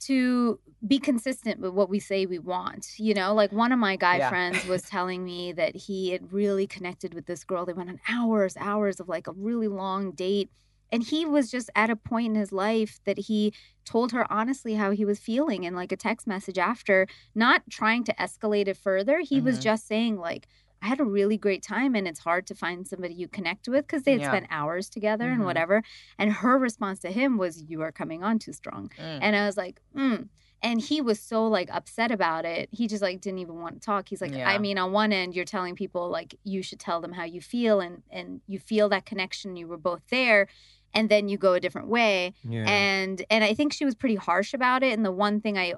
to 0.00 0.58
be 0.86 0.98
consistent 0.98 1.60
with 1.60 1.72
what 1.74 1.90
we 1.90 2.00
say 2.00 2.24
we 2.24 2.38
want. 2.38 2.98
You 2.98 3.12
know, 3.12 3.34
like 3.34 3.52
one 3.52 3.70
of 3.70 3.78
my 3.78 3.96
guy 3.96 4.18
Yeah. 4.18 4.28
friends 4.30 4.64
was 4.64 4.82
telling 4.88 5.24
me 5.24 5.52
that 5.52 5.76
he 5.76 6.10
had 6.10 6.32
really 6.32 6.66
connected 6.66 7.12
with 7.12 7.26
this 7.26 7.44
girl. 7.44 7.66
They 7.66 7.74
went 7.74 7.90
on 7.90 8.00
hours, 8.08 8.56
hours 8.56 8.98
of 8.98 9.08
like 9.08 9.26
a 9.26 9.32
really 9.32 9.68
long 9.68 10.12
date. 10.12 10.50
And 10.92 11.04
he 11.04 11.24
was 11.24 11.50
just 11.50 11.70
at 11.76 11.90
a 11.90 11.96
point 11.96 12.28
in 12.28 12.34
his 12.34 12.50
life 12.50 12.98
that 13.04 13.18
he 13.18 13.52
told 13.84 14.10
her 14.12 14.30
honestly 14.32 14.74
how 14.74 14.90
he 14.90 15.04
was 15.04 15.20
feeling 15.20 15.64
in 15.64 15.74
like 15.74 15.92
a 15.92 15.96
text 15.96 16.26
message 16.26 16.58
after, 16.58 17.06
not 17.34 17.62
trying 17.70 18.02
to 18.04 18.14
escalate 18.14 18.66
it 18.68 18.76
further. 18.76 19.20
He 19.20 19.40
was 19.40 19.58
Mhm. 19.58 19.62
just 19.62 19.86
saying, 19.86 20.16
like, 20.16 20.48
I 20.82 20.86
had 20.86 21.00
a 21.00 21.04
really 21.04 21.36
great 21.36 21.62
time, 21.62 21.94
and 21.94 22.08
it's 22.08 22.20
hard 22.20 22.46
to 22.48 22.54
find 22.54 22.86
somebody 22.88 23.14
you 23.14 23.28
connect 23.28 23.68
with 23.68 23.86
because 23.86 24.04
they 24.04 24.12
had 24.12 24.22
Yeah. 24.22 24.30
spent 24.30 24.46
hours 24.50 24.88
together 24.88 25.30
and 25.30 25.42
Mhm. 25.42 25.44
whatever. 25.44 25.82
And 26.18 26.32
her 26.32 26.58
response 26.58 27.00
to 27.00 27.10
him 27.10 27.36
was, 27.36 27.62
"You 27.68 27.82
are 27.82 27.92
coming 27.92 28.22
on 28.24 28.38
too 28.38 28.52
strong," 28.52 28.88
Mm. 28.98 29.18
and 29.22 29.36
I 29.36 29.46
was 29.46 29.56
like, 29.56 29.80
mm. 29.94 30.28
And 30.62 30.78
he 30.78 31.00
was 31.00 31.18
so 31.18 31.46
like 31.48 31.70
upset 31.72 32.10
about 32.10 32.44
it. 32.44 32.68
He 32.70 32.86
just 32.86 33.00
like 33.02 33.22
didn't 33.22 33.38
even 33.38 33.60
want 33.62 33.76
to 33.76 33.80
talk. 33.80 34.10
He's 34.10 34.20
like, 34.20 34.34
Yeah. 34.34 34.46
I 34.46 34.58
mean, 34.58 34.76
on 34.76 34.92
one 34.92 35.10
end, 35.10 35.34
you're 35.34 35.46
telling 35.46 35.74
people 35.74 36.10
like 36.10 36.34
you 36.44 36.62
should 36.62 36.78
tell 36.78 37.00
them 37.00 37.12
how 37.12 37.24
you 37.24 37.40
feel, 37.40 37.80
and 37.80 38.02
and 38.10 38.42
you 38.46 38.58
feel 38.58 38.88
that 38.90 39.06
connection. 39.06 39.56
You 39.56 39.68
were 39.68 39.78
both 39.78 40.02
there, 40.10 40.48
and 40.92 41.08
then 41.08 41.28
you 41.30 41.38
go 41.38 41.54
a 41.54 41.60
different 41.60 41.88
way 41.88 42.34
Yeah. 42.42 42.64
and 42.68 43.24
and 43.30 43.44
i 43.44 43.54
think 43.54 43.72
she 43.72 43.84
was 43.84 43.94
pretty 43.94 44.16
harsh 44.16 44.52
about 44.52 44.82
it 44.82 44.92
and 44.92 45.04
the 45.06 45.12
one 45.12 45.40
thing 45.40 45.56
i 45.56 45.74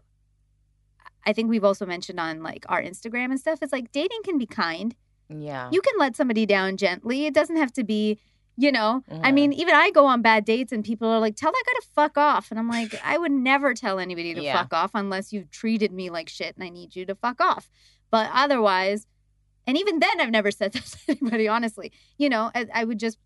i 1.26 1.32
think 1.32 1.48
we've 1.50 1.64
also 1.64 1.86
mentioned 1.86 2.18
on 2.20 2.42
like 2.42 2.64
our 2.68 2.82
instagram 2.82 3.26
and 3.26 3.38
stuff 3.40 3.58
it's 3.62 3.72
like 3.72 3.90
dating 3.92 4.20
can 4.24 4.38
be 4.38 4.46
kind 4.46 4.94
yeah. 5.28 5.68
you 5.72 5.80
can 5.80 5.94
let 5.98 6.14
somebody 6.16 6.44
down 6.44 6.76
gently 6.76 7.26
it 7.26 7.32
doesn't 7.34 7.56
have 7.56 7.72
to 7.72 7.82
be 7.84 8.18
you 8.56 8.70
know 8.70 9.02
i 9.10 9.30
Mhm. 9.30 9.34
mean 9.34 9.52
even 9.54 9.74
i 9.74 9.90
go 9.90 10.04
on 10.04 10.20
bad 10.20 10.44
dates 10.44 10.72
and 10.72 10.84
people 10.84 11.08
are 11.08 11.18
like 11.20 11.36
tell 11.36 11.50
that 11.50 11.62
guy 11.66 11.72
to 11.80 11.86
fuck 11.94 12.18
off 12.18 12.50
and 12.50 12.58
i'm 12.60 12.68
like 12.68 12.94
i 13.02 13.16
would 13.16 13.32
never 13.32 13.72
tell 13.72 13.98
anybody 13.98 14.34
to 14.34 14.42
Yeah. 14.42 14.54
fuck 14.60 14.74
off 14.74 14.90
unless 14.94 15.32
you've 15.32 15.50
treated 15.50 15.90
me 15.92 16.10
like 16.10 16.28
shit 16.28 16.54
and 16.54 16.62
i 16.64 16.68
need 16.68 16.94
you 16.94 17.06
to 17.06 17.14
fuck 17.14 17.40
off 17.40 17.70
but 18.10 18.28
otherwise 18.34 19.06
and 19.66 19.78
even 19.78 20.00
then 20.00 20.20
i've 20.20 20.30
never 20.30 20.50
said 20.50 20.72
that 20.74 20.84
to 20.84 20.98
anybody 21.22 21.48
honestly 21.48 21.92
you 22.18 22.28
know 22.28 22.50
I, 22.54 22.66
I 22.74 22.84
would 22.84 22.98
just 22.98 23.16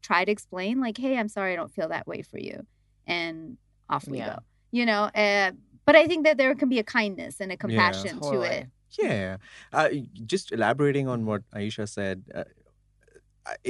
try 0.00 0.24
to 0.24 0.32
explain 0.32 0.80
like 0.80 0.96
hey 0.96 1.18
i'm 1.18 1.28
sorry 1.28 1.52
i 1.52 1.56
don't 1.56 1.70
feel 1.72 1.88
that 1.88 2.06
way 2.06 2.22
for 2.22 2.38
you 2.38 2.66
and 3.06 3.58
off 3.90 4.08
we 4.08 4.18
Yeah. 4.18 4.36
go 4.36 4.38
you 4.70 4.86
know 4.86 5.02
uh, 5.14 5.50
but 5.90 5.96
i 6.00 6.06
think 6.10 6.24
that 6.28 6.36
there 6.40 6.54
can 6.62 6.68
be 6.74 6.78
a 6.78 6.84
kindness 6.98 7.40
and 7.40 7.50
a 7.56 7.56
compassion 7.64 8.14
to 8.20 8.20
Totally. 8.30 8.48
it 8.60 8.66
Yeah. 8.98 9.36
Uh, 9.72 9.88
just 10.32 10.46
elaborating 10.56 11.06
on 11.14 11.20
what 11.26 11.42
Aisha 11.58 11.84
said, 11.88 12.24
uh, 12.34 12.42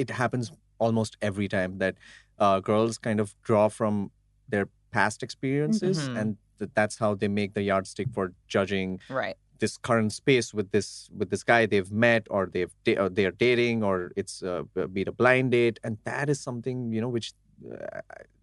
it 0.03 0.09
happens 0.21 0.51
almost 0.79 1.17
every 1.21 1.49
time 1.57 1.73
that 1.83 1.95
uh, 2.39 2.61
girls 2.61 2.97
kind 2.97 3.21
of 3.21 3.35
draw 3.49 3.69
from 3.69 4.11
their 4.49 4.67
past 4.97 5.23
experiences, 5.23 5.99
Mhm. 6.09 6.17
and 6.21 6.29
th- 6.59 6.71
that's 6.79 6.97
how 7.03 7.11
they 7.15 7.29
make 7.29 7.53
the 7.59 7.65
yardstick 7.71 8.09
for 8.17 8.33
judging 8.49 8.99
Right. 9.21 9.37
this 9.59 9.77
current 9.89 10.13
space 10.23 10.49
with 10.59 10.69
this 10.77 10.89
with 11.19 11.29
this 11.33 11.45
guy 11.53 11.61
they've 11.67 11.93
met 12.09 12.23
or 12.31 12.43
they've 12.55 12.75
da- 12.85 12.99
or 13.03 13.09
they're 13.17 13.37
dating 13.49 13.85
or 13.89 13.97
it's 14.17 14.35
uh, 14.43 14.63
be 14.97 15.03
a 15.13 15.13
blind 15.13 15.49
date, 15.59 15.77
and 15.85 15.99
that 16.05 16.27
is 16.33 16.39
something 16.49 16.77
you 16.95 17.01
know 17.03 17.13
which 17.17 17.29
uh, 17.33 17.40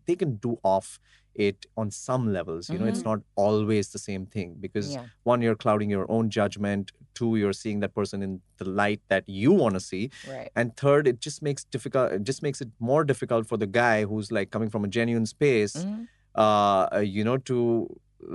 they 0.05 0.15
can 0.15 0.35
do 0.37 0.57
off 0.63 0.99
it 1.35 1.65
on 1.75 1.91
some 1.91 2.31
levels. 2.33 2.69
You 2.69 2.79
know, 2.79 2.85
it's 2.85 3.03
not 3.03 3.19
always 3.35 3.89
the 3.89 3.99
same 3.99 4.25
thing 4.25 4.55
because 4.59 4.93
Yeah. 4.95 5.05
one 5.23 5.41
you're 5.41 5.55
clouding 5.55 5.89
your 5.89 6.09
own 6.09 6.29
judgment 6.29 6.91
two 7.13 7.35
you're 7.35 7.53
seeing 7.53 7.79
that 7.81 7.93
person 7.93 8.21
in 8.23 8.41
the 8.57 8.65
light 8.69 9.01
that 9.09 9.23
you 9.27 9.51
want 9.51 9.73
to 9.75 9.79
see 9.79 10.09
Right. 10.27 10.49
and 10.55 10.75
third 10.77 11.07
it 11.07 11.19
just 11.19 11.41
makes 11.41 11.63
difficult 11.65 12.11
it 12.11 12.23
just 12.23 12.41
makes 12.43 12.61
it 12.61 12.69
more 12.79 13.03
difficult 13.03 13.47
for 13.47 13.57
the 13.57 13.65
guy 13.67 14.05
who's 14.05 14.31
like 14.31 14.49
coming 14.51 14.69
from 14.69 14.83
a 14.83 14.87
genuine 14.87 15.25
space 15.25 15.75
Mhm. 15.85 16.07
uh 16.35 17.01
you 17.15 17.23
know 17.23 17.37
to 17.37 17.87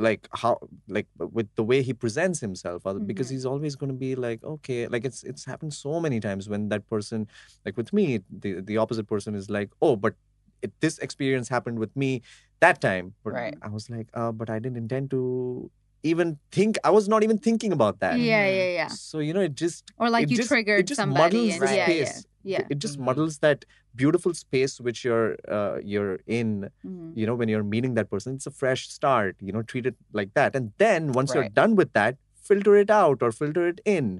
like 0.07 0.29
how 0.43 0.59
like 0.89 1.07
with 1.19 1.49
the 1.57 1.63
way 1.71 1.83
he 1.83 1.93
presents 1.93 2.41
himself 2.41 2.85
uh, 2.87 2.95
because 2.95 3.29
Mhm. 3.29 3.33
he's 3.35 3.47
always 3.47 3.75
going 3.77 3.93
to 3.95 3.99
be 4.07 4.15
like 4.27 4.43
okay 4.45 4.87
like 4.89 5.05
it's 5.05 5.23
it's 5.23 5.45
happened 5.45 5.75
so 5.75 6.01
many 6.01 6.19
times 6.21 6.49
when 6.49 6.69
that 6.69 6.89
person 6.89 7.27
like 7.65 7.77
with 7.77 7.93
me 7.93 8.21
the 8.45 8.61
the 8.61 8.77
opposite 8.79 9.07
person 9.15 9.35
is 9.35 9.49
like 9.59 9.71
oh 9.81 9.95
but 9.97 10.15
it, 10.63 10.73
this 10.81 10.99
experience 10.99 11.49
happened 11.49 11.79
with 11.79 11.95
me 11.97 12.23
that 12.61 12.81
time 12.81 13.15
but 13.25 13.33
Right. 13.35 13.55
i 13.63 13.69
was 13.69 13.91
like 13.91 14.09
uh, 14.15 14.33
but 14.33 14.49
i 14.51 14.59
didn't 14.59 14.77
intend 14.77 15.11
to 15.11 15.71
even 16.03 16.39
think 16.51 16.77
i 16.85 16.91
was 16.91 17.09
not 17.09 17.23
even 17.23 17.39
thinking 17.39 17.73
about 17.73 18.01
that 18.01 18.19
yeah 18.19 18.47
yeah 18.47 18.71
yeah 18.81 18.89
so 18.89 19.19
you 19.19 19.33
know 19.33 19.41
it 19.49 19.55
just 19.55 19.93
or 19.99 20.11
like 20.11 20.31
you 20.31 20.37
just- 20.37 20.47
it 20.51 20.55
triggered 20.55 20.87
just 20.87 21.01
somebody 21.01 21.37
muddles 21.49 21.61
and 21.61 21.69
the 21.69 21.77
yeah, 21.77 21.87
space. 21.87 22.27
yeah 22.45 22.59
yeah 22.61 22.67
it 22.71 22.79
just 22.85 22.99
Mhm. 22.99 23.05
muddles 23.07 23.39
that 23.39 23.65
beautiful 23.95 24.35
space 24.35 24.81
which 24.81 25.05
you're 25.05 25.37
uh, 25.57 25.79
you're 25.93 26.19
in 26.27 26.71
Mhm. 26.85 27.13
you 27.21 27.25
know 27.27 27.37
when 27.37 27.49
you're 27.49 27.63
meeting 27.75 27.95
that 27.95 28.11
person 28.11 28.35
it's 28.35 28.47
a 28.47 28.51
fresh 28.63 28.89
start 28.89 29.37
you 29.41 29.53
know 29.53 29.63
treat 29.63 29.87
it 29.87 29.97
like 30.13 30.35
that 30.35 30.57
and 30.57 30.73
then 30.79 31.13
once 31.13 31.35
you're 31.35 31.49
done 31.63 31.77
with 31.77 31.93
that 31.93 32.17
filter 32.51 32.75
it 32.85 32.91
out 32.91 33.23
or 33.23 33.31
filter 33.31 33.69
it 33.69 33.81
in 33.85 34.11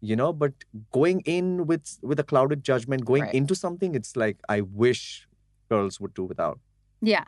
you 0.00 0.16
know 0.16 0.32
but 0.32 0.54
going 0.92 1.20
in 1.36 1.66
with 1.66 1.98
with 2.02 2.18
a 2.18 2.24
clouded 2.24 2.62
judgment 2.64 3.04
going 3.04 3.24
Right. 3.24 3.34
into 3.34 3.54
something 3.54 3.94
it's 3.94 4.16
like 4.16 4.38
i 4.48 4.60
wish 4.62 5.27
girls 5.68 6.00
would 6.00 6.14
do 6.14 6.24
without 6.24 6.58
Yeah. 7.00 7.24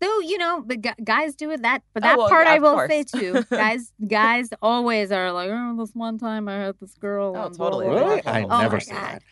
Though 0.00 0.18
you 0.18 0.36
know 0.36 0.64
the 0.66 0.76
gu- 0.76 1.00
guys 1.04 1.36
do 1.36 1.50
it 1.52 1.62
that, 1.62 1.82
but 1.94 2.02
Oh, 2.02 2.06
that 2.06 2.18
well, 2.18 2.28
part 2.28 2.46
yeah, 2.48 2.54
I 2.54 2.58
will 2.58 2.74
course. 2.74 2.90
say 2.90 3.04
too. 3.04 3.44
guys, 3.50 3.92
guys 4.08 4.48
always 4.60 5.12
are 5.12 5.30
like, 5.30 5.48
oh, 5.52 5.76
this 5.78 5.94
one 5.94 6.18
time 6.18 6.48
I 6.48 6.56
had 6.64 6.74
this 6.80 6.94
girl. 6.94 7.34
Oh, 7.36 7.48
totally. 7.50 7.86
blah, 7.86 7.94
blah." 7.98 8.08
really 8.08 8.26
i 8.26 8.42
Oh 8.42 8.60
never 8.62 8.76
my 8.76 8.78
say 8.80 8.92
God. 8.94 9.02
that 9.04 9.22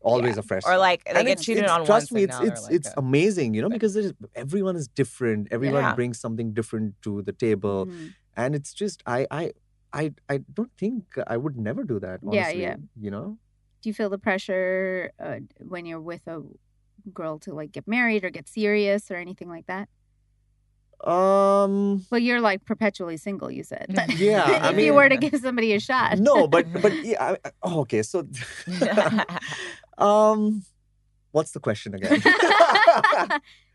always 0.00 0.34
Yeah. 0.36 0.40
a 0.40 0.42
fresh 0.42 0.64
Or 0.64 0.72
start. 0.76 0.80
like 0.80 1.04
they 1.04 1.10
And 1.12 1.26
get 1.26 1.32
it's- 1.32 1.44
cheated 1.44 1.64
it's- 1.64 1.78
on 1.78 1.84
trust 1.84 2.10
once. 2.10 2.12
me 2.16 2.22
it's 2.28 2.38
it's 2.40 2.62
like, 2.64 2.72
it's 2.76 2.88
uh, 2.88 3.04
amazing 3.04 3.52
you 3.54 3.60
know 3.62 3.68
because 3.76 3.92
there's, 3.96 4.12
everyone 4.34 4.76
is 4.76 4.86
different 4.88 5.48
everyone 5.50 5.82
Yeah. 5.82 5.94
brings 5.94 6.16
something 6.24 6.48
different 6.58 6.88
to 7.06 7.20
the 7.28 7.32
table 7.46 7.78
Mhm. 7.86 8.14
and 8.36 8.54
it's 8.54 8.72
just 8.82 9.02
I 9.06 9.26
I 9.30 9.52
I 10.00 10.04
I 10.32 10.36
don't 10.56 10.72
think 10.82 11.04
I 11.34 11.36
would 11.42 11.56
never 11.68 11.82
do 11.92 11.96
that. 12.06 12.18
Yeah, 12.38 12.50
yeah. 12.64 12.76
You 13.04 13.10
know, 13.14 13.26
Do 13.82 13.84
you 13.90 13.94
feel 13.94 14.10
the 14.16 14.18
pressure 14.28 15.12
uh, 15.24 15.38
when 15.72 15.82
you're 15.88 16.00
with 16.12 16.24
a 16.26 16.38
girl 17.12 17.38
to 17.40 17.52
like 17.54 17.72
get 17.72 17.86
married 17.86 18.24
or 18.24 18.30
get 18.30 18.48
serious 18.48 19.10
or 19.10 19.16
anything 19.16 19.48
like 19.48 19.66
that? 19.66 19.88
um, 21.06 22.06
Well, 22.10 22.20
you're 22.20 22.40
like 22.40 22.64
perpetually 22.64 23.16
single. 23.18 23.50
You 23.50 23.62
said. 23.62 23.86
But 23.94 24.16
Yeah, 24.18 24.56
if 24.56 24.62
I 24.62 24.70
you 24.80 24.94
were 24.94 25.08
to 25.08 25.16
give 25.16 25.38
somebody 25.40 25.74
a 25.74 25.80
shot. 25.80 26.18
no, 26.18 26.46
but 26.46 26.66
but 26.80 26.92
yeah. 27.04 27.22
I, 27.22 27.36
I- 27.44 27.50
oh, 27.62 27.80
okay, 27.80 28.02
so 28.02 28.26
um, 29.98 30.64
what's 31.32 31.50
the 31.52 31.60
question 31.60 31.94
again? 31.94 32.22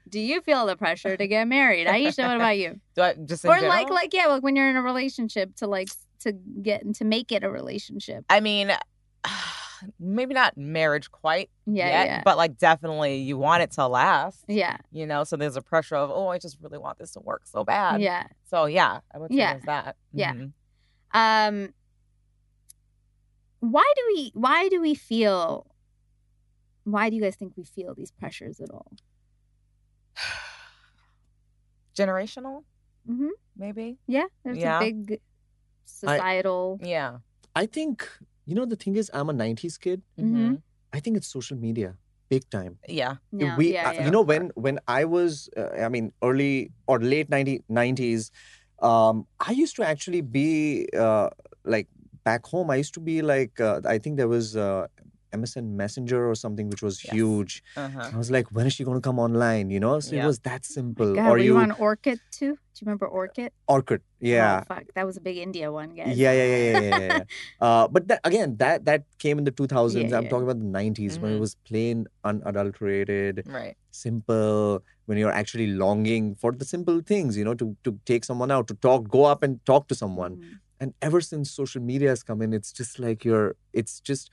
Do 0.10 0.20
you 0.20 0.42
feel 0.42 0.66
the 0.66 0.76
pressure 0.76 1.16
to 1.16 1.28
get 1.28 1.48
married? 1.48 1.86
Aisha, 1.86 2.26
what 2.26 2.36
about 2.38 2.58
you? 2.58 2.80
Do 2.96 3.02
I 3.04 3.14
just 3.14 3.46
in 3.46 3.52
or 3.52 3.54
like 3.62 3.62
general? 3.62 3.94
like 3.94 4.14
yeah, 4.14 4.26
like 4.26 4.42
when 4.42 4.56
you're 4.56 4.70
in 4.70 4.76
a 4.76 4.82
relationship 4.82 5.56
to 5.58 5.68
like 5.68 5.90
to 6.22 6.32
get 6.64 6.96
to 6.96 7.06
make 7.06 7.32
it 7.32 7.44
a 7.44 7.50
relationship. 7.50 8.26
I 8.28 8.40
mean, 8.40 8.72
maybe 10.00 10.34
not 10.34 10.58
marriage 10.58 11.10
quite 11.12 11.50
Yeah, 11.66 11.88
yet, 11.88 12.08
yeah. 12.08 12.22
but 12.26 12.38
like 12.38 12.58
definitely 12.58 13.18
you 13.18 13.38
want 13.38 13.64
it 13.64 13.72
to 13.72 13.88
last. 13.88 14.44
Yeah. 14.48 14.78
You 14.92 15.06
know, 15.06 15.24
so 15.24 15.36
there's 15.38 15.56
a 15.56 15.62
pressure 15.62 15.96
of, 15.96 16.10
oh, 16.12 16.28
I 16.28 16.38
just 16.38 16.58
really 16.62 16.78
want 16.78 16.98
this 16.98 17.12
to 17.12 17.20
work 17.20 17.42
so 17.46 17.64
bad. 17.64 18.02
Yeah. 18.02 18.28
So 18.46 18.66
yeah, 18.66 19.00
I 19.14 19.18
would 19.18 19.32
say 19.32 19.38
Yeah. 19.38 19.60
that. 19.66 19.96
Yeah. 20.14 20.34
Mhm. 20.34 20.52
Um 21.14 21.74
why 23.62 23.92
do 23.96 24.02
we 24.16 24.32
why 24.34 24.70
do 24.70 24.80
we 24.82 24.96
feel 24.96 25.66
why 26.86 27.10
do 27.10 27.16
you 27.16 27.22
guys 27.22 27.36
think 27.36 27.54
we 27.58 27.64
feel 27.66 27.94
these 27.94 28.12
pressures 28.12 28.60
at 28.60 28.70
all? 28.72 28.92
Generational, 31.98 32.64
Mm-hmm. 33.10 33.30
maybe. 33.58 33.98
Yeah, 34.08 34.26
there's 34.44 34.58
Yeah. 34.60 34.78
a 34.78 34.80
big 34.84 35.22
societal. 35.86 36.80
Yeah. 36.84 37.18
I 37.56 37.66
think 37.66 38.08
you 38.50 38.56
know 38.56 38.66
the 38.66 38.76
thing 38.76 38.96
is 38.96 39.12
I'm 39.14 39.30
a 39.30 39.34
'90s 39.34 39.78
kid. 39.78 40.02
Mhm. 40.20 40.34
Mhm. 40.34 40.62
I 40.94 41.00
think 41.00 41.18
it's 41.18 41.28
social 41.32 41.58
media, 41.58 41.96
big 42.30 42.50
time. 42.50 42.80
Yeah. 42.88 43.18
No, 43.32 43.48
we 43.58 43.74
yeah, 43.74 43.90
uh, 43.90 43.94
yeah. 43.96 44.06
you 44.06 44.12
know 44.16 44.22
when 44.30 44.50
when 44.68 44.80
i 44.88 45.06
was 45.06 45.50
uh, 45.56 45.70
i 45.86 45.90
mean 45.96 46.12
early 46.30 46.72
or 46.88 47.00
late 47.00 47.30
90, 47.30 47.62
90s 47.70 48.32
um 48.82 49.28
i 49.50 49.52
used 49.52 49.76
to 49.76 49.84
actually 49.92 50.22
be 50.22 50.50
uh 51.06 51.30
like 51.76 51.88
back 52.30 52.46
home 52.54 52.72
i 52.72 52.78
used 52.82 52.94
to 52.96 53.04
be 53.12 53.22
like 53.22 53.62
uh, 53.62 53.82
i 53.96 53.98
think 54.00 54.18
there 54.18 54.28
was 54.28 54.56
uh 54.58 54.88
msn 55.34 55.66
messenger 55.82 56.30
or 56.30 56.36
something 56.36 56.70
which 56.70 56.82
was 56.82 57.04
Yes. 57.04 57.14
huge 57.14 57.64
Uh-huh. 57.78 58.10
i 58.14 58.18
was 58.18 58.30
like 58.32 58.48
when 58.52 58.66
is 58.68 58.74
she 58.74 58.84
going 58.84 58.98
to 58.98 59.02
come 59.10 59.20
online 59.20 59.70
you 59.70 59.80
know 59.80 60.00
so 60.00 60.16
Yeah. 60.16 60.24
it 60.24 60.28
was 60.28 60.40
that 60.50 60.66
simple 60.66 61.14
God, 61.16 61.28
or 61.28 61.32
were 61.32 61.38
you, 61.38 61.54
you 61.56 61.60
on 61.60 61.72
Orkut 61.72 62.20
too? 62.32 62.54
Do 62.74 62.78
you 62.82 62.86
remember 62.86 63.08
Orkut? 63.08 63.50
Orkut 63.70 64.02
yeah 64.20 64.62
Oh, 64.62 64.74
fuck. 64.74 64.86
That 64.96 65.06
was 65.06 65.18
a 65.18 65.22
big 65.22 65.38
India 65.38 65.72
one, 65.72 65.92
guys. 65.96 66.18
yeah, 66.18 66.32
yeah, 66.40 66.46
yeah, 66.54 66.64
yeah, 66.72 66.80
yeah, 66.80 67.12
yeah. 67.18 67.24
uh, 67.66 67.88
but 67.88 68.08
that, 68.10 68.20
again, 68.24 68.56
that 68.58 68.86
that 68.86 69.04
came 69.24 69.38
in 69.38 69.44
the 69.44 69.52
2000s. 69.52 70.12
Yeah, 70.12 70.18
I'm 70.18 70.24
yeah. 70.24 70.30
talking 70.30 70.48
about 70.50 70.60
the 70.60 70.72
90s 70.80 71.20
when 71.20 71.32
it 71.32 71.36
Mhm. 71.36 71.40
was 71.46 71.56
plain 71.68 72.08
unadulterated 72.24 73.44
Right. 73.46 73.76
simple 73.92 74.84
when 75.06 75.18
you're 75.18 75.32
actually 75.42 75.68
longing 75.68 76.36
for 76.36 76.52
the 76.52 76.66
simple 76.66 77.02
things 77.12 77.38
you 77.38 77.44
know 77.48 77.54
to 77.62 77.76
to 77.86 77.92
take 78.06 78.24
someone 78.30 78.52
out 78.52 78.68
to 78.72 78.76
talk 78.88 79.08
go 79.18 79.24
up 79.34 79.44
and 79.44 79.60
talk 79.72 79.88
to 79.92 79.96
someone 80.04 80.38
Mhm. 80.38 80.60
and 80.82 80.94
ever 81.08 81.22
since 81.32 81.52
social 81.62 81.82
media 81.92 82.10
has 82.10 82.24
come 82.30 82.42
in 82.46 82.54
it's 82.60 82.72
just 82.82 83.00
like 83.06 83.26
you're 83.30 83.56
it's 83.82 84.00
just 84.12 84.30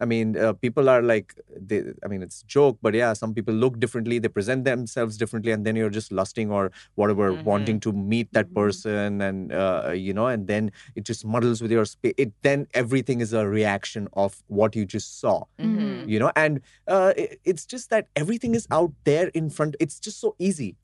i 0.00 0.04
mean 0.04 0.36
uh, 0.36 0.52
people 0.64 0.88
are 0.88 1.02
like 1.02 1.34
they 1.70 1.78
i 2.04 2.08
mean 2.08 2.22
it's 2.22 2.42
a 2.42 2.46
joke 2.46 2.78
but 2.82 2.94
yeah 2.94 3.12
some 3.12 3.34
people 3.34 3.54
look 3.54 3.78
differently 3.84 4.18
they 4.18 4.28
present 4.28 4.64
themselves 4.64 5.16
differently 5.16 5.52
and 5.52 5.64
then 5.66 5.76
you're 5.76 5.90
just 5.98 6.10
lusting 6.20 6.50
or 6.50 6.70
whatever 6.94 7.32
Mhm. 7.32 7.44
wanting 7.50 7.80
to 7.86 7.92
meet 7.92 8.32
that 8.32 8.48
Mhm. 8.50 8.54
person 8.60 9.20
and 9.28 9.52
uh, 9.52 9.92
you 10.06 10.12
know 10.18 10.26
and 10.26 10.46
then 10.52 10.70
it 10.96 11.04
just 11.12 11.24
muddles 11.24 11.60
with 11.62 11.70
your 11.78 11.84
space 11.84 12.14
it 12.16 12.32
then 12.42 12.66
everything 12.74 13.20
is 13.20 13.32
a 13.32 13.46
reaction 13.46 14.08
of 14.24 14.42
what 14.48 14.74
you 14.80 14.84
just 14.96 15.20
saw 15.20 15.38
Mhm. 15.58 16.08
you 16.08 16.18
know 16.18 16.32
and 16.44 16.60
uh, 16.86 17.12
it, 17.16 17.40
it's 17.44 17.66
just 17.66 17.90
that 17.90 18.08
everything 18.16 18.54
is 18.54 18.66
out 18.70 18.92
there 19.04 19.28
in 19.42 19.50
front 19.50 19.76
it's 19.80 20.00
just 20.08 20.20
so 20.20 20.34
easy 20.38 20.76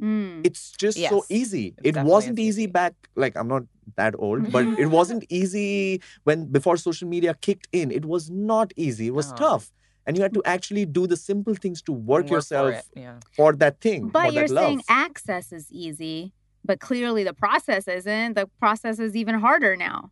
Mm. 0.00 0.40
it's 0.48 0.72
just 0.82 0.98
so 0.98 1.18
easy 1.28 1.74
It 1.84 1.96
it 1.96 2.02
wasn't 2.02 2.38
easy 2.38 2.62
easy. 2.64 2.66
back 2.66 2.94
like 3.14 3.36
i'm 3.36 3.46
not 3.46 3.64
that 3.96 4.14
old, 4.18 4.50
but 4.52 4.66
it 4.78 4.86
wasn't 4.98 5.24
easy 5.28 6.00
when 6.24 6.46
before 6.46 6.76
social 6.76 7.08
media 7.08 7.34
kicked 7.40 7.68
in. 7.72 7.90
It 7.90 8.04
was 8.04 8.30
not 8.30 8.72
easy. 8.76 9.06
It 9.08 9.14
was 9.14 9.32
Oh. 9.32 9.36
tough. 9.36 9.72
And 10.06 10.16
you 10.16 10.22
had 10.22 10.34
to 10.34 10.42
actually 10.44 10.84
do 10.84 11.06
the 11.06 11.16
simple 11.16 11.54
things 11.54 11.80
to 11.82 11.92
work, 11.92 12.26
for 12.28 12.34
yourself 12.34 12.74
it, 12.74 12.84
Yeah. 12.96 13.18
for 13.36 13.52
that 13.54 13.80
thing. 13.80 14.08
But 14.08 14.28
for 14.28 14.32
you're 14.32 14.48
that 14.48 14.54
love. 14.54 14.64
saying 14.66 14.82
access 14.88 15.52
is 15.52 15.70
easy, 15.70 16.32
but 16.64 16.80
clearly 16.80 17.22
the 17.24 17.34
process 17.34 17.86
isn't. 17.86 18.34
The 18.34 18.46
process 18.58 18.98
is 18.98 19.14
even 19.14 19.36
harder 19.36 19.76
now, 19.76 20.10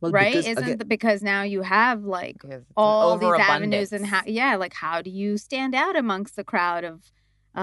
Well, 0.00 0.10
right? 0.12 0.32
because, 0.32 0.46
Isn't 0.48 0.64
again- 0.64 0.78
the, 0.78 0.84
because 0.84 1.22
now 1.22 1.42
you 1.42 1.62
have 1.62 2.02
like 2.04 2.38
Because 2.42 2.62
it's 2.62 2.70
an 2.70 2.74
all 2.76 3.18
these 3.18 3.32
avenues 3.38 3.92
and 3.92 4.04
how 4.06 4.22
yeah, 4.26 4.56
like 4.56 4.74
how 4.74 5.00
do 5.02 5.10
you 5.10 5.36
stand 5.38 5.74
out 5.76 5.94
amongst 5.96 6.34
the 6.36 6.44
crowd 6.44 6.82
of 6.84 7.02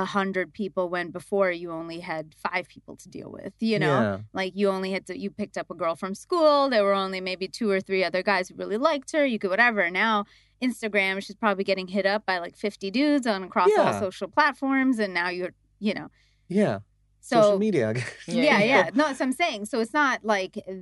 a 0.02 0.06
hundred 0.06 0.54
people 0.54 0.90
when 0.90 1.10
before 1.12 1.50
you 1.52 1.72
only 1.72 2.00
had 2.00 2.36
five 2.48 2.68
people 2.68 2.96
to 2.98 3.08
deal 3.10 3.32
with? 3.32 3.54
You 3.60 3.80
know, 3.80 4.00
Yeah. 4.02 4.18
like 4.34 4.54
you 4.56 4.70
only 4.70 4.92
had 4.92 5.06
to 5.08 5.18
you 5.18 5.30
picked 5.32 5.58
up 5.58 5.70
a 5.72 5.76
girl 5.76 5.96
from 5.96 6.14
school. 6.16 6.70
There 6.70 6.84
were 6.84 6.94
only 6.94 7.22
maybe 7.22 7.48
two 7.48 7.70
or 7.70 7.80
three 7.82 8.04
other 8.04 8.22
guys 8.24 8.50
who 8.50 8.56
really 8.56 8.78
liked 8.78 9.12
her. 9.14 9.26
You 9.26 9.40
could 9.40 9.50
whatever. 9.50 9.90
Now 9.90 10.26
Instagram, 10.62 11.22
she's 11.24 11.36
probably 11.36 11.64
getting 11.64 11.88
hit 11.88 12.06
up 12.06 12.26
by 12.26 12.38
like 12.40 12.56
fifty 12.56 12.90
dudes 12.92 13.26
on 13.28 13.44
across 13.44 13.70
all 13.78 13.94
social 14.00 14.28
platforms, 14.28 15.00
and 15.00 15.14
now 15.14 15.30
you're 15.30 15.54
you 15.80 15.94
know 15.94 16.10
Yeah. 16.48 16.80
so 17.22 17.42
Social 17.42 17.60
media. 17.60 17.94
yeah, 18.28 18.62
yeah. 18.62 18.90
No, 18.94 19.06
that's 19.06 19.20
what 19.20 19.28
I'm 19.28 19.32
saying. 19.34 19.66
So 19.66 19.80
it's 19.80 19.94
not 19.94 20.24
like 20.24 20.58
uh, 20.70 20.74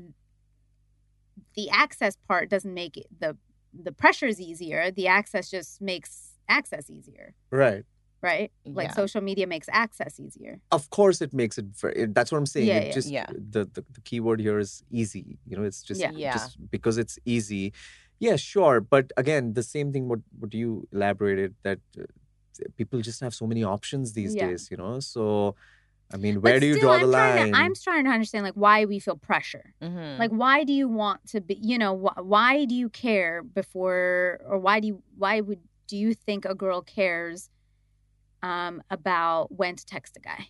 the 1.55 1.69
access 1.69 2.17
part 2.27 2.49
doesn't 2.49 2.73
make 2.73 2.97
it, 2.97 3.07
the 3.19 3.37
the 3.73 3.91
pressures 3.91 4.39
easier. 4.39 4.91
The 4.91 5.07
access 5.07 5.49
just 5.49 5.81
makes 5.81 6.33
access 6.47 6.89
easier, 6.89 7.33
right. 7.51 7.83
Right? 8.23 8.49
Like 8.65 8.87
Yeah. 8.89 8.93
social 8.95 9.21
media 9.21 9.45
makes 9.45 9.67
access 9.71 10.19
easier. 10.19 10.53
Of 10.71 10.89
course, 10.89 11.21
it 11.25 11.33
makes 11.33 11.57
it. 11.57 11.65
Very, 11.81 12.07
that's 12.17 12.31
what 12.31 12.37
I'm 12.39 12.45
saying. 12.55 12.67
Yeah, 12.67 12.77
it 12.83 12.87
yeah. 12.87 12.93
just 12.99 13.09
Yeah. 13.09 13.27
The, 13.55 13.65
the 13.75 13.81
the 13.95 14.01
key 14.09 14.19
word 14.27 14.39
here 14.39 14.57
is 14.65 14.81
easy. 14.89 15.37
You 15.45 15.57
know, 15.57 15.63
it's 15.69 15.83
just 15.83 15.99
Yeah. 16.01 16.11
Yeah. 16.15 16.33
just 16.37 16.51
because 16.75 16.97
it's 16.97 17.19
easy. 17.25 17.73
Yeah, 18.19 18.37
sure. 18.37 18.79
But 18.79 19.05
again, 19.17 19.53
the 19.53 19.63
same 19.75 19.91
thing. 19.93 20.07
What 20.07 20.21
what 20.39 20.51
you 20.53 20.87
elaborated 20.95 21.51
that 21.67 21.79
uh, 21.99 22.03
people 22.79 23.01
just 23.01 23.19
have 23.25 23.33
so 23.41 23.45
many 23.51 23.63
options 23.75 24.13
these 24.13 24.33
Yeah. 24.33 24.47
days. 24.47 24.71
You 24.71 24.77
know, 24.77 24.99
so 25.01 25.55
I 26.13 26.17
mean, 26.17 26.35
where 26.41 26.53
But 26.55 26.59
do 26.61 26.67
you 26.67 26.75
still, 26.75 26.89
draw 26.89 26.95
I'm 26.95 27.01
the 27.01 27.07
line? 27.07 27.51
To, 27.51 27.57
I'm 27.57 27.73
trying 27.87 28.05
to 28.05 28.11
understand 28.11 28.43
like 28.45 28.53
why 28.65 28.85
we 28.85 28.99
feel 28.99 29.17
pressure. 29.17 29.73
Mhm. 29.81 30.19
Like 30.19 30.31
why 30.31 30.63
do 30.63 30.71
you 30.81 30.87
want 30.87 31.19
to 31.33 31.41
be? 31.41 31.55
You 31.71 31.77
know, 31.81 31.93
wh- 32.03 32.19
why 32.33 32.51
do 32.65 32.75
you 32.75 32.89
care 32.89 33.41
before, 33.43 34.39
or 34.49 34.57
why 34.59 34.79
do 34.79 34.87
you 34.87 35.03
why 35.17 35.41
would 35.41 35.59
do 35.91 35.97
you 35.97 36.13
think 36.13 36.45
a 36.45 36.55
girl 36.55 36.81
cares 36.81 37.49
um, 38.43 38.83
about 38.91 39.51
when 39.51 39.75
to 39.75 39.85
text 39.85 40.15
a 40.17 40.19
guy? 40.19 40.49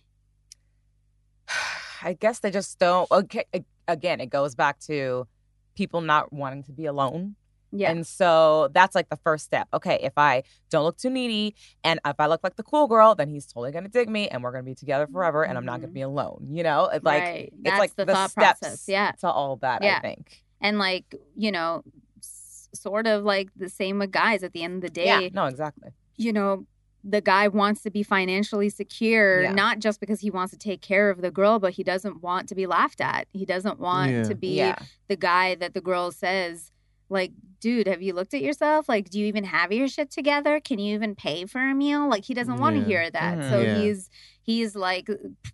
I 2.02 2.12
guess 2.14 2.40
they 2.40 2.50
just 2.50 2.78
don't. 2.78 3.10
Okay, 3.10 3.44
again, 3.88 4.20
it 4.20 4.26
goes 4.26 4.54
back 4.54 4.78
to 4.80 5.26
people 5.74 6.00
not 6.00 6.32
wanting 6.32 6.62
to 6.64 6.72
be 6.72 6.86
alone. 6.86 7.36
Yeah, 7.76 7.90
And 7.90 8.06
so 8.06 8.68
that's 8.72 8.94
like 8.94 9.08
the 9.08 9.16
first 9.16 9.44
step. 9.44 9.66
Okay, 9.74 9.98
if 10.02 10.12
I 10.16 10.44
don't 10.70 10.84
look 10.84 10.96
too 10.96 11.10
needy 11.10 11.56
and 11.82 11.98
if 12.06 12.14
I 12.20 12.28
look 12.28 12.40
like 12.44 12.54
the 12.54 12.62
cool 12.62 12.86
girl, 12.86 13.16
then 13.16 13.28
he's 13.30 13.46
totally 13.46 13.72
gonna 13.72 13.88
dig 13.88 14.08
me 14.08 14.28
and 14.28 14.44
we're 14.44 14.52
gonna 14.52 14.62
be 14.62 14.76
together 14.76 15.08
forever 15.08 15.44
and 15.44 15.58
I'm 15.58 15.64
not 15.64 15.80
gonna 15.80 15.90
Mhm. 15.90 15.94
be 15.94 16.00
alone. 16.02 16.46
You 16.52 16.62
know? 16.62 16.84
It's 16.86 17.04
like 17.04 17.22
right. 17.24 17.44
it's 17.52 17.56
That's 17.64 17.78
like 17.80 17.96
the, 17.96 18.04
the, 18.04 18.12
thought 18.12 18.30
steps 18.30 18.60
process. 18.60 18.84
Yeah, 18.88 19.10
to 19.22 19.28
all 19.28 19.56
that, 19.56 19.82
Yeah. 19.82 19.96
I 19.96 20.00
think. 20.02 20.44
and 20.60 20.78
like 20.78 21.16
you 21.34 21.50
know 21.50 21.82
s- 22.18 22.68
sort 22.74 23.08
of 23.08 23.24
like 23.24 23.48
the 23.56 23.68
same 23.68 23.98
with 23.98 24.12
guys 24.12 24.44
at 24.44 24.52
the 24.52 24.62
end 24.62 24.76
of 24.76 24.82
the 24.82 24.90
day 24.90 25.06
Yeah, 25.06 25.28
no, 25.32 25.46
exactly. 25.46 25.90
you 26.16 26.32
know 26.32 26.66
the 27.06 27.20
guy 27.20 27.48
wants 27.48 27.82
to 27.82 27.90
be 27.90 28.02
financially 28.02 28.70
secure 28.70 29.42
Yeah. 29.42 29.52
not 29.52 29.78
just 29.78 30.00
because 30.00 30.20
he 30.20 30.30
wants 30.30 30.52
to 30.52 30.58
take 30.58 30.80
care 30.80 31.10
of 31.10 31.20
the 31.20 31.30
girl 31.30 31.58
but 31.58 31.74
he 31.74 31.82
doesn't 31.84 32.22
want 32.22 32.48
to 32.48 32.54
be 32.54 32.66
laughed 32.66 33.00
at 33.00 33.28
he 33.32 33.44
doesn't 33.44 33.78
want 33.78 34.10
Yeah. 34.10 34.22
to 34.24 34.34
be 34.34 34.56
yeah. 34.56 34.78
the 35.08 35.16
guy 35.16 35.54
that 35.56 35.74
the 35.74 35.80
girl 35.82 36.10
says 36.12 36.72
like 37.10 37.32
dude 37.60 37.86
have 37.86 38.00
you 38.00 38.14
looked 38.14 38.32
at 38.32 38.40
yourself 38.40 38.88
like 38.88 39.10
do 39.10 39.20
you 39.20 39.26
even 39.26 39.44
have 39.44 39.70
your 39.70 39.86
shit 39.88 40.10
together 40.10 40.60
can 40.60 40.78
you 40.78 40.94
even 40.94 41.14
pay 41.14 41.44
for 41.44 41.60
a 41.60 41.74
meal 41.74 42.08
like 42.08 42.24
he 42.24 42.32
doesn't 42.32 42.56
want 42.58 42.74
to 42.76 42.82
hear 42.84 43.10
that 43.10 43.36
Mhm. 43.38 43.50
so 43.50 43.60
Yeah. 43.60 43.78
he's 43.78 44.10
he's 44.42 44.74
like 44.74 45.08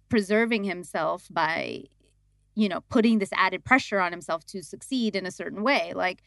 preserving 0.09 0.65
himself 0.65 1.27
by 1.31 1.85
you 2.55 2.69
know 2.69 2.81
putting 2.89 3.19
this 3.19 3.31
added 3.35 3.65
pressure 3.65 3.99
on 4.01 4.13
himself 4.13 4.45
to 4.47 4.63
succeed 4.63 5.17
in 5.17 5.27
a 5.27 5.31
certain 5.31 5.63
way 5.63 5.93
like 5.95 6.23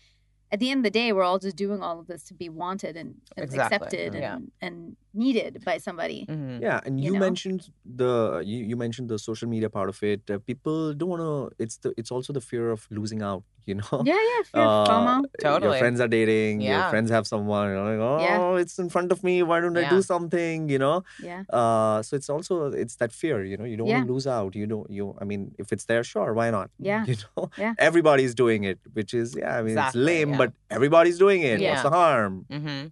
at 0.52 0.60
the 0.60 0.70
end 0.70 0.80
of 0.80 0.84
the 0.84 0.92
day 0.92 1.12
we're 1.14 1.24
all 1.24 1.40
just 1.40 1.56
doing 1.56 1.82
all 1.82 2.00
of 2.00 2.08
this 2.08 2.24
to 2.26 2.34
be 2.34 2.48
wanted 2.50 2.96
and, 2.98 3.16
and 3.38 3.44
Exactly. 3.46 3.76
accepted 3.76 4.14
Yeah. 4.14 4.36
and, 4.36 4.52
and 4.62 4.96
needed 5.14 5.62
by 5.66 5.78
somebody 5.78 6.26
Mhm. 6.30 6.62
Yeah, 6.62 6.80
and 6.86 7.00
you 7.00 7.06
you, 7.08 7.14
know? 7.14 7.20
mentioned 7.20 7.70
the 7.86 8.42
you, 8.46 8.58
you 8.70 8.76
mentioned 8.76 9.10
the 9.10 9.20
social 9.20 9.48
media 9.48 9.70
part 9.70 9.90
of 9.90 10.02
it. 10.04 10.22
Uh, 10.30 10.40
people 10.40 10.94
don't 10.94 11.10
want 11.10 11.22
to. 11.22 11.64
It's 11.64 11.78
the 11.78 11.94
it's 11.98 12.12
also 12.12 12.34
the 12.34 12.42
fear 12.42 12.72
of 12.72 12.88
losing 12.90 13.22
out. 13.22 13.44
You 13.66 13.76
know. 13.80 14.04
yeah 14.04 14.20
yeah 14.32 14.42
fear 14.52 14.62
of 14.62 14.88
FOMO 14.90 15.24
Totally. 15.40 15.72
Your 15.72 15.80
friends 15.80 16.02
are 16.04 16.10
dating. 16.10 16.60
Yeah. 16.60 16.80
Your 16.82 16.90
friends 16.94 17.10
have 17.16 17.26
someone. 17.26 17.70
You're 17.70 17.86
like, 17.92 18.02
oh, 18.08 18.20
Yeah. 18.20 18.62
it's 18.62 18.78
in 18.78 18.90
front 18.90 19.10
of 19.16 19.24
me. 19.24 19.36
Why 19.42 19.62
don't 19.62 19.78
I 19.78 19.88
do 19.90 20.02
something? 20.02 20.68
You 20.74 20.80
know. 20.84 21.04
yeah 21.30 21.44
Uh, 21.60 22.02
so 22.04 22.18
it's 22.20 22.30
also 22.30 22.54
it's 22.84 22.96
that 22.98 23.14
fear. 23.14 23.38
You 23.52 23.56
know, 23.56 23.64
you 23.64 23.78
don't 23.80 23.88
Yeah. 23.88 24.00
want 24.04 24.08
to 24.12 24.14
lose 24.14 24.28
out. 24.28 24.52
You 24.62 24.68
don't. 24.74 24.90
You. 24.98 25.16
I 25.22 25.24
mean, 25.24 25.56
if 25.64 25.72
it's 25.72 25.86
there, 25.86 26.04
sure, 26.04 26.34
why 26.40 26.48
not? 26.58 26.72
Yeah. 26.92 27.06
You 27.08 27.16
know. 27.38 27.48
Yeah. 27.58 27.74
Everybody's 27.90 28.36
doing 28.44 28.66
it, 28.72 28.80
which 29.00 29.14
is 29.14 29.34
yeah. 29.42 29.56
I 29.60 29.62
mean, 29.62 29.78
Exactly, 29.80 30.02
it's 30.02 30.08
lame, 30.12 30.30
yeah. 30.32 30.42
but 30.44 30.52
everybody's 30.80 31.18
doing 31.26 31.42
it. 31.52 31.62
Yeah. 31.62 31.70
What's 31.72 31.84
the 31.88 31.96
harm? 32.00 32.34
Mhm. 32.52 32.92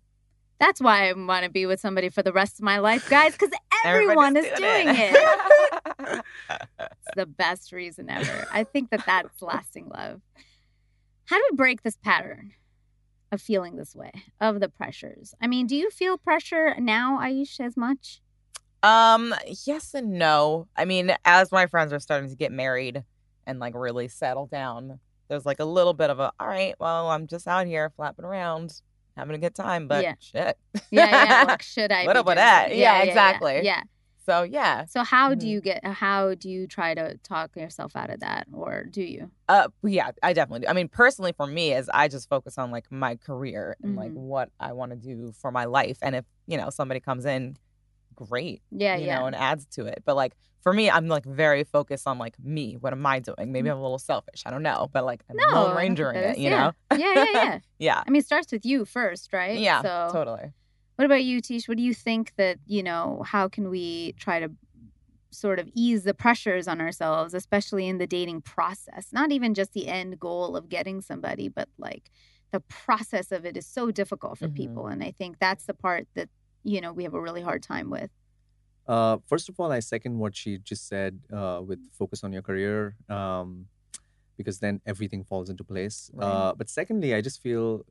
That's 0.62 0.80
why 0.80 1.10
i 1.10 1.14
want 1.14 1.44
to 1.44 1.50
be 1.50 1.66
with 1.66 1.82
somebody 1.82 2.08
for 2.08 2.24
the 2.24 2.32
rest 2.32 2.58
of 2.60 2.64
my 2.64 2.80
life 2.80 3.10
guys 3.10 3.34
because 3.34 3.52
everyone 3.84 4.38
is 4.38 4.46
Everybody's 4.46 4.86
doing 4.86 4.96
it 4.96 6.22
It's 6.80 7.16
the 7.16 7.26
best 7.26 7.72
reason 7.72 8.10
ever. 8.10 8.48
I 8.52 8.64
think 8.64 8.90
that 8.92 9.06
that's 9.06 9.42
lasting 9.42 9.90
love. 9.90 10.22
How 11.26 11.38
do 11.38 11.44
we 11.52 11.56
break 11.56 11.84
this 11.84 11.98
pattern 11.98 12.54
of 13.32 13.42
feeling 13.42 13.76
this 13.76 13.96
way, 13.96 14.12
of 14.40 14.60
the 14.60 14.70
pressures? 14.70 15.34
I 15.42 15.48
mean, 15.48 15.68
do 15.68 15.76
you 15.76 15.90
feel 15.90 16.18
pressure 16.18 16.76
now, 16.80 17.20
Aish, 17.20 17.60
as 17.60 17.78
much? 17.78 18.22
Um, 18.84 19.34
yes 19.66 19.94
and 19.94 20.14
no. 20.14 20.68
I 20.76 20.86
mean, 20.86 21.16
as 21.24 21.52
my 21.52 21.68
friends 21.68 21.94
are 21.94 22.00
starting 22.00 22.30
to 22.30 22.36
get 22.36 22.52
married 22.52 23.04
and 23.46 23.60
like 23.60 23.74
really 23.76 24.08
settle 24.08 24.48
down, 24.48 25.00
there's 25.28 25.46
like 25.46 25.60
a 25.60 25.66
little 25.66 25.94
bit 25.94 26.10
of 26.10 26.20
a, 26.20 26.32
all 26.40 26.48
right, 26.48 26.76
well, 26.80 27.10
I'm 27.10 27.28
just 27.28 27.48
out 27.48 27.68
here 27.68 27.92
flapping 27.96 28.26
around, 28.26 28.82
having 29.18 29.36
a 29.36 29.40
good 29.40 29.56
time, 29.56 29.88
but 29.88 30.04
Yeah. 30.04 30.14
shit. 30.20 30.58
Yeah, 30.92 31.24
yeah. 31.24 31.44
Like, 31.48 31.62
should 31.62 31.92
I? 31.92 32.06
What 32.06 32.18
about 32.18 32.36
that? 32.36 32.64
something? 32.64 32.80
Yeah, 32.80 33.04
exactly. 33.04 33.62
Yeah, 33.64 33.84
So 34.26 34.44
yeah. 34.44 34.86
So 34.86 35.04
how 35.04 35.34
do 35.34 35.46
Mhm. 35.46 35.50
you 35.50 35.62
get? 35.62 35.86
How 35.86 36.36
do 36.36 36.50
you 36.50 36.68
try 36.68 36.94
to 36.94 37.18
talk 37.18 37.56
yourself 37.56 37.96
out 37.96 38.10
of 38.10 38.20
that, 38.22 38.48
or 38.54 38.84
do 38.84 39.02
you? 39.02 39.32
Uh 39.50 39.68
yeah, 39.84 40.12
I 40.24 40.34
definitely 40.34 40.62
do. 40.62 40.68
I 40.68 40.74
mean, 40.74 40.88
personally 40.88 41.34
for 41.36 41.48
me 41.48 41.74
is 41.74 41.90
I 41.94 42.08
just 42.08 42.30
focus 42.30 42.58
on 42.58 42.72
like 42.72 42.86
my 42.92 43.16
career 43.16 43.76
and 43.84 43.96
like 43.96 44.12
Mhm. 44.12 44.16
what 44.16 44.50
I 44.60 44.74
want 44.74 44.92
to 44.92 44.98
do 44.98 45.34
for 45.34 45.52
my 45.52 45.66
life. 45.66 45.98
And 46.02 46.16
if, 46.16 46.26
you 46.48 46.58
know, 46.58 46.70
somebody 46.70 47.00
comes 47.00 47.26
in, 47.26 47.58
great. 48.16 48.62
Yeah, 48.72 48.98
you 48.98 49.08
yeah. 49.08 49.20
know, 49.20 49.26
and 49.26 49.36
adds 49.36 49.66
to 49.72 49.86
it. 49.86 50.04
But 50.06 50.16
like 50.16 50.34
for 50.62 50.74
me, 50.74 50.90
I'm 50.90 51.08
like 51.08 51.26
very 51.26 51.64
focused 51.64 52.08
on 52.08 52.18
like 52.18 52.38
me. 52.40 52.76
What 52.80 52.94
am 52.94 53.06
I 53.06 53.20
doing? 53.20 53.52
Maybe 53.52 53.70
I'm 53.70 53.78
a 53.78 53.82
little 53.82 53.98
selfish. 54.00 54.44
I 54.46 54.52
don't 54.52 54.64
know. 54.64 54.90
But 54.94 55.06
like 55.06 55.24
I'm 55.30 55.36
Mm. 55.36 55.52
no, 55.52 55.62
Lone 55.64 55.72
I 55.72 55.76
Ranger 55.78 56.12
in 56.12 56.14
think 56.14 56.26
that 56.26 56.38
it, 56.38 56.42
you 56.44 56.50
yeah. 56.50 56.72
know? 56.92 56.98
yeah, 56.98 57.14
yeah, 57.16 57.26
yeah. 57.34 57.60
Yeah. 57.80 58.04
I 58.06 58.10
mean, 58.12 58.20
it 58.20 58.26
starts 58.26 58.52
with 58.52 58.66
you 58.66 58.86
first, 58.86 59.34
right? 59.34 59.58
Yeah. 59.58 59.82
So 59.82 60.10
Totally. 60.14 60.52
What 60.98 61.06
about 61.06 61.24
you, 61.24 61.42
Tish? 61.42 61.68
What 61.68 61.78
do 61.78 61.84
you 61.84 61.94
think 61.96 62.34
that, 62.38 62.60
you 62.68 62.84
know, 62.84 63.24
how 63.26 63.48
can 63.48 63.70
we 63.72 64.14
try 64.20 64.40
to 64.40 64.52
sort 65.32 65.58
of 65.60 65.68
ease 65.74 66.04
the 66.04 66.14
pressures 66.14 66.68
on 66.68 66.80
ourselves, 66.82 67.34
especially 67.34 67.88
in 67.88 67.98
the 67.98 68.06
dating 68.06 68.42
process? 68.42 69.08
Not 69.12 69.32
even 69.32 69.54
just 69.56 69.74
the 69.74 69.88
end 69.88 70.20
goal 70.20 70.56
of 70.56 70.70
getting 70.70 71.02
somebody, 71.02 71.48
but 71.48 71.70
like 71.80 72.12
the 72.52 72.60
process 72.60 73.32
of 73.32 73.46
it 73.46 73.58
is 73.58 73.66
so 73.66 73.90
difficult 73.90 74.38
for 74.38 74.48
Mhm. 74.50 74.56
people. 74.56 74.88
And 74.88 75.02
I 75.04 75.10
think 75.12 75.40
that's 75.40 75.66
the 75.66 75.74
part 75.74 76.08
that, 76.14 76.30
you 76.64 76.82
know, 76.82 76.92
we 76.94 77.04
have 77.04 77.14
a 77.16 77.22
really 77.22 77.42
hard 77.42 77.64
time 77.64 77.90
with. 77.90 78.12
Uh, 78.88 79.18
first 79.28 79.48
of 79.50 79.60
all, 79.60 79.72
I 79.72 79.80
second 79.80 80.18
what 80.20 80.36
she 80.36 80.58
just 80.58 80.88
said 80.88 81.20
uh, 81.32 81.62
with 81.66 81.80
focus 81.94 82.24
on 82.24 82.34
your 82.34 82.42
career, 82.42 82.96
um, 83.10 83.68
because 84.38 84.60
then 84.60 84.82
everything 84.86 85.24
falls 85.24 85.50
into 85.50 85.64
place. 85.64 86.10
Right. 86.14 86.26
Uh, 86.28 86.54
but 86.56 86.70
secondly, 86.70 87.14
I 87.14 87.22
just 87.22 87.42
feel 87.42 87.86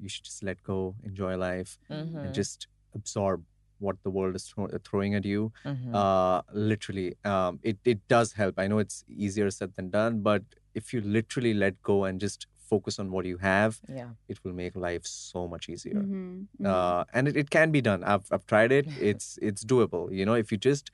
you 0.00 0.08
should 0.08 0.24
just 0.24 0.42
let 0.42 0.62
go, 0.62 0.94
enjoy 1.04 1.36
life, 1.36 1.78
Mhm. 1.90 2.24
and 2.26 2.34
just 2.34 2.68
absorb 2.94 3.44
what 3.78 3.96
the 4.02 4.10
world 4.10 4.34
is 4.36 4.46
throw- 4.48 4.68
throwing 4.84 5.14
at 5.14 5.24
you. 5.24 5.52
Mhm. 5.64 5.94
Uh, 5.94 6.42
literally, 6.52 7.16
um, 7.24 7.60
it 7.62 7.78
it 7.84 8.06
does 8.08 8.32
help. 8.32 8.58
I 8.58 8.66
know 8.68 8.78
it's 8.78 9.04
easier 9.08 9.50
said 9.50 9.74
than 9.76 9.90
done, 9.90 10.20
but 10.22 10.42
if 10.74 10.92
you 10.92 11.00
literally 11.00 11.54
let 11.54 11.82
go 11.82 12.04
and 12.04 12.20
just 12.20 12.46
focus 12.72 12.98
on 12.98 13.10
what 13.10 13.24
you 13.26 13.38
have, 13.38 13.80
yeah. 13.98 14.10
it 14.28 14.38
will 14.44 14.52
make 14.62 14.74
life 14.88 15.04
so 15.06 15.46
much 15.54 15.68
easier 15.74 16.02
Mhm, 16.02 16.46
mhm. 16.60 16.66
uh, 16.72 17.04
and 17.12 17.28
it, 17.28 17.36
it 17.42 17.48
can 17.56 17.70
be 17.76 17.80
done 17.88 18.02
i've 18.12 18.26
i've 18.32 18.46
tried 18.52 18.72
it 18.78 18.86
it's 19.10 19.28
it's 19.50 19.64
doable 19.72 20.04
you 20.18 20.24
know 20.30 20.34
if 20.44 20.50
you 20.52 20.58
just 20.70 20.90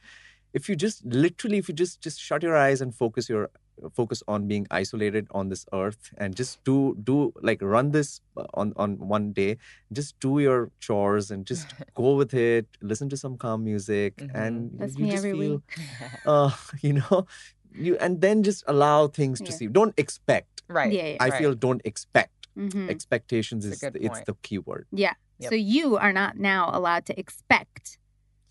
if 0.60 0.68
you 0.68 0.76
just 0.76 1.04
literally 1.06 1.58
if 1.62 1.68
you 1.68 1.74
just 1.74 2.00
just 2.06 2.20
shut 2.28 2.42
your 2.48 2.56
eyes 2.64 2.80
and 2.86 2.94
focus 3.02 3.28
your 3.34 3.44
focus 3.98 4.22
on 4.34 4.46
being 4.52 4.66
isolated 4.78 5.26
on 5.40 5.48
this 5.52 5.62
earth 5.80 6.10
and 6.18 6.36
just 6.40 6.58
do 6.70 6.76
do 7.10 7.16
like 7.48 7.62
run 7.76 7.90
this 7.96 8.10
uh, 8.36 8.44
on 8.62 8.72
on 8.76 8.90
one 9.14 9.32
day 9.38 9.50
just 10.00 10.18
do 10.26 10.32
your 10.46 10.58
chores 10.88 11.30
and 11.36 11.46
just 11.52 11.72
go 12.02 12.14
with 12.20 12.34
it 12.34 12.66
listen 12.92 13.08
to 13.14 13.16
some 13.24 13.36
calm 13.46 13.64
music 13.70 14.12
Mhm. 14.20 14.34
and 14.42 14.54
That's 14.82 14.98
you 15.00 15.04
me 15.06 15.10
just 15.14 15.24
every 15.24 15.32
feel 15.38 15.54
week. 15.56 15.88
uh 16.34 16.50
you 16.88 16.92
know 17.00 17.26
you 17.86 17.96
and 18.06 18.20
then 18.20 18.42
just 18.50 18.62
allow 18.74 18.98
things 19.08 19.40
to 19.40 19.50
Yeah. 19.50 19.56
see. 19.58 19.66
Don't 19.80 19.94
expect. 20.04 20.51
Right. 20.68 20.92
Yeah, 20.92 21.06
yeah. 21.08 21.16
I 21.20 21.28
right. 21.28 21.38
feel 21.40 21.54
don't 21.54 21.82
expect. 21.84 22.48
Mhm. 22.56 22.88
Expectations 22.90 23.64
is 23.64 23.80
the, 23.80 23.92
it's 24.00 24.20
the 24.26 24.34
key 24.42 24.58
word. 24.58 24.86
Yeah. 24.92 25.14
Yep. 25.38 25.48
So 25.50 25.54
you 25.54 25.96
are 25.96 26.12
not 26.12 26.36
now 26.38 26.70
allowed 26.72 27.06
to 27.06 27.18
expect 27.18 27.98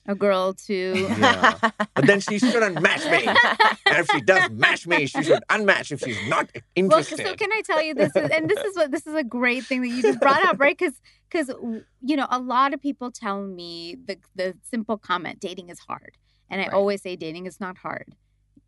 a 0.07 0.15
girl 0.15 0.53
to. 0.67 1.07
Yeah. 1.19 1.53
But 1.95 2.07
then 2.07 2.19
she 2.19 2.39
shouldn't 2.39 2.81
match 2.81 3.05
me. 3.05 3.27
And 3.27 3.97
if 3.99 4.07
she 4.11 4.21
does 4.21 4.49
match 4.65 4.87
me, 4.87 5.05
she 5.05 5.21
should 5.23 5.43
unmatch 5.49 5.91
if 5.91 5.99
she's 5.99 6.17
not 6.27 6.49
interested. 6.75 7.19
Well, 7.19 7.27
so 7.27 7.35
can 7.35 7.51
I 7.51 7.61
tell 7.63 7.81
you 7.83 7.93
this 7.93 8.11
is, 8.15 8.29
and 8.31 8.49
this 8.49 8.57
is 8.59 8.75
what 8.75 8.89
this 8.91 9.05
is 9.05 9.13
a 9.13 9.23
great 9.23 9.65
thing 9.65 9.81
that 9.81 9.89
you 9.89 10.01
just 10.01 10.19
brought 10.19 10.43
up, 10.45 10.59
right? 10.59 10.75
Because 10.77 10.99
because 11.29 11.49
you 12.01 12.15
know 12.15 12.27
a 12.31 12.39
lot 12.39 12.73
of 12.73 12.81
people 12.81 13.11
tell 13.11 13.43
me 13.43 13.97
the 14.07 14.17
the 14.35 14.55
simple 14.63 14.97
comment, 14.97 15.39
dating 15.39 15.69
is 15.69 15.79
hard, 15.79 16.17
and 16.49 16.59
I 16.59 16.65
Right. 16.65 16.73
always 16.73 17.01
say 17.03 17.15
dating 17.15 17.45
is 17.45 17.59
not 17.59 17.77
hard. 17.77 18.15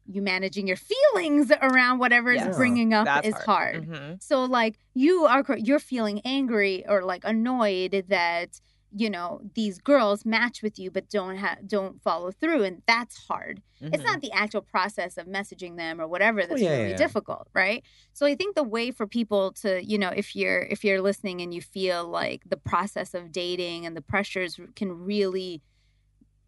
You 0.05 0.21
managing 0.21 0.67
your 0.67 0.77
feelings 0.77 1.51
around 1.61 1.99
whatever 1.99 2.31
is 2.31 2.41
Yes. 2.41 2.57
bringing 2.57 2.93
up 2.93 3.05
That's 3.05 3.27
is 3.29 3.35
hard. 3.35 3.87
Mhm. 3.87 4.21
So 4.21 4.43
like 4.45 4.77
you 4.93 5.25
are 5.25 5.43
you're 5.57 5.79
feeling 5.79 6.21
angry 6.25 6.85
or 6.87 7.03
like 7.03 7.23
annoyed 7.23 8.05
that 8.09 8.59
you 8.95 9.09
know 9.09 9.41
these 9.55 9.79
girls 9.79 10.23
match 10.23 10.61
with 10.61 10.77
you 10.77 10.91
but 10.91 11.09
don't 11.09 11.37
have 11.37 11.67
don't 11.67 12.01
follow 12.01 12.31
through 12.31 12.63
and 12.63 12.81
that's 12.85 13.17
hard. 13.27 13.61
It's 13.81 14.01
Mhm. 14.03 14.05
not 14.05 14.21
the 14.21 14.31
actual 14.33 14.61
process 14.61 15.17
of 15.17 15.25
messaging 15.27 15.77
them 15.77 15.99
or 16.01 16.07
whatever 16.07 16.45
that's 16.45 16.61
yeah, 16.61 16.71
really 16.77 16.91
yeah. 16.91 16.95
difficult, 16.97 17.47
right? 17.53 17.83
So 18.13 18.25
I 18.25 18.35
think 18.35 18.55
the 18.55 18.63
way 18.63 18.91
for 18.91 19.07
people 19.07 19.51
to, 19.63 19.83
you 19.83 19.97
know, 19.97 20.09
if 20.09 20.35
you're 20.35 20.61
if 20.63 20.83
you're 20.83 21.01
listening 21.01 21.41
and 21.41 21.53
you 21.53 21.61
feel 21.61 22.07
like 22.07 22.43
the 22.47 22.57
process 22.57 23.13
of 23.13 23.31
dating 23.31 23.85
and 23.85 23.95
the 23.97 24.01
pressures 24.01 24.59
can 24.75 24.91
really 24.91 25.61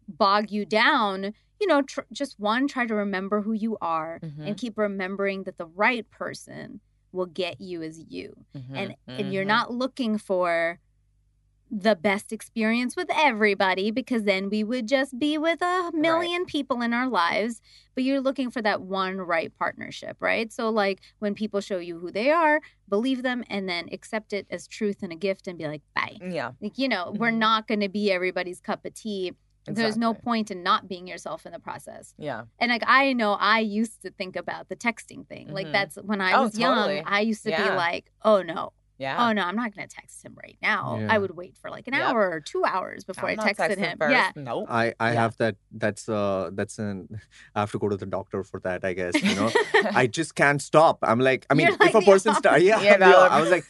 bog 0.08 0.50
you 0.50 0.64
down, 0.64 1.34
you 1.60 1.66
know, 1.66 1.82
tr- 1.82 2.00
just 2.12 2.38
one 2.38 2.68
try 2.68 2.86
to 2.86 2.94
remember 2.94 3.42
who 3.42 3.52
you 3.52 3.76
are 3.80 4.20
Mhm. 4.22 4.46
and 4.48 4.56
keep 4.56 4.76
remembering 4.78 5.44
that 5.44 5.56
the 5.56 5.66
right 5.66 6.08
person 6.10 6.80
will 7.12 7.26
get 7.26 7.60
you 7.60 7.82
as 7.82 7.98
you 8.08 8.44
Mhm. 8.54 8.64
and 8.74 8.94
and 9.08 9.32
you're 9.32 9.44
Mhm. 9.44 9.48
not 9.48 9.72
looking 9.72 10.18
for 10.18 10.78
the 11.68 11.96
best 11.96 12.32
experience 12.32 12.94
with 12.94 13.08
everybody 13.12 13.90
because 13.90 14.22
then 14.22 14.48
we 14.48 14.62
would 14.62 14.86
just 14.86 15.18
be 15.18 15.36
with 15.36 15.60
a 15.62 15.90
million 15.94 16.44
people 16.44 16.80
in 16.80 16.92
our 16.92 17.08
lives 17.08 17.60
but 17.96 18.04
you're 18.04 18.20
looking 18.20 18.52
for 18.52 18.62
that 18.62 18.82
one 18.82 19.16
right 19.16 19.52
partnership 19.58 20.16
right 20.20 20.52
so 20.52 20.70
like 20.70 21.00
when 21.18 21.34
people 21.34 21.60
show 21.60 21.78
you 21.78 21.98
who 21.98 22.12
they 22.12 22.30
are 22.30 22.60
believe 22.88 23.24
them 23.24 23.42
and 23.50 23.68
then 23.68 23.88
accept 23.90 24.32
it 24.32 24.46
as 24.48 24.68
truth 24.68 25.02
and 25.02 25.10
a 25.12 25.16
gift 25.16 25.48
and 25.48 25.58
be 25.58 25.66
like 25.66 25.82
bye 25.92 26.16
Yeah. 26.22 26.52
like 26.60 26.78
you 26.78 26.86
know 26.88 27.12
we're 27.18 27.32
Mhm. 27.32 27.38
not 27.38 27.66
going 27.66 27.80
to 27.80 27.88
be 27.88 28.12
everybody's 28.12 28.60
cup 28.60 28.84
of 28.84 28.94
tea 28.94 29.32
there's 29.74 29.96
no 29.96 30.14
point 30.14 30.50
in 30.50 30.62
not 30.62 30.88
being 30.88 31.06
yourself 31.06 31.44
in 31.46 31.52
the 31.52 31.58
process 31.58 32.14
Yeah. 32.18 32.44
and 32.58 32.70
like 32.70 32.82
I 32.86 33.12
know 33.12 33.32
I 33.32 33.60
used 33.60 34.02
to 34.02 34.10
think 34.10 34.36
about 34.36 34.68
the 34.68 34.76
texting 34.76 35.26
thing. 35.28 35.48
Like 35.52 35.66
Mhm. 35.68 35.72
that's 35.72 35.96
when 35.96 36.20
I 36.20 36.32
Oh, 36.34 36.42
was 36.44 36.52
totally. 36.52 36.96
young, 36.96 37.04
I 37.06 37.20
used 37.20 37.42
to 37.44 37.50
Yeah. 37.50 37.70
be 37.70 37.76
like, 37.76 38.10
"Oh 38.22 38.42
no. 38.42 38.72
Yeah. 38.98 39.28
Oh 39.28 39.32
no, 39.34 39.42
I'm 39.42 39.56
not 39.56 39.74
going 39.74 39.86
to 39.86 39.94
text 39.94 40.24
him 40.24 40.34
right 40.42 40.56
now. 40.62 40.98
Yeah. 41.00 41.08
I 41.12 41.18
would 41.18 41.32
wait 41.36 41.54
for 41.58 41.68
like 41.70 41.86
an 41.86 41.92
Yep. 41.92 42.02
hour 42.02 42.30
or 42.30 42.40
2 42.40 42.64
hours 42.64 43.04
before 43.04 43.28
I'm 43.28 43.38
I 43.40 43.52
texted 43.52 43.76
texting 43.76 43.78
him." 43.78 43.98
first. 43.98 44.12
Yeah. 44.12 44.30
Nope. 44.36 44.66
I, 44.70 44.94
I 44.98 45.12
Yeah. 45.12 45.20
have 45.22 45.36
that 45.36 45.56
that's 45.70 46.08
uh 46.08 46.48
that's 46.54 46.78
an 46.78 47.08
I 47.54 47.60
have 47.60 47.72
to 47.72 47.78
go 47.78 47.88
to 47.90 47.96
the 47.98 48.06
doctor 48.06 48.42
for 48.42 48.58
that, 48.60 48.84
I 48.86 48.94
guess. 48.94 49.20
You 49.22 49.34
know. 49.34 49.50
I 50.02 50.06
just 50.06 50.34
can't 50.34 50.62
stop. 50.62 50.98
I'm 51.02 51.20
like, 51.20 51.44
I 51.50 51.54
mean, 51.54 51.66
You're 51.66 51.74
if 51.74 51.80
like 51.80 51.94
a 51.94 52.00
the 52.00 52.06
person 52.06 52.34
start, 52.36 52.62
yeah, 52.62 52.80
Yeah, 52.80 52.92
yeah, 52.92 52.96
no. 52.96 53.20
I 53.20 53.38
was 53.40 53.50
like, 53.50 53.66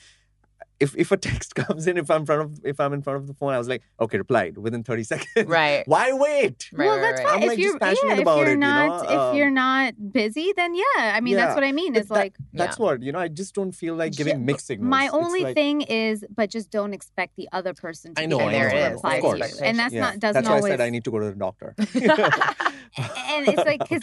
if 0.80 0.94
if 0.96 1.10
a 1.12 1.16
text 1.16 1.54
comes 1.62 1.86
in, 1.86 1.96
if 1.96 2.10
I'm 2.10 2.20
in 2.20 2.26
front 2.26 2.42
of 2.42 2.60
if 2.64 2.78
I'm 2.80 2.92
in 2.92 3.02
front 3.02 3.18
of 3.20 3.26
the 3.26 3.34
phone, 3.34 3.52
I 3.52 3.58
was 3.58 3.68
like, 3.68 3.82
okay, 4.00 4.18
replied 4.18 4.58
within 4.58 4.82
30 4.84 5.02
seconds. 5.12 5.48
Right. 5.48 5.82
Why 5.86 6.12
wait? 6.12 6.68
Right, 6.72 6.86
well, 6.86 6.96
right, 6.96 7.02
that's 7.02 7.18
right. 7.20 7.26
fine. 7.28 7.36
I'm, 7.36 7.42
if 7.42 7.48
like, 7.48 7.58
you're 7.58 7.70
just 7.72 7.80
passionate 7.80 8.16
yeah, 8.16 8.22
about 8.22 8.38
if 8.40 8.44
you're 8.44 8.48
it, 8.48 8.50
you 8.52 8.56
not 8.58 8.86
know? 9.04 9.10
if 9.10 9.18
Um, 9.18 9.36
you're 9.36 9.50
not 9.50 9.94
busy, 10.12 10.52
then 10.56 10.74
yeah. 10.74 10.82
I 11.14 11.20
mean, 11.20 11.36
that's 11.36 11.54
what 11.54 11.64
I 11.64 11.72
mean. 11.72 11.94
It's 11.96 12.08
that- 12.08 12.14
like 12.14 12.36
That's 12.52 12.78
Yeah. 12.78 12.84
what 12.84 13.02
you 13.02 13.12
know. 13.12 13.18
I 13.18 13.28
just 13.28 13.54
don't 13.54 13.72
feel 13.72 13.94
like 13.94 14.12
giving 14.12 14.34
Yeah, 14.40 14.44
mixed 14.50 14.66
signals. 14.66 14.88
my 14.90 15.06
It's 15.06 15.14
only 15.14 15.42
like- 15.44 15.54
thing 15.54 15.80
is, 15.82 16.24
but 16.34 16.50
just 16.50 16.70
don't 16.70 16.92
expect 16.94 17.36
the 17.36 17.48
other 17.52 17.72
person 17.74 18.14
to 18.14 18.20
I 18.20 18.24
be 18.24 18.28
know, 18.28 18.40
able 18.40 18.48
I 18.48 18.52
There 18.52 18.70
to 18.70 18.76
it 18.76 18.86
is. 18.88 18.92
reply 18.94 19.10
of 19.14 19.16
to 19.16 19.22
course. 19.22 19.60
you, 19.60 19.66
and 19.66 19.78
that's 19.78 19.94
Yeah. 19.94 20.00
not 20.00 20.18
doesn't 20.18 20.34
That's 20.34 20.48
why 20.48 20.56
always. 20.56 20.72
I 20.72 20.76
said 20.76 20.80
I 20.82 20.90
need 20.90 21.04
to 21.04 21.10
go 21.10 21.18
to 21.20 21.26
the 21.26 21.32
doctor. 21.34 21.74
and 22.98 23.46
it's 23.48 23.64
like 23.64 23.80
because 23.80 24.02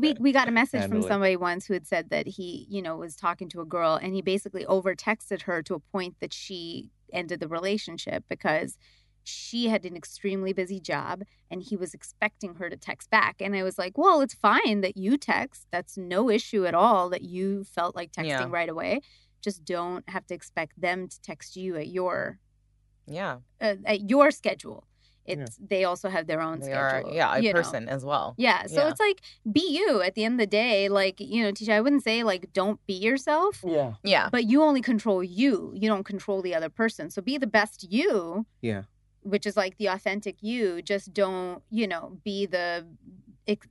we, 0.00 0.14
we 0.20 0.32
got 0.32 0.48
a 0.48 0.50
message 0.50 0.82
from 0.82 0.90
Handle 0.92 1.06
it. 1.06 1.08
somebody 1.08 1.36
once 1.36 1.66
who 1.66 1.74
had 1.74 1.86
said 1.86 2.10
that 2.10 2.26
he 2.26 2.66
you 2.68 2.82
know 2.82 2.96
was 2.96 3.16
talking 3.16 3.48
to 3.50 3.60
a 3.60 3.64
girl 3.64 3.94
and 4.00 4.14
he 4.14 4.22
basically 4.22 4.66
over 4.66 4.94
texted 4.94 5.42
her 5.42 5.62
to 5.62 5.74
a 5.74 5.78
point 5.78 6.13
that 6.20 6.32
she 6.32 6.90
ended 7.12 7.40
the 7.40 7.48
relationship 7.48 8.24
because 8.28 8.76
she 9.26 9.68
had 9.68 9.86
an 9.86 9.96
extremely 9.96 10.52
busy 10.52 10.78
job 10.78 11.22
and 11.50 11.62
he 11.62 11.76
was 11.76 11.94
expecting 11.94 12.56
her 12.56 12.68
to 12.68 12.76
text 12.76 13.08
back 13.08 13.36
and 13.40 13.56
i 13.56 13.62
was 13.62 13.78
like 13.78 13.96
well 13.96 14.20
it's 14.20 14.34
fine 14.34 14.82
that 14.82 14.96
you 14.98 15.16
text 15.16 15.66
that's 15.70 15.96
no 15.96 16.28
issue 16.28 16.66
at 16.66 16.74
all 16.74 17.08
that 17.08 17.22
you 17.22 17.64
felt 17.64 17.96
like 17.96 18.12
texting 18.12 18.26
Yeah. 18.28 18.46
right 18.50 18.68
away 18.68 19.00
just 19.40 19.64
don't 19.64 20.06
have 20.10 20.26
to 20.26 20.34
expect 20.34 20.78
them 20.80 21.08
to 21.08 21.20
text 21.22 21.56
you 21.56 21.76
at 21.76 21.88
your 21.88 22.38
Yeah. 23.06 23.38
uh, 23.62 23.76
at 23.86 24.10
your 24.10 24.30
schedule 24.30 24.86
Yeah. 25.26 25.34
it's 25.44 25.56
they 25.56 25.84
also 25.84 26.08
have 26.08 26.26
their 26.26 26.40
own 26.40 26.60
They 26.60 26.72
are, 26.72 27.02
yeah, 27.10 27.34
a 27.34 27.40
you 27.40 27.52
know. 27.52 27.60
person 27.60 27.88
as 27.88 28.04
well. 28.04 28.34
Yeah. 28.36 28.66
So 28.66 28.82
Yeah. 28.82 28.88
it's 28.90 29.00
like 29.00 29.20
be 29.50 29.66
you 29.78 30.02
at 30.02 30.14
the 30.14 30.24
end 30.24 30.34
of 30.34 30.40
the 30.40 30.46
day. 30.46 30.88
Like, 30.88 31.18
you 31.20 31.42
know, 31.42 31.52
Teeshay, 31.52 31.72
I 31.72 31.80
wouldn't 31.80 32.02
say 32.04 32.22
like 32.22 32.52
don't 32.52 32.78
be 32.86 32.94
yourself, 32.94 33.60
yeah. 33.66 33.94
Yeah. 34.02 34.28
but 34.30 34.44
you 34.44 34.62
only 34.62 34.80
control 34.82 35.22
you. 35.24 35.72
You 35.74 35.88
don't 35.88 36.04
control 36.04 36.42
the 36.42 36.54
other 36.54 36.68
person. 36.68 37.10
So 37.10 37.22
be 37.22 37.38
the 37.38 37.46
best 37.46 37.90
you, 37.90 38.46
Yeah. 38.60 38.82
which 39.22 39.46
is 39.46 39.56
like 39.56 39.76
the 39.78 39.86
authentic 39.86 40.36
you. 40.42 40.82
Just 40.82 41.12
don't, 41.14 41.62
you 41.70 41.86
know, 41.86 42.18
be 42.24 42.46
the 42.46 42.86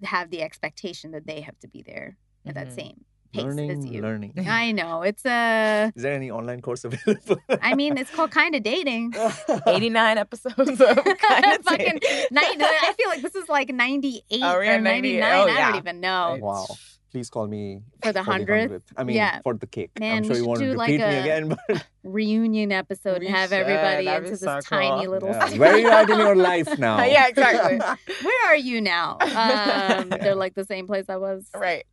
have 0.04 0.30
the 0.30 0.42
expectation 0.42 1.12
that 1.12 1.26
they 1.26 1.42
have 1.42 1.60
to 1.60 1.68
be 1.68 1.82
there 1.82 2.18
at 2.46 2.54
that 2.56 2.68
Mhm. 2.68 2.76
same 2.76 3.06
pace 3.34 3.44
Learning, 3.44 3.72
as 3.72 3.86
you. 3.86 4.02
learning. 4.02 4.34
I 4.48 4.72
know. 4.72 5.02
It's 5.02 5.26
a 5.26 5.92
Is 5.96 6.04
there 6.04 6.14
any 6.14 6.32
online 6.32 6.62
course 6.62 6.86
available? 6.86 7.38
I 7.62 7.76
mean, 7.76 7.98
it's 7.98 8.10
called 8.12 8.32
kind 8.32 8.56
of 8.56 8.64
dating. 8.64 9.14
89 9.68 10.18
episodes 10.18 10.80
of 10.82 10.96
kind 11.28 11.46
of 11.46 11.64
Fucking 11.66 12.00
90, 12.32 12.64
I 12.64 12.94
feel 12.98 13.10
like 13.10 13.22
this 13.22 13.36
is 13.36 13.50
like 13.50 13.70
98 13.74 14.24
Oh, 14.44 14.60
yeah, 14.62 14.76
or 14.76 14.80
99. 14.82 15.20
98. 15.20 15.24
Oh, 15.24 15.50
I 15.58 15.72
don't 15.72 15.78
even 15.80 16.00
know. 16.00 16.38
wow. 16.40 16.66
Please 17.12 17.30
call 17.30 17.46
me 17.46 17.80
For 18.02 18.12
the 18.12 18.22
100th? 18.22 18.82
I 18.98 19.04
mean, 19.04 19.16
Yeah. 19.18 19.40
for 19.44 19.54
the 19.54 19.68
cake. 19.68 19.92
Man, 20.00 20.18
I'm 20.18 20.22
we 20.24 20.30
sure 20.30 20.38
you 20.38 20.48
want 20.48 20.60
to 20.62 20.72
do, 20.72 20.74
like, 20.76 20.90
repeat 20.90 21.06
me 21.08 21.14
a- 21.16 21.22
again, 21.22 21.50
but 21.68 21.86
reunion 22.04 22.72
episode 22.72 23.20
We 23.20 23.28
and 23.28 23.36
have 23.36 23.50
should. 23.50 23.60
everybody 23.60 24.06
That'd 24.06 24.24
into 24.24 24.32
this 24.32 24.40
so 24.42 24.60
tiny 24.62 25.04
cool. 25.06 25.14
little 25.14 25.30
yeah. 25.30 25.46
studio. 25.46 25.60
where 25.62 25.74
are 25.74 25.78
you 25.78 25.90
at 25.92 26.10
in 26.10 26.18
your 26.18 26.36
life 26.36 26.80
now? 26.80 27.04
Yeah, 27.04 27.28
exactly. 27.28 27.78
Where 28.24 28.46
are 28.50 28.56
you 28.56 28.82
now? 28.82 29.18
Um, 29.22 30.10
they're 30.10 30.34
like 30.34 30.56
the 30.56 30.66
same 30.66 30.88
place 30.88 31.06
I 31.08 31.18
was 31.18 31.48
Right. 31.54 31.84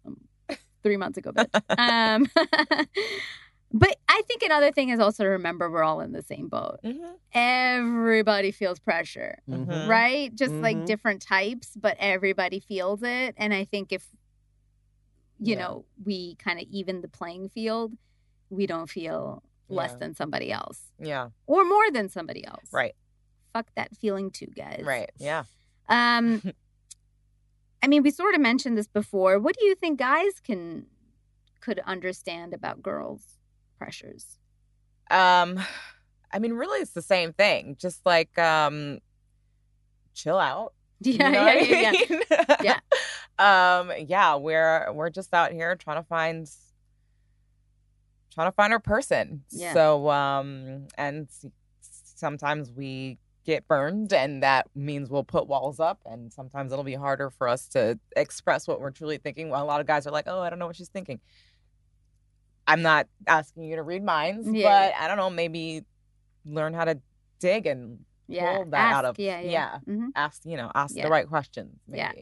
Three 0.82 0.96
months 0.96 1.18
ago. 1.18 1.32
But, 1.32 1.50
um, 1.78 2.26
but 3.72 3.96
I 4.08 4.22
think 4.26 4.42
another 4.42 4.72
thing 4.72 4.88
is 4.88 4.98
also 5.00 5.22
to 5.24 5.28
remember 5.30 5.70
we're 5.70 5.82
all 5.84 6.00
in 6.00 6.12
the 6.12 6.22
same 6.22 6.48
boat. 6.48 6.80
Mhm. 6.84 7.14
Everybody 7.32 8.50
feels 8.50 8.78
pressure, 8.80 9.38
Mhm. 9.48 9.88
right? 9.88 10.34
Just 10.34 10.52
like 10.54 10.76
Mhm. 10.76 10.86
different 10.86 11.22
types, 11.22 11.76
but 11.76 11.96
everybody 12.00 12.60
feels 12.60 13.02
it. 13.02 13.34
And 13.36 13.54
I 13.54 13.64
think 13.64 13.92
if, 13.92 14.06
you 15.38 15.54
Yeah. 15.54 15.60
know, 15.60 15.84
we 16.04 16.34
kind 16.36 16.58
of 16.60 16.66
even 16.70 17.00
the 17.00 17.08
playing 17.08 17.48
field, 17.50 17.96
we 18.50 18.66
don't 18.66 18.88
feel 18.90 19.42
less 19.68 19.92
Yeah. 19.92 19.98
than 19.98 20.14
somebody 20.14 20.50
else 20.50 20.90
Yeah. 20.98 21.30
or 21.46 21.64
more 21.64 21.90
than 21.92 22.08
somebody 22.08 22.44
else. 22.44 22.72
Right. 22.72 22.96
Fuck 23.52 23.68
that 23.76 23.96
feeling 23.96 24.30
too, 24.32 24.46
guys. 24.48 24.82
Right. 24.84 25.10
Yeah. 25.18 25.44
Um, 25.88 26.42
I 27.82 27.86
mean, 27.86 28.02
we 28.02 28.10
sort 28.10 28.34
of 28.34 28.40
mentioned 28.40 28.76
this 28.76 28.88
before. 28.88 29.38
What 29.38 29.56
do 29.58 29.64
you 29.64 29.74
think 29.74 29.98
guys 29.98 30.40
can 30.42 30.86
could 31.60 31.80
understand 31.80 32.54
about 32.54 32.82
girls' 32.82 33.38
pressures? 33.78 34.38
Um, 35.10 35.58
I 36.32 36.38
mean, 36.38 36.52
really, 36.52 36.80
it's 36.80 36.92
the 36.92 37.02
same 37.02 37.32
thing. 37.32 37.76
Just 37.78 38.04
like 38.06 38.38
um, 38.38 38.98
chill 40.14 40.38
out. 40.38 40.74
Do 41.02 41.10
you 41.12 41.18
Yeah, 41.18 41.30
know 41.30 41.46
yeah, 41.46 41.50
I 41.50 41.54
yeah, 41.54 41.92
yeah. 42.62 42.78
mean? 43.38 43.90
um, 43.98 44.06
yeah, 44.06 44.36
we're 44.36 44.92
we're 44.92 45.10
just 45.10 45.32
out 45.32 45.52
here 45.52 45.74
trying 45.76 45.96
to 46.02 46.06
find 46.06 46.48
trying 48.32 48.48
to 48.48 48.52
find 48.52 48.72
our 48.72 48.80
person. 48.80 49.42
Yeah. 49.50 49.72
So 49.72 50.10
um, 50.10 50.88
and 50.96 51.28
sometimes 51.80 52.70
we 52.70 53.18
get 53.44 53.66
burned, 53.68 54.12
and 54.12 54.42
that 54.42 54.66
means 54.74 55.08
we'll 55.10 55.24
put 55.24 55.46
walls 55.46 55.80
up, 55.80 56.00
and 56.04 56.32
sometimes 56.32 56.72
it'll 56.72 56.84
be 56.84 56.94
harder 56.94 57.30
for 57.30 57.48
us 57.48 57.68
to 57.68 57.98
express 58.16 58.68
what 58.68 58.80
we're 58.80 58.90
truly 58.90 59.18
thinking. 59.18 59.48
Well, 59.48 59.62
a 59.62 59.66
lot 59.66 59.80
of 59.80 59.86
guys 59.86 60.06
are 60.06 60.10
like, 60.10 60.26
"Oh, 60.28 60.40
I 60.40 60.50
don't 60.50 60.58
know 60.58 60.66
what 60.66 60.76
she's 60.76 60.88
thinking." 60.90 61.20
I'm 62.66 62.82
not 62.82 63.08
asking 63.26 63.64
you 63.64 63.76
to 63.76 63.82
read 63.82 64.04
minds, 64.04 64.48
Yeah. 64.50 64.68
but 64.92 64.94
I 65.02 65.08
don't 65.08 65.16
know, 65.16 65.30
maybe 65.30 65.84
learn 66.44 66.72
how 66.74 66.84
to 66.84 67.00
dig 67.40 67.66
and 67.66 68.04
Yeah, 68.28 68.56
pull 68.56 68.66
that 68.66 68.92
out 68.94 69.04
of 69.04 69.18
yeah, 69.18 69.40
yeah. 69.40 69.50
yeah. 69.50 69.78
hmm 69.80 70.08
ask 70.14 70.44
you 70.44 70.56
know 70.56 70.70
ask 70.74 70.94
Yeah. 70.94 71.04
the 71.04 71.10
right 71.10 71.26
questions 71.26 71.80
maybe 71.88 71.98
Yeah. 71.98 72.12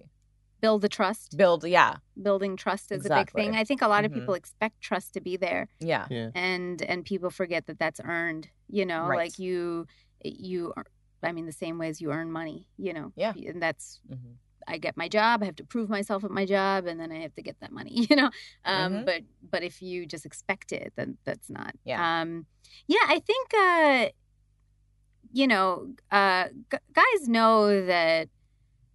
Build 0.60 0.82
the 0.82 0.88
trust. 0.88 1.36
build 1.36 1.64
yeah 1.64 1.96
Building 2.20 2.56
trust 2.56 2.90
is 2.90 3.04
a 3.06 3.08
big 3.14 3.30
thing. 3.30 3.54
I 3.54 3.62
think 3.64 3.80
a 3.82 3.86
lot 3.88 4.04
of 4.04 4.10
Mhm. 4.10 4.14
people 4.14 4.34
expect 4.34 4.80
trust 4.80 5.12
to 5.14 5.20
be 5.20 5.36
there, 5.36 5.68
yeah 5.80 6.06
Yeah. 6.10 6.30
and 6.34 6.80
and 6.82 7.04
people 7.04 7.30
forget 7.30 7.66
that 7.66 7.78
that's 7.78 8.00
earned. 8.02 8.48
You 8.68 8.86
know, 8.86 9.06
Right. 9.06 9.16
like 9.18 9.38
you 9.38 9.86
you. 10.24 10.72
I 11.22 11.32
mean, 11.32 11.46
the 11.46 11.52
same 11.52 11.78
way 11.78 11.88
as 11.88 12.00
you 12.00 12.12
earn 12.12 12.30
money. 12.30 12.68
You 12.76 12.92
know. 12.92 13.12
Yeah. 13.16 13.32
and 13.36 13.60
that's 13.62 14.00
Mhm. 14.10 14.36
I 14.70 14.76
get 14.76 14.98
my 14.98 15.08
job, 15.08 15.42
I 15.42 15.46
have 15.46 15.56
to 15.56 15.64
prove 15.64 15.88
myself 15.88 16.24
at 16.24 16.30
my 16.30 16.44
job, 16.44 16.84
and 16.86 17.00
then 17.00 17.10
I 17.10 17.20
have 17.20 17.34
to 17.36 17.42
get 17.42 17.58
that 17.60 17.72
money, 17.72 17.92
you 18.10 18.16
know. 18.16 18.30
Um, 18.64 18.92
Mhm. 18.92 19.06
But 19.06 19.22
but 19.50 19.62
if 19.62 19.80
you 19.80 20.04
just 20.06 20.26
expect 20.26 20.72
it, 20.72 20.92
then 20.96 21.16
that's 21.24 21.48
not. 21.48 21.74
Yeah. 21.84 22.00
Um, 22.20 22.46
yeah, 22.86 23.04
I 23.08 23.18
think 23.20 23.54
uh, 23.54 24.08
you 25.32 25.46
know, 25.46 25.88
uh, 26.10 26.48
g- 26.72 26.78
guys 26.92 27.28
know 27.28 27.84
that 27.86 28.28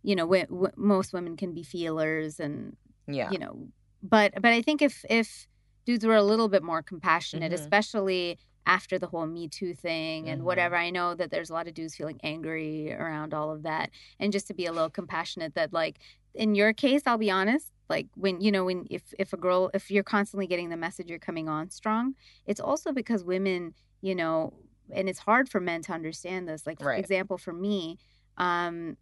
you 0.04 0.16
know 0.16 0.26
w- 0.26 0.46
w- 0.46 0.72
most 0.76 1.14
women 1.14 1.38
can 1.38 1.54
be 1.54 1.64
feelers, 1.64 2.40
and 2.40 2.76
Yeah. 3.08 3.32
you 3.32 3.38
know, 3.40 3.68
but 4.02 4.34
but 4.36 4.52
I 4.52 4.62
think 4.62 4.82
if 4.82 5.04
if 5.10 5.48
dudes 5.86 6.06
were 6.06 6.16
a 6.16 6.24
little 6.24 6.50
bit 6.50 6.64
more 6.64 6.82
compassionate, 6.82 7.52
Mhm. 7.52 7.56
especially 7.56 8.38
after 8.66 8.98
the 9.00 9.08
whole 9.08 9.28
Me 9.28 9.48
Too 9.48 9.74
thing 9.74 10.30
and 10.30 10.42
Mhm. 10.42 10.44
whatever. 10.44 10.76
I 10.76 10.90
know 10.90 11.16
that 11.16 11.32
there's 11.32 11.50
a 11.50 11.54
lot 11.54 11.68
of 11.68 11.74
dudes 11.74 11.96
feeling 11.96 12.20
angry 12.24 12.94
around 12.94 13.34
all 13.34 13.52
of 13.52 13.64
that, 13.64 13.92
and 14.20 14.32
just 14.34 14.48
to 14.48 14.54
be 14.54 14.66
a 14.66 14.72
little 14.74 14.90
compassionate. 14.90 15.56
That 15.56 15.74
like 15.74 16.00
in 16.34 16.56
your 16.56 16.74
case, 16.74 17.04
I'll 17.06 17.18
be 17.18 17.32
honest. 17.32 17.72
Like 17.90 18.08
when 18.16 18.42
you 18.42 18.52
know 18.52 18.66
when 18.66 18.88
if 18.90 19.14
if 19.20 19.34
a 19.34 19.38
girl 19.38 19.70
if 19.74 19.92
you're 19.92 20.04
constantly 20.04 20.48
getting 20.48 20.70
the 20.70 20.78
message 20.78 21.10
you're 21.10 21.20
coming 21.20 21.50
on 21.50 21.70
strong, 21.70 22.16
it's 22.46 22.60
also 22.60 22.92
because 22.92 23.24
women 23.24 23.74
you 24.02 24.16
know, 24.16 24.54
and 24.92 25.08
it's 25.08 25.20
hard 25.20 25.48
for 25.48 25.62
men 25.62 25.82
to 25.84 25.94
understand 25.94 26.48
this. 26.48 26.68
Like 26.68 26.82
for 26.82 26.88
Right. 26.88 27.00
example, 27.00 27.38
for 27.38 27.54
me, 27.54 27.98
um, 28.38 28.98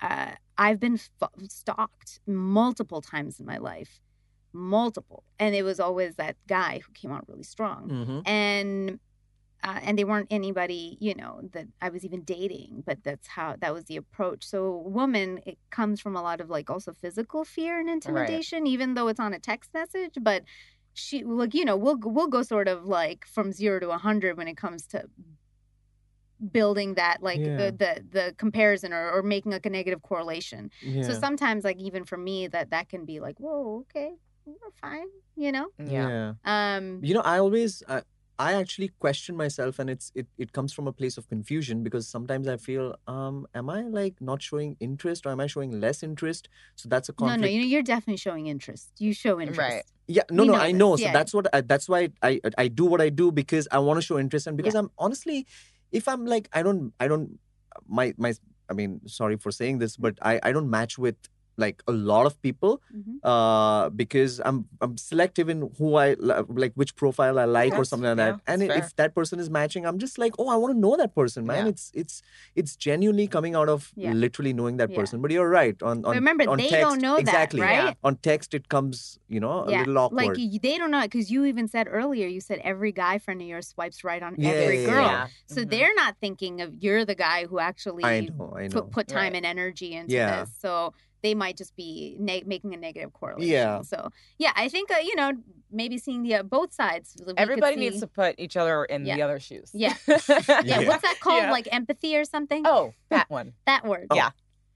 uh, 0.00 0.32
I've 0.58 0.80
been 0.80 0.94
f- 0.94 1.10
stalked 1.48 2.20
multiple 2.26 3.00
times 3.00 3.40
in 3.40 3.46
my 3.46 3.58
life, 3.58 4.00
multiple, 4.52 5.24
and 5.38 5.54
it 5.54 5.62
was 5.62 5.78
always 5.80 6.16
that 6.16 6.36
guy 6.46 6.80
who 6.84 6.92
came 6.92 7.12
out 7.12 7.28
really 7.28 7.42
strong 7.42 7.88
Mm-hmm. 7.88 8.20
and 8.26 8.98
uh, 9.64 9.78
and 9.82 9.96
they 9.96 10.02
weren't 10.02 10.26
anybody 10.30 10.96
you 11.00 11.14
know 11.14 11.40
that 11.52 11.66
I 11.80 11.88
was 11.90 12.04
even 12.04 12.22
dating, 12.22 12.82
but 12.84 13.04
that's 13.04 13.28
how 13.28 13.54
that 13.60 13.72
was 13.72 13.84
the 13.84 13.96
approach. 13.96 14.44
So, 14.44 14.76
woman, 14.86 15.40
it 15.46 15.56
comes 15.70 16.00
from 16.00 16.16
a 16.16 16.22
lot 16.22 16.40
of 16.40 16.50
like 16.50 16.68
also 16.68 16.92
physical 16.92 17.44
fear 17.44 17.78
and 17.78 17.88
intimidation, 17.88 18.66
even 18.66 18.94
though 18.94 19.06
it's 19.06 19.20
on 19.20 19.32
a 19.32 19.38
text 19.38 19.72
message. 19.72 20.14
But 20.20 20.42
she, 20.94 21.22
like 21.22 21.54
you 21.54 21.64
know, 21.64 21.76
we'll 21.76 21.98
we'll 22.02 22.26
go 22.26 22.42
sort 22.42 22.66
of 22.66 22.86
like 22.86 23.24
from 23.24 23.52
zero 23.52 23.78
to 23.78 23.90
a 23.90 23.98
hundred 23.98 24.36
when 24.36 24.48
it 24.48 24.56
comes 24.56 24.84
to 24.88 25.04
building 26.50 26.94
that 26.94 27.22
like 27.22 27.38
Yeah. 27.38 27.56
the 27.56 27.72
the 27.72 28.04
the 28.10 28.34
comparison 28.36 28.92
or, 28.92 29.10
or 29.12 29.22
making 29.22 29.52
like 29.52 29.64
a 29.64 29.70
negative 29.70 30.02
correlation. 30.02 30.70
Yeah. 30.82 31.02
So 31.04 31.14
sometimes 31.14 31.62
like 31.62 31.78
even 31.78 32.04
for 32.04 32.16
me 32.16 32.48
that 32.48 32.70
that 32.70 32.88
can 32.88 33.04
be 33.04 33.20
like 33.20 33.38
whoa 33.38 33.84
okay 33.90 34.14
we're 34.46 34.74
fine 34.80 35.06
you 35.36 35.52
know 35.52 35.66
Yeah. 35.78 36.34
um 36.44 37.00
You 37.02 37.14
know, 37.14 37.20
I 37.22 37.38
always, 37.38 37.82
I, 37.88 38.02
I 38.38 38.54
actually 38.54 38.88
question 38.98 39.36
myself, 39.36 39.78
and 39.78 39.88
it's 39.90 40.10
it, 40.14 40.26
it 40.38 40.52
comes 40.52 40.72
from 40.72 40.86
a 40.88 40.92
place 40.92 41.16
of 41.18 41.28
confusion 41.28 41.82
because 41.82 42.08
sometimes 42.08 42.48
I 42.48 42.56
feel, 42.56 42.96
um, 43.06 43.46
am 43.54 43.70
I 43.70 43.82
like 43.82 44.16
not 44.20 44.42
showing 44.42 44.76
interest, 44.80 45.26
or 45.26 45.30
am 45.30 45.40
I 45.40 45.46
showing 45.46 45.70
less 45.80 46.02
interest? 46.02 46.48
So 46.74 46.88
that's 46.88 47.08
a 47.08 47.12
no 47.12 47.26
conflict. 47.26 47.42
no 47.42 47.48
you 47.54 47.60
know, 47.60 47.66
you're 47.74 47.82
definitely 47.94 48.16
showing 48.16 48.46
interest 48.46 48.90
you 48.98 49.12
show 49.14 49.40
interest 49.40 49.58
Right. 49.60 49.84
Yeah, 50.08 50.22
no, 50.30 50.42
We 50.42 50.48
no, 50.48 50.54
know 50.54 50.60
I 50.60 50.72
this, 50.72 50.78
know. 50.80 50.96
So 50.96 51.02
yeah. 51.04 51.12
that's 51.12 51.32
what 51.32 51.46
I, 51.54 51.60
that's 51.60 51.88
why 51.88 52.08
I 52.22 52.40
I 52.58 52.66
do 52.68 52.84
what 52.86 53.00
I 53.00 53.08
do 53.22 53.30
because 53.30 53.68
I 53.70 53.78
want 53.78 53.98
to 53.98 54.02
show 54.08 54.18
interest 54.18 54.46
and 54.48 54.56
because 54.56 54.74
I'm 54.74 54.90
honestly, 54.98 55.46
if 55.92 56.08
I'm 56.08 56.26
like 56.26 56.48
I 56.52 56.62
don't 56.66 56.92
I 56.98 57.06
don't 57.08 57.38
my 57.86 58.12
my 58.18 58.32
I 58.68 58.72
mean 58.74 59.00
sorry 59.06 59.36
for 59.36 59.50
saying 59.52 59.78
this, 59.78 59.96
but 59.96 60.14
I 60.22 60.40
I 60.42 60.50
don't 60.52 60.70
match 60.78 60.98
with 60.98 61.16
like 61.56 61.82
a 61.86 61.92
lot 61.92 62.24
of 62.26 62.40
people 62.42 62.80
Mhm. 62.94 63.16
uh 63.22 63.90
because 63.90 64.40
i'm 64.44 64.66
i'm 64.80 64.96
selective 64.96 65.48
in 65.48 65.70
who 65.78 65.96
i 65.96 66.14
li- 66.14 66.42
like 66.48 66.72
which 66.74 66.96
profile 66.96 67.38
i 67.38 67.44
like 67.44 67.76
or 67.76 67.84
something 67.84 68.08
like 68.08 68.16
yeah, 68.18 68.32
that 68.32 68.40
and 68.46 68.62
that's 68.62 68.86
if 68.88 68.96
that 68.96 69.14
person 69.14 69.38
is 69.38 69.50
matching 69.50 69.84
i'm 69.86 69.98
just 69.98 70.16
like 70.18 70.32
oh 70.38 70.48
i 70.48 70.56
want 70.56 70.72
to 70.74 70.78
know 70.80 70.96
that 70.96 71.14
person 71.14 71.46
man 71.46 71.64
Yeah. 71.66 71.70
it's 71.70 71.90
it's 71.94 72.22
it's 72.54 72.74
genuinely 72.76 73.26
coming 73.28 73.54
out 73.54 73.68
of 73.68 73.92
Yeah. 73.96 74.12
literally 74.12 74.52
knowing 74.52 74.78
that 74.78 74.90
Yeah. 74.90 74.96
person 75.00 75.20
but 75.20 75.30
you're 75.30 75.48
right 75.48 75.76
on 75.82 75.98
on 75.98 76.02
But 76.02 76.14
remember, 76.14 76.48
on 76.48 76.56
they 76.58 76.68
text, 76.70 76.80
don't 76.80 77.02
know 77.02 77.14
that, 77.16 77.20
exactly 77.20 77.60
right? 77.60 77.96
on 78.02 78.16
text 78.16 78.54
it 78.54 78.68
comes 78.68 79.18
you 79.28 79.40
know 79.40 79.64
a 79.66 79.70
yeah 79.70 79.80
little 79.80 79.98
awkward 79.98 80.38
like 80.38 80.62
they 80.62 80.78
don't 80.78 80.90
know 80.90 81.02
because 81.02 81.30
you 81.30 81.44
even 81.44 81.68
said 81.68 81.86
earlier 81.90 82.26
you 82.26 82.40
said 82.40 82.60
every 82.64 82.92
guy 82.92 83.18
friend 83.18 83.40
of 83.42 83.46
yours 83.46 83.68
swipes 83.68 84.02
right 84.04 84.22
on 84.22 84.34
Yeah, 84.38 84.50
every 84.52 84.80
yeah, 84.82 84.86
girl 84.92 85.06
yeah. 85.12 85.26
so 85.46 85.60
Mhm. 85.60 85.70
they're 85.70 85.94
not 85.94 86.16
thinking 86.24 86.60
of 86.64 86.74
you're 86.82 87.04
the 87.04 87.14
guy 87.28 87.46
who 87.46 87.58
actually 87.58 88.04
i 88.04 88.20
know 88.20 88.54
i 88.56 88.66
know 88.68 88.74
put, 88.82 88.90
put 88.90 89.06
time 89.08 89.32
Right. 89.32 89.36
and 89.36 89.46
energy 89.46 89.92
into 89.94 90.14
Yeah. 90.14 90.30
this 90.44 90.50
so 90.58 90.94
they 91.22 91.34
might 91.34 91.56
just 91.56 91.74
be 91.76 92.16
ne- 92.18 92.42
making 92.46 92.74
a 92.74 92.76
negative 92.76 93.12
correlation 93.12 93.50
Yeah. 93.52 93.82
so 93.82 94.10
yeah 94.38 94.52
i 94.56 94.68
think 94.68 94.90
uh, 94.90 94.96
you 95.02 95.14
know 95.16 95.32
maybe 95.70 95.96
seeing 95.98 96.22
the 96.22 96.34
uh, 96.36 96.42
both 96.42 96.72
sides 96.72 97.16
Everybody 97.36 97.74
see- 97.74 97.80
needs 97.80 98.00
to 98.00 98.06
put 98.06 98.34
each 98.38 98.56
other 98.56 98.84
in 98.84 99.06
Yeah. 99.06 99.16
the 99.16 99.22
other 99.22 99.40
shoes. 99.40 99.70
Yeah. 99.72 99.94
yeah. 100.06 100.18
yeah, 100.28 100.60
Yeah. 100.64 100.86
what's 100.88 101.00
that 101.02 101.18
called 101.20 101.44
Yeah. 101.44 101.50
like 101.50 101.66
empathy 101.72 102.14
or 102.16 102.24
something 102.26 102.66
Oh, 102.66 102.92
that 103.08 103.30
one. 103.30 103.54
that 103.66 103.86
word 103.86 104.08
Yeah. 104.14 104.30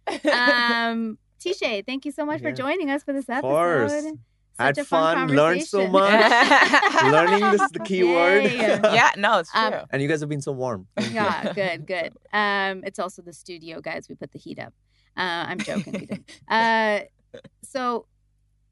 um 0.24 1.18
Teeshay, 1.38 1.84
thank 1.84 2.04
you 2.06 2.12
so 2.12 2.24
much 2.24 2.40
for 2.40 2.50
joining 2.50 2.88
us 2.90 3.02
for 3.04 3.12
this 3.12 3.28
episode. 3.28 3.46
Of 3.46 3.82
episode 3.92 4.02
course. 4.02 4.18
Such 4.58 4.76
Had 4.78 4.86
fun, 4.86 5.28
fun, 5.28 5.36
learned 5.36 5.62
so 5.64 5.86
much. 5.86 6.10
learning 7.12 7.40
this 7.52 7.60
is 7.60 7.70
the 7.72 7.80
key 7.80 8.04
word 8.04 8.44
yeah, 8.50 9.10
no, 9.18 9.40
it's 9.40 9.52
true. 9.52 9.60
Um, 9.60 9.84
and 9.90 10.00
you 10.00 10.08
guys 10.08 10.20
have 10.20 10.30
been 10.30 10.40
so 10.40 10.52
warm 10.52 10.86
Thank 10.96 11.10
you. 11.10 11.14
Yeah, 11.16 11.52
good, 11.52 11.86
good. 11.86 12.12
Um, 12.32 12.82
it's 12.84 12.98
also 12.98 13.20
the 13.20 13.34
studio, 13.34 13.82
guys. 13.82 14.08
We 14.08 14.14
put 14.14 14.32
the 14.32 14.38
heat 14.38 14.58
up. 14.58 14.72
Uh, 15.16 15.44
I'm 15.48 15.58
joking. 15.58 15.92
we 15.92 16.06
didn't. 16.06 16.30
Uh, 16.48 17.00
so 17.62 18.06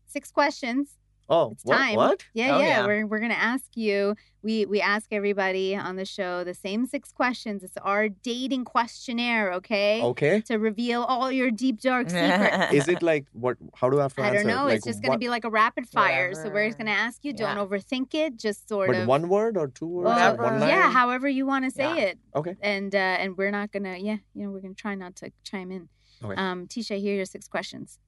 six 0.06 0.30
questions. 0.30 0.96
oh 1.28 1.50
It's 1.52 1.64
what, 1.64 1.76
time. 1.76 1.96
what 1.96 2.24
Yeah, 2.34 2.56
Oh, 2.56 2.60
yeah. 2.60 2.66
yeah. 2.68 2.86
We're 2.86 3.06
we're 3.06 3.18
gonna 3.20 3.34
ask 3.52 3.64
you. 3.76 4.14
We 4.42 4.66
we 4.66 4.80
ask 4.80 5.06
everybody 5.10 5.74
on 5.74 5.96
the 5.96 6.04
show 6.04 6.44
the 6.44 6.52
same 6.54 6.84
six 6.86 7.10
questions. 7.12 7.62
It's 7.62 7.76
our 7.78 8.08
dating 8.10 8.64
questionnaire, 8.66 9.52
okay? 9.54 10.02
okay 10.02 10.40
To 10.42 10.58
reveal 10.58 11.02
all 11.02 11.32
your 11.32 11.50
deep 11.50 11.80
dark 11.80 12.10
secrets. 12.10 12.72
is 12.78 12.88
it 12.88 13.02
like 13.02 13.24
what 13.32 13.56
how 13.74 13.88
do 13.90 13.98
i 13.98 14.02
have 14.02 14.14
to 14.16 14.22
I 14.22 14.26
answer 14.28 14.38
don't 14.44 14.46
know. 14.56 14.64
like 14.66 14.76
it's 14.76 14.86
just 14.86 15.02
gonna 15.02 15.18
be 15.18 15.30
like 15.30 15.44
a 15.44 15.50
rapid 15.50 15.88
fire. 15.88 16.34
So 16.34 16.50
we're 16.50 16.66
just 16.68 16.78
gonna 16.78 16.90
ask 17.06 17.24
you. 17.24 17.32
Don't 17.32 17.56
Yeah. 17.56 17.64
overthink 17.64 18.14
it. 18.14 18.36
Just 18.36 18.68
sort 18.68 18.88
but 18.90 18.96
of. 18.96 19.08
one 19.08 19.28
word 19.28 19.56
or 19.56 19.68
two 19.68 19.86
words 19.86 20.06
or 20.06 20.14
well, 20.14 20.36
Whatever. 20.36 20.58
one 20.60 20.68
yeah, 20.68 20.90
however 20.90 21.26
you 21.28 21.44
want 21.46 21.64
to 21.64 21.70
say 21.70 21.90
Yeah. 21.96 22.08
it. 22.08 22.18
okay 22.36 22.54
and 22.60 22.94
uh, 22.94 22.98
and 23.22 23.36
we're 23.38 23.50
not 23.60 23.72
gonna 23.72 23.96
yeah 24.08 24.18
you 24.34 24.42
know 24.44 24.50
we're 24.52 24.60
gonna 24.66 24.74
try 24.86 24.94
not 24.94 25.16
to 25.16 25.32
chime 25.42 25.70
in 25.72 25.88
Okay. 26.24 26.40
um 26.40 26.66
Teeshay 26.66 26.98
here 27.00 27.12
are 27.14 27.16
your 27.16 27.24
six 27.26 27.46
questions 27.48 27.98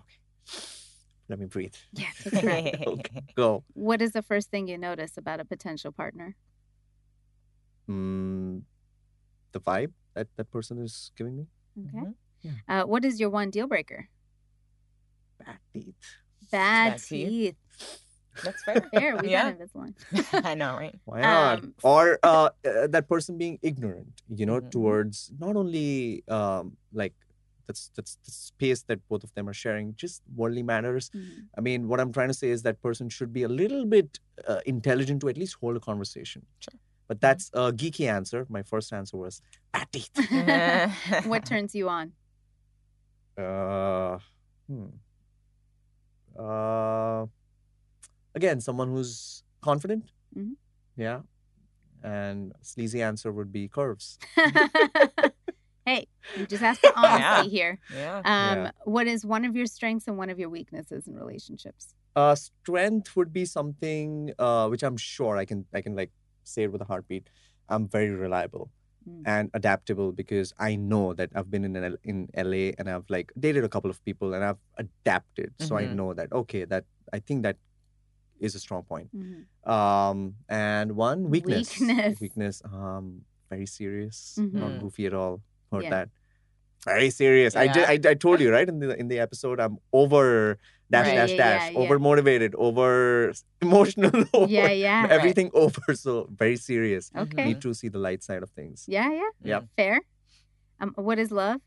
Okay. 0.00 0.18
let 1.28 1.38
me 1.38 1.46
breathe 1.46 1.74
yeah 1.92 2.08
take 2.22 2.34
a 2.36 2.40
breath. 2.42 2.64
okay 2.86 3.22
go 3.36 3.64
what 3.74 4.00
is 4.02 4.12
the 4.12 4.22
first 4.22 4.50
thing 4.50 4.66
you 4.68 4.78
notice 4.78 5.16
about 5.16 5.40
a 5.40 5.44
potential 5.44 5.92
partner 5.92 6.36
mm, 7.88 8.62
the 9.52 9.60
vibe 9.60 9.92
that 10.14 10.28
that 10.36 10.50
person 10.50 10.78
is 10.82 11.12
giving 11.16 11.36
me 11.36 11.46
okay 11.88 12.06
Mhm. 12.06 12.62
uh, 12.68 12.84
what 12.84 13.04
is 13.04 13.20
your 13.20 13.30
one 13.30 13.50
deal 13.50 13.66
breaker 13.66 14.08
bad 15.38 15.58
teeth 15.74 15.94
bad, 16.50 16.92
Bad 16.92 17.02
teeth. 17.02 17.28
teeth 17.28 17.56
That's 18.42 18.62
fair. 18.62 18.80
there 18.92 19.16
we 19.16 19.28
Yeah. 19.28 19.50
got 19.52 19.58
Invisalign 19.58 19.94
I 20.44 20.54
know, 20.54 20.76
right? 20.76 20.94
why 21.04 21.20
not 21.22 21.58
Um, 21.64 21.74
or 21.82 22.18
uh, 22.22 22.50
uh, 22.64 22.86
that 22.88 23.08
person 23.08 23.36
being 23.38 23.58
ignorant 23.62 24.22
you 24.28 24.46
know 24.46 24.60
Mhm. 24.60 24.70
towards 24.70 25.32
not 25.38 25.56
only 25.56 26.22
um 26.28 26.76
like 26.92 27.14
that's 27.66 27.90
that's 27.96 28.16
the 28.24 28.30
space 28.30 28.82
that 28.84 29.00
both 29.08 29.22
of 29.24 29.32
them 29.34 29.48
are 29.48 29.52
sharing 29.64 29.94
just 29.96 30.22
worldly 30.34 30.62
matters 30.62 31.10
Mhm. 31.10 31.46
i 31.58 31.60
mean 31.60 31.88
what 31.88 32.00
i'm 32.00 32.12
trying 32.12 32.28
to 32.28 32.38
say 32.42 32.50
is 32.50 32.62
that 32.62 32.80
person 32.82 33.08
should 33.08 33.32
be 33.32 33.42
a 33.42 33.48
little 33.48 33.84
bit 33.84 34.18
uh, 34.48 34.60
intelligent 34.66 35.20
to 35.22 35.28
at 35.28 35.36
least 35.36 35.56
hold 35.60 35.76
a 35.76 35.80
conversation 35.80 36.42
Sure. 36.60 36.78
but 37.08 37.20
that's 37.20 37.50
a 37.54 37.72
geeky 37.72 38.06
answer 38.18 38.46
my 38.48 38.62
first 38.62 38.92
answer 38.92 39.16
was 39.16 39.40
bad 39.72 39.86
teeth 39.92 40.14
what 41.32 41.44
turns 41.44 41.74
you 41.74 41.88
on 41.88 42.12
Uh, 43.38 44.18
hmm. 44.68 44.86
Uh, 46.38 47.26
again, 48.34 48.60
someone 48.60 48.88
who's 48.88 49.42
confident. 49.60 50.04
Mhm. 50.36 50.54
Yeah. 50.96 51.20
And 52.02 52.52
sleazy 52.62 53.02
answer 53.02 53.32
would 53.32 53.50
be 53.52 53.68
curves. 53.68 54.18
hey 55.86 56.06
you 56.36 56.44
just 56.46 56.62
asked 56.62 56.80
for 56.80 56.92
honesty 56.96 57.48
here 57.48 57.78
yeah. 57.94 58.16
um 58.18 58.24
Yeah. 58.64 58.70
what 58.84 59.06
is 59.06 59.24
one 59.24 59.44
of 59.48 59.56
your 59.56 59.66
strengths 59.66 60.06
and 60.08 60.18
one 60.18 60.28
of 60.28 60.38
your 60.38 60.50
weaknesses 60.50 61.06
in 61.08 61.14
relationships 61.24 61.94
Uh, 62.20 62.34
strength 62.34 63.08
would 63.16 63.30
be 63.32 63.44
something 63.44 64.32
uh, 64.44 64.64
which 64.72 64.82
I'm 64.88 64.96
sure 65.14 65.32
I 65.42 65.44
can 65.50 65.58
I 65.78 65.80
can 65.86 65.94
like 66.00 66.12
say 66.52 66.62
it 66.66 66.70
with 66.74 66.80
a 66.86 66.88
heartbeat. 66.92 67.24
I'm 67.72 67.84
very 67.98 68.10
reliable 68.26 68.66
Mm. 69.06 69.22
and 69.32 69.44
adaptable 69.58 70.08
because 70.20 70.48
I 70.68 70.70
know 70.92 71.02
that 71.18 71.30
I've 71.38 71.50
been 71.54 71.64
in 71.68 71.74
L- 71.88 72.00
in 72.12 72.18
LA 72.46 72.62
and 72.78 72.86
I've 72.92 73.06
like 73.16 73.28
dated 73.44 73.62
a 73.68 73.70
couple 73.74 73.90
of 73.94 73.98
people 74.08 74.34
and 74.38 74.42
I've 74.48 74.58
adapted. 74.84 75.52
So 75.66 75.76
I 75.80 75.84
Mhm. 75.84 75.94
know 76.00 76.08
that 76.20 76.32
okay, 76.40 76.62
that 76.72 76.84
I 77.16 77.20
think 77.26 77.44
that 77.46 77.56
is 78.48 78.56
a 78.58 78.62
strong 78.64 78.82
point. 78.92 79.08
Mhm. 79.14 79.44
Um, 79.74 80.18
and 80.48 80.96
one 80.98 81.20
weakness. 81.34 81.70
Weakness. 81.78 82.18
Weakness. 82.24 82.56
Um, 82.78 83.06
very 83.54 83.68
serious, 83.78 84.18
Mhm. 84.42 84.58
not 84.64 84.72
goofy 84.82 85.06
at 85.12 85.14
all. 85.22 85.36
Heard 85.72 85.84
Yeah. 85.84 85.90
that. 85.90 86.08
Very 86.84 87.10
serious. 87.10 87.56
I, 87.56 87.66
did, 87.66 87.84
I 87.84 88.10
I 88.10 88.14
told 88.14 88.38
you 88.40 88.52
right 88.52 88.68
in 88.68 88.78
the 88.78 88.94
in 88.94 89.08
the 89.08 89.18
episode. 89.18 89.58
I'm 89.58 89.78
over 89.92 90.58
dash 90.88 91.06
Right. 91.10 91.14
dash 91.18 91.30
Yeah, 91.30 91.36
dash. 91.36 91.64
yeah, 91.66 91.70
yeah. 91.74 91.78
Over 91.82 91.98
motivated. 91.98 92.54
Over 92.54 93.32
emotional. 93.60 94.12
Over 94.34 94.46
yeah 94.46 94.70
yeah 94.70 95.06
everything 95.10 95.50
over. 95.52 95.82
So 95.98 96.28
very 96.30 96.54
serious. 96.56 97.10
okay 97.16 97.44
Need 97.44 97.60
to 97.66 97.74
see 97.74 97.88
the 97.90 97.98
light 97.98 98.22
side 98.22 98.42
of 98.46 98.50
things. 98.54 98.84
yeah 98.86 99.10
yeah 99.10 99.30
Yep. 99.42 99.62
fair 99.76 100.00
um 100.78 100.94
what 100.94 101.18
is 101.18 101.30
love 101.34 101.60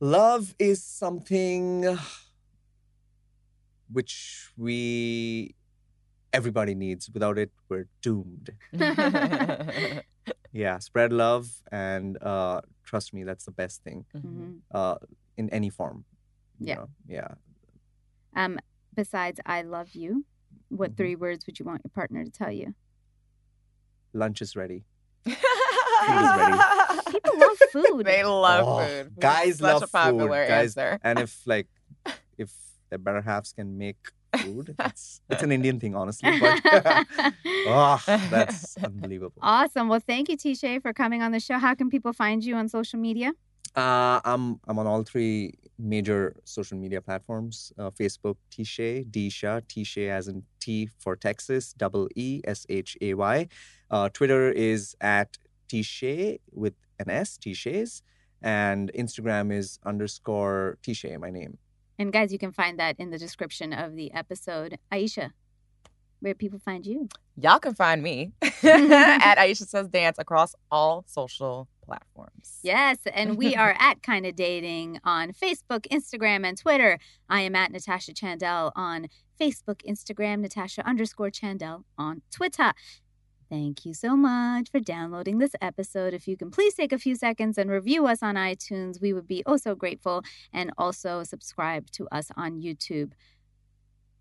Love 0.00 0.54
is 0.58 0.80
something 0.82 1.84
which 3.92 4.48
we 4.56 5.54
everybody 6.32 6.74
needs. 6.74 7.10
Without 7.12 7.36
it, 7.36 7.50
we're 7.68 7.88
doomed. 8.00 8.54
yeah, 10.52 10.78
spread 10.78 11.12
love 11.12 11.48
and 11.70 12.20
uh, 12.22 12.60
trust 12.84 13.12
me, 13.14 13.24
that's 13.24 13.44
the 13.44 13.52
best 13.52 13.82
thing 13.84 14.04
Mhm. 14.14 14.60
uh, 14.72 14.96
in 15.36 15.48
any 15.50 15.70
form. 15.70 16.04
Yeah. 16.58 16.74
know? 16.76 16.88
yeah. 17.06 17.34
Um, 18.36 18.58
besides, 18.94 19.40
I 19.46 19.62
love 19.62 19.94
you. 19.94 20.26
What 20.68 20.92
Mhm. 20.92 20.96
three 20.96 21.16
words 21.16 21.46
would 21.46 21.58
you 21.58 21.64
want 21.64 21.82
your 21.84 21.90
partner 21.90 22.24
to 22.24 22.30
tell 22.30 22.52
you? 22.52 22.74
Lunch 24.12 24.42
is 24.42 24.56
ready. 24.56 24.84
People 27.10 27.38
love 27.38 27.58
food. 27.72 28.06
They 28.06 28.24
love 28.24 28.64
Oh, 28.66 28.78
food. 28.86 29.06
Food 29.14 29.20
guys 29.20 29.58
such 29.58 29.62
love 29.66 29.82
a 29.82 29.88
popular 29.88 30.42
food. 30.42 30.48
Guys, 30.48 30.76
answer. 30.76 30.98
and 31.02 31.18
if 31.18 31.46
like 31.46 31.68
if 32.38 32.52
their 32.88 32.98
better 32.98 33.20
halves 33.22 33.52
can 33.52 33.78
make 33.78 33.98
food, 34.38 34.74
it's 34.80 35.20
it's 35.28 35.42
an 35.42 35.52
Indian 35.52 35.80
thing, 35.80 35.94
honestly. 35.94 36.38
But 36.38 36.60
oh, 37.66 38.02
that's 38.06 38.76
unbelievable. 38.78 39.40
awesome. 39.42 39.88
Well, 39.88 40.00
thank 40.00 40.28
you, 40.28 40.36
Teeshay, 40.36 40.80
for 40.82 40.92
coming 40.92 41.22
on 41.22 41.32
the 41.32 41.40
show. 41.40 41.58
How 41.58 41.74
can 41.74 41.90
people 41.90 42.12
find 42.12 42.44
you 42.44 42.56
on 42.56 42.68
social 42.68 42.98
media? 42.98 43.32
Uh, 43.76 44.20
I'm 44.24 44.60
I'm 44.66 44.78
on 44.78 44.86
all 44.86 45.02
three 45.02 45.54
major 45.78 46.36
social 46.44 46.76
media 46.76 47.00
platforms: 47.00 47.72
uh, 47.78 47.90
Facebook, 47.90 48.36
Teeshay, 48.50 49.08
Disha, 49.10 49.62
Teeshay 49.62 50.08
as 50.08 50.28
in 50.28 50.42
T 50.60 50.88
for 50.98 51.16
Texas, 51.16 51.72
double 51.72 52.08
E 52.16 52.40
S 52.44 52.66
H 52.68 52.96
A 53.00 53.14
Y. 53.14 53.48
Uh, 53.90 54.08
Twitter 54.08 54.50
is 54.50 54.96
at 55.00 55.38
Teeshay 55.68 56.40
with 56.52 56.74
an 56.98 57.08
S, 57.10 57.38
Teeshays, 57.38 58.02
and 58.42 58.90
Instagram 58.94 59.52
is 59.52 59.78
underscore 59.84 60.78
Teeshay, 60.82 61.18
my 61.18 61.30
name. 61.30 61.58
And 62.00 62.14
guys, 62.14 62.32
you 62.32 62.38
can 62.38 62.50
find 62.50 62.78
that 62.78 62.96
in 62.98 63.10
the 63.10 63.18
description 63.18 63.74
of 63.74 63.94
the 63.94 64.10
episode. 64.14 64.78
Aisha, 64.90 65.32
where 66.20 66.34
people 66.34 66.58
find 66.58 66.86
you? 66.86 67.10
Y'all 67.36 67.58
can 67.58 67.74
find 67.74 68.02
me 68.02 68.32
at 68.42 69.36
Aisha 69.36 69.68
Says 69.68 69.86
Dance 69.88 70.18
across 70.18 70.54
all 70.70 71.04
social 71.06 71.68
platforms. 71.84 72.60
Yes, 72.62 72.96
and 73.12 73.36
we 73.36 73.54
are 73.54 73.76
at 73.78 74.02
Kinda 74.02 74.32
Dating 74.32 74.98
on 75.04 75.32
Facebook, 75.32 75.86
Instagram, 75.92 76.46
and 76.46 76.56
Twitter. 76.56 76.98
I 77.28 77.42
am 77.42 77.54
at 77.54 77.70
Natasha 77.70 78.14
Chandel 78.14 78.72
on 78.74 79.08
Facebook, 79.38 79.84
Instagram, 79.86 80.40
Natasha 80.40 80.86
underscore 80.88 81.30
Chandel 81.30 81.84
on 81.98 82.22
Twitter. 82.30 82.72
Thank 83.50 83.84
you 83.84 83.94
so 83.94 84.16
much 84.16 84.70
for 84.70 84.78
downloading 84.78 85.38
this 85.38 85.56
episode. 85.60 86.14
If 86.14 86.28
you 86.28 86.36
can 86.36 86.52
please 86.52 86.74
take 86.74 86.92
a 86.92 86.98
few 86.98 87.16
seconds 87.16 87.58
and 87.58 87.68
review 87.68 88.06
us 88.06 88.22
on 88.22 88.36
iTunes, 88.36 89.00
we 89.00 89.12
would 89.12 89.26
be 89.26 89.42
oh 89.44 89.56
so 89.56 89.74
grateful. 89.74 90.22
And 90.52 90.70
also 90.78 91.24
subscribe 91.24 91.90
to 91.92 92.06
us 92.12 92.30
on 92.36 92.60
YouTube. 92.60 93.10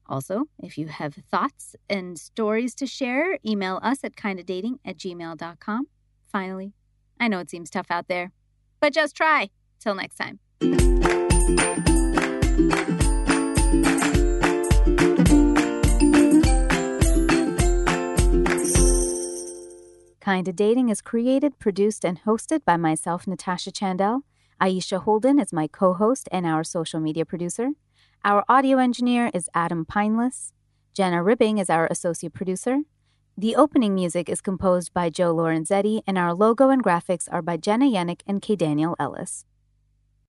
Also, 0.08 0.46
if 0.58 0.80
you 0.80 0.88
have 0.88 1.14
thoughts 1.30 1.76
and 1.88 2.18
stories 2.18 2.74
to 2.76 2.88
share, 2.88 3.38
email 3.46 3.80
us 3.84 4.00
at 4.04 4.16
kindadating 4.16 4.80
at 4.84 4.98
gmail.com. 4.98 5.88
Finally, 6.32 6.74
I 7.20 7.28
know 7.28 7.38
it 7.38 7.52
seems 7.52 7.70
tough 7.70 7.92
out 7.92 8.08
there, 8.08 8.32
but 8.80 8.94
just 8.94 9.16
try. 9.16 9.52
Till 9.80 9.96
next 9.96 10.16
time. 10.18 10.40
Kinda 20.30 20.54
Dating 20.54 20.90
is 20.90 21.02
created, 21.02 21.58
produced, 21.58 22.06
and 22.06 22.22
hosted 22.22 22.64
by 22.64 22.78
myself, 22.78 23.26
Natasha 23.26 23.72
Chandel. 23.72 24.22
Aisha 24.62 25.02
Holden 25.02 25.40
is 25.40 25.52
my 25.52 25.66
co 25.66 25.96
host 25.96 26.30
and 26.32 26.46
our 26.46 26.64
social 26.64 27.00
media 27.00 27.26
producer. 27.26 27.72
Our 28.24 28.46
audio 28.48 28.78
engineer 28.78 29.32
is 29.34 29.50
Adam 29.56 29.86
Pineless. 29.86 30.52
Jenna 30.94 31.24
Ribbing 31.24 31.58
is 31.58 31.68
our 31.68 31.88
associate 31.88 32.36
producer. 32.36 32.82
The 33.40 33.56
opening 33.56 33.96
music 33.96 34.30
is 34.30 34.40
composed 34.40 34.94
by 34.94 35.10
Joe 35.10 35.34
Lorenzetti, 35.34 36.04
and 36.06 36.16
our 36.16 36.36
logo 36.36 36.70
and 36.70 36.84
graphics 36.84 37.28
are 37.32 37.42
by 37.42 37.58
Jenna 37.58 37.86
Yannick 37.86 38.22
and 38.28 38.40
K. 38.40 38.56
Daniel 38.56 38.96
Ellis. 39.00 39.46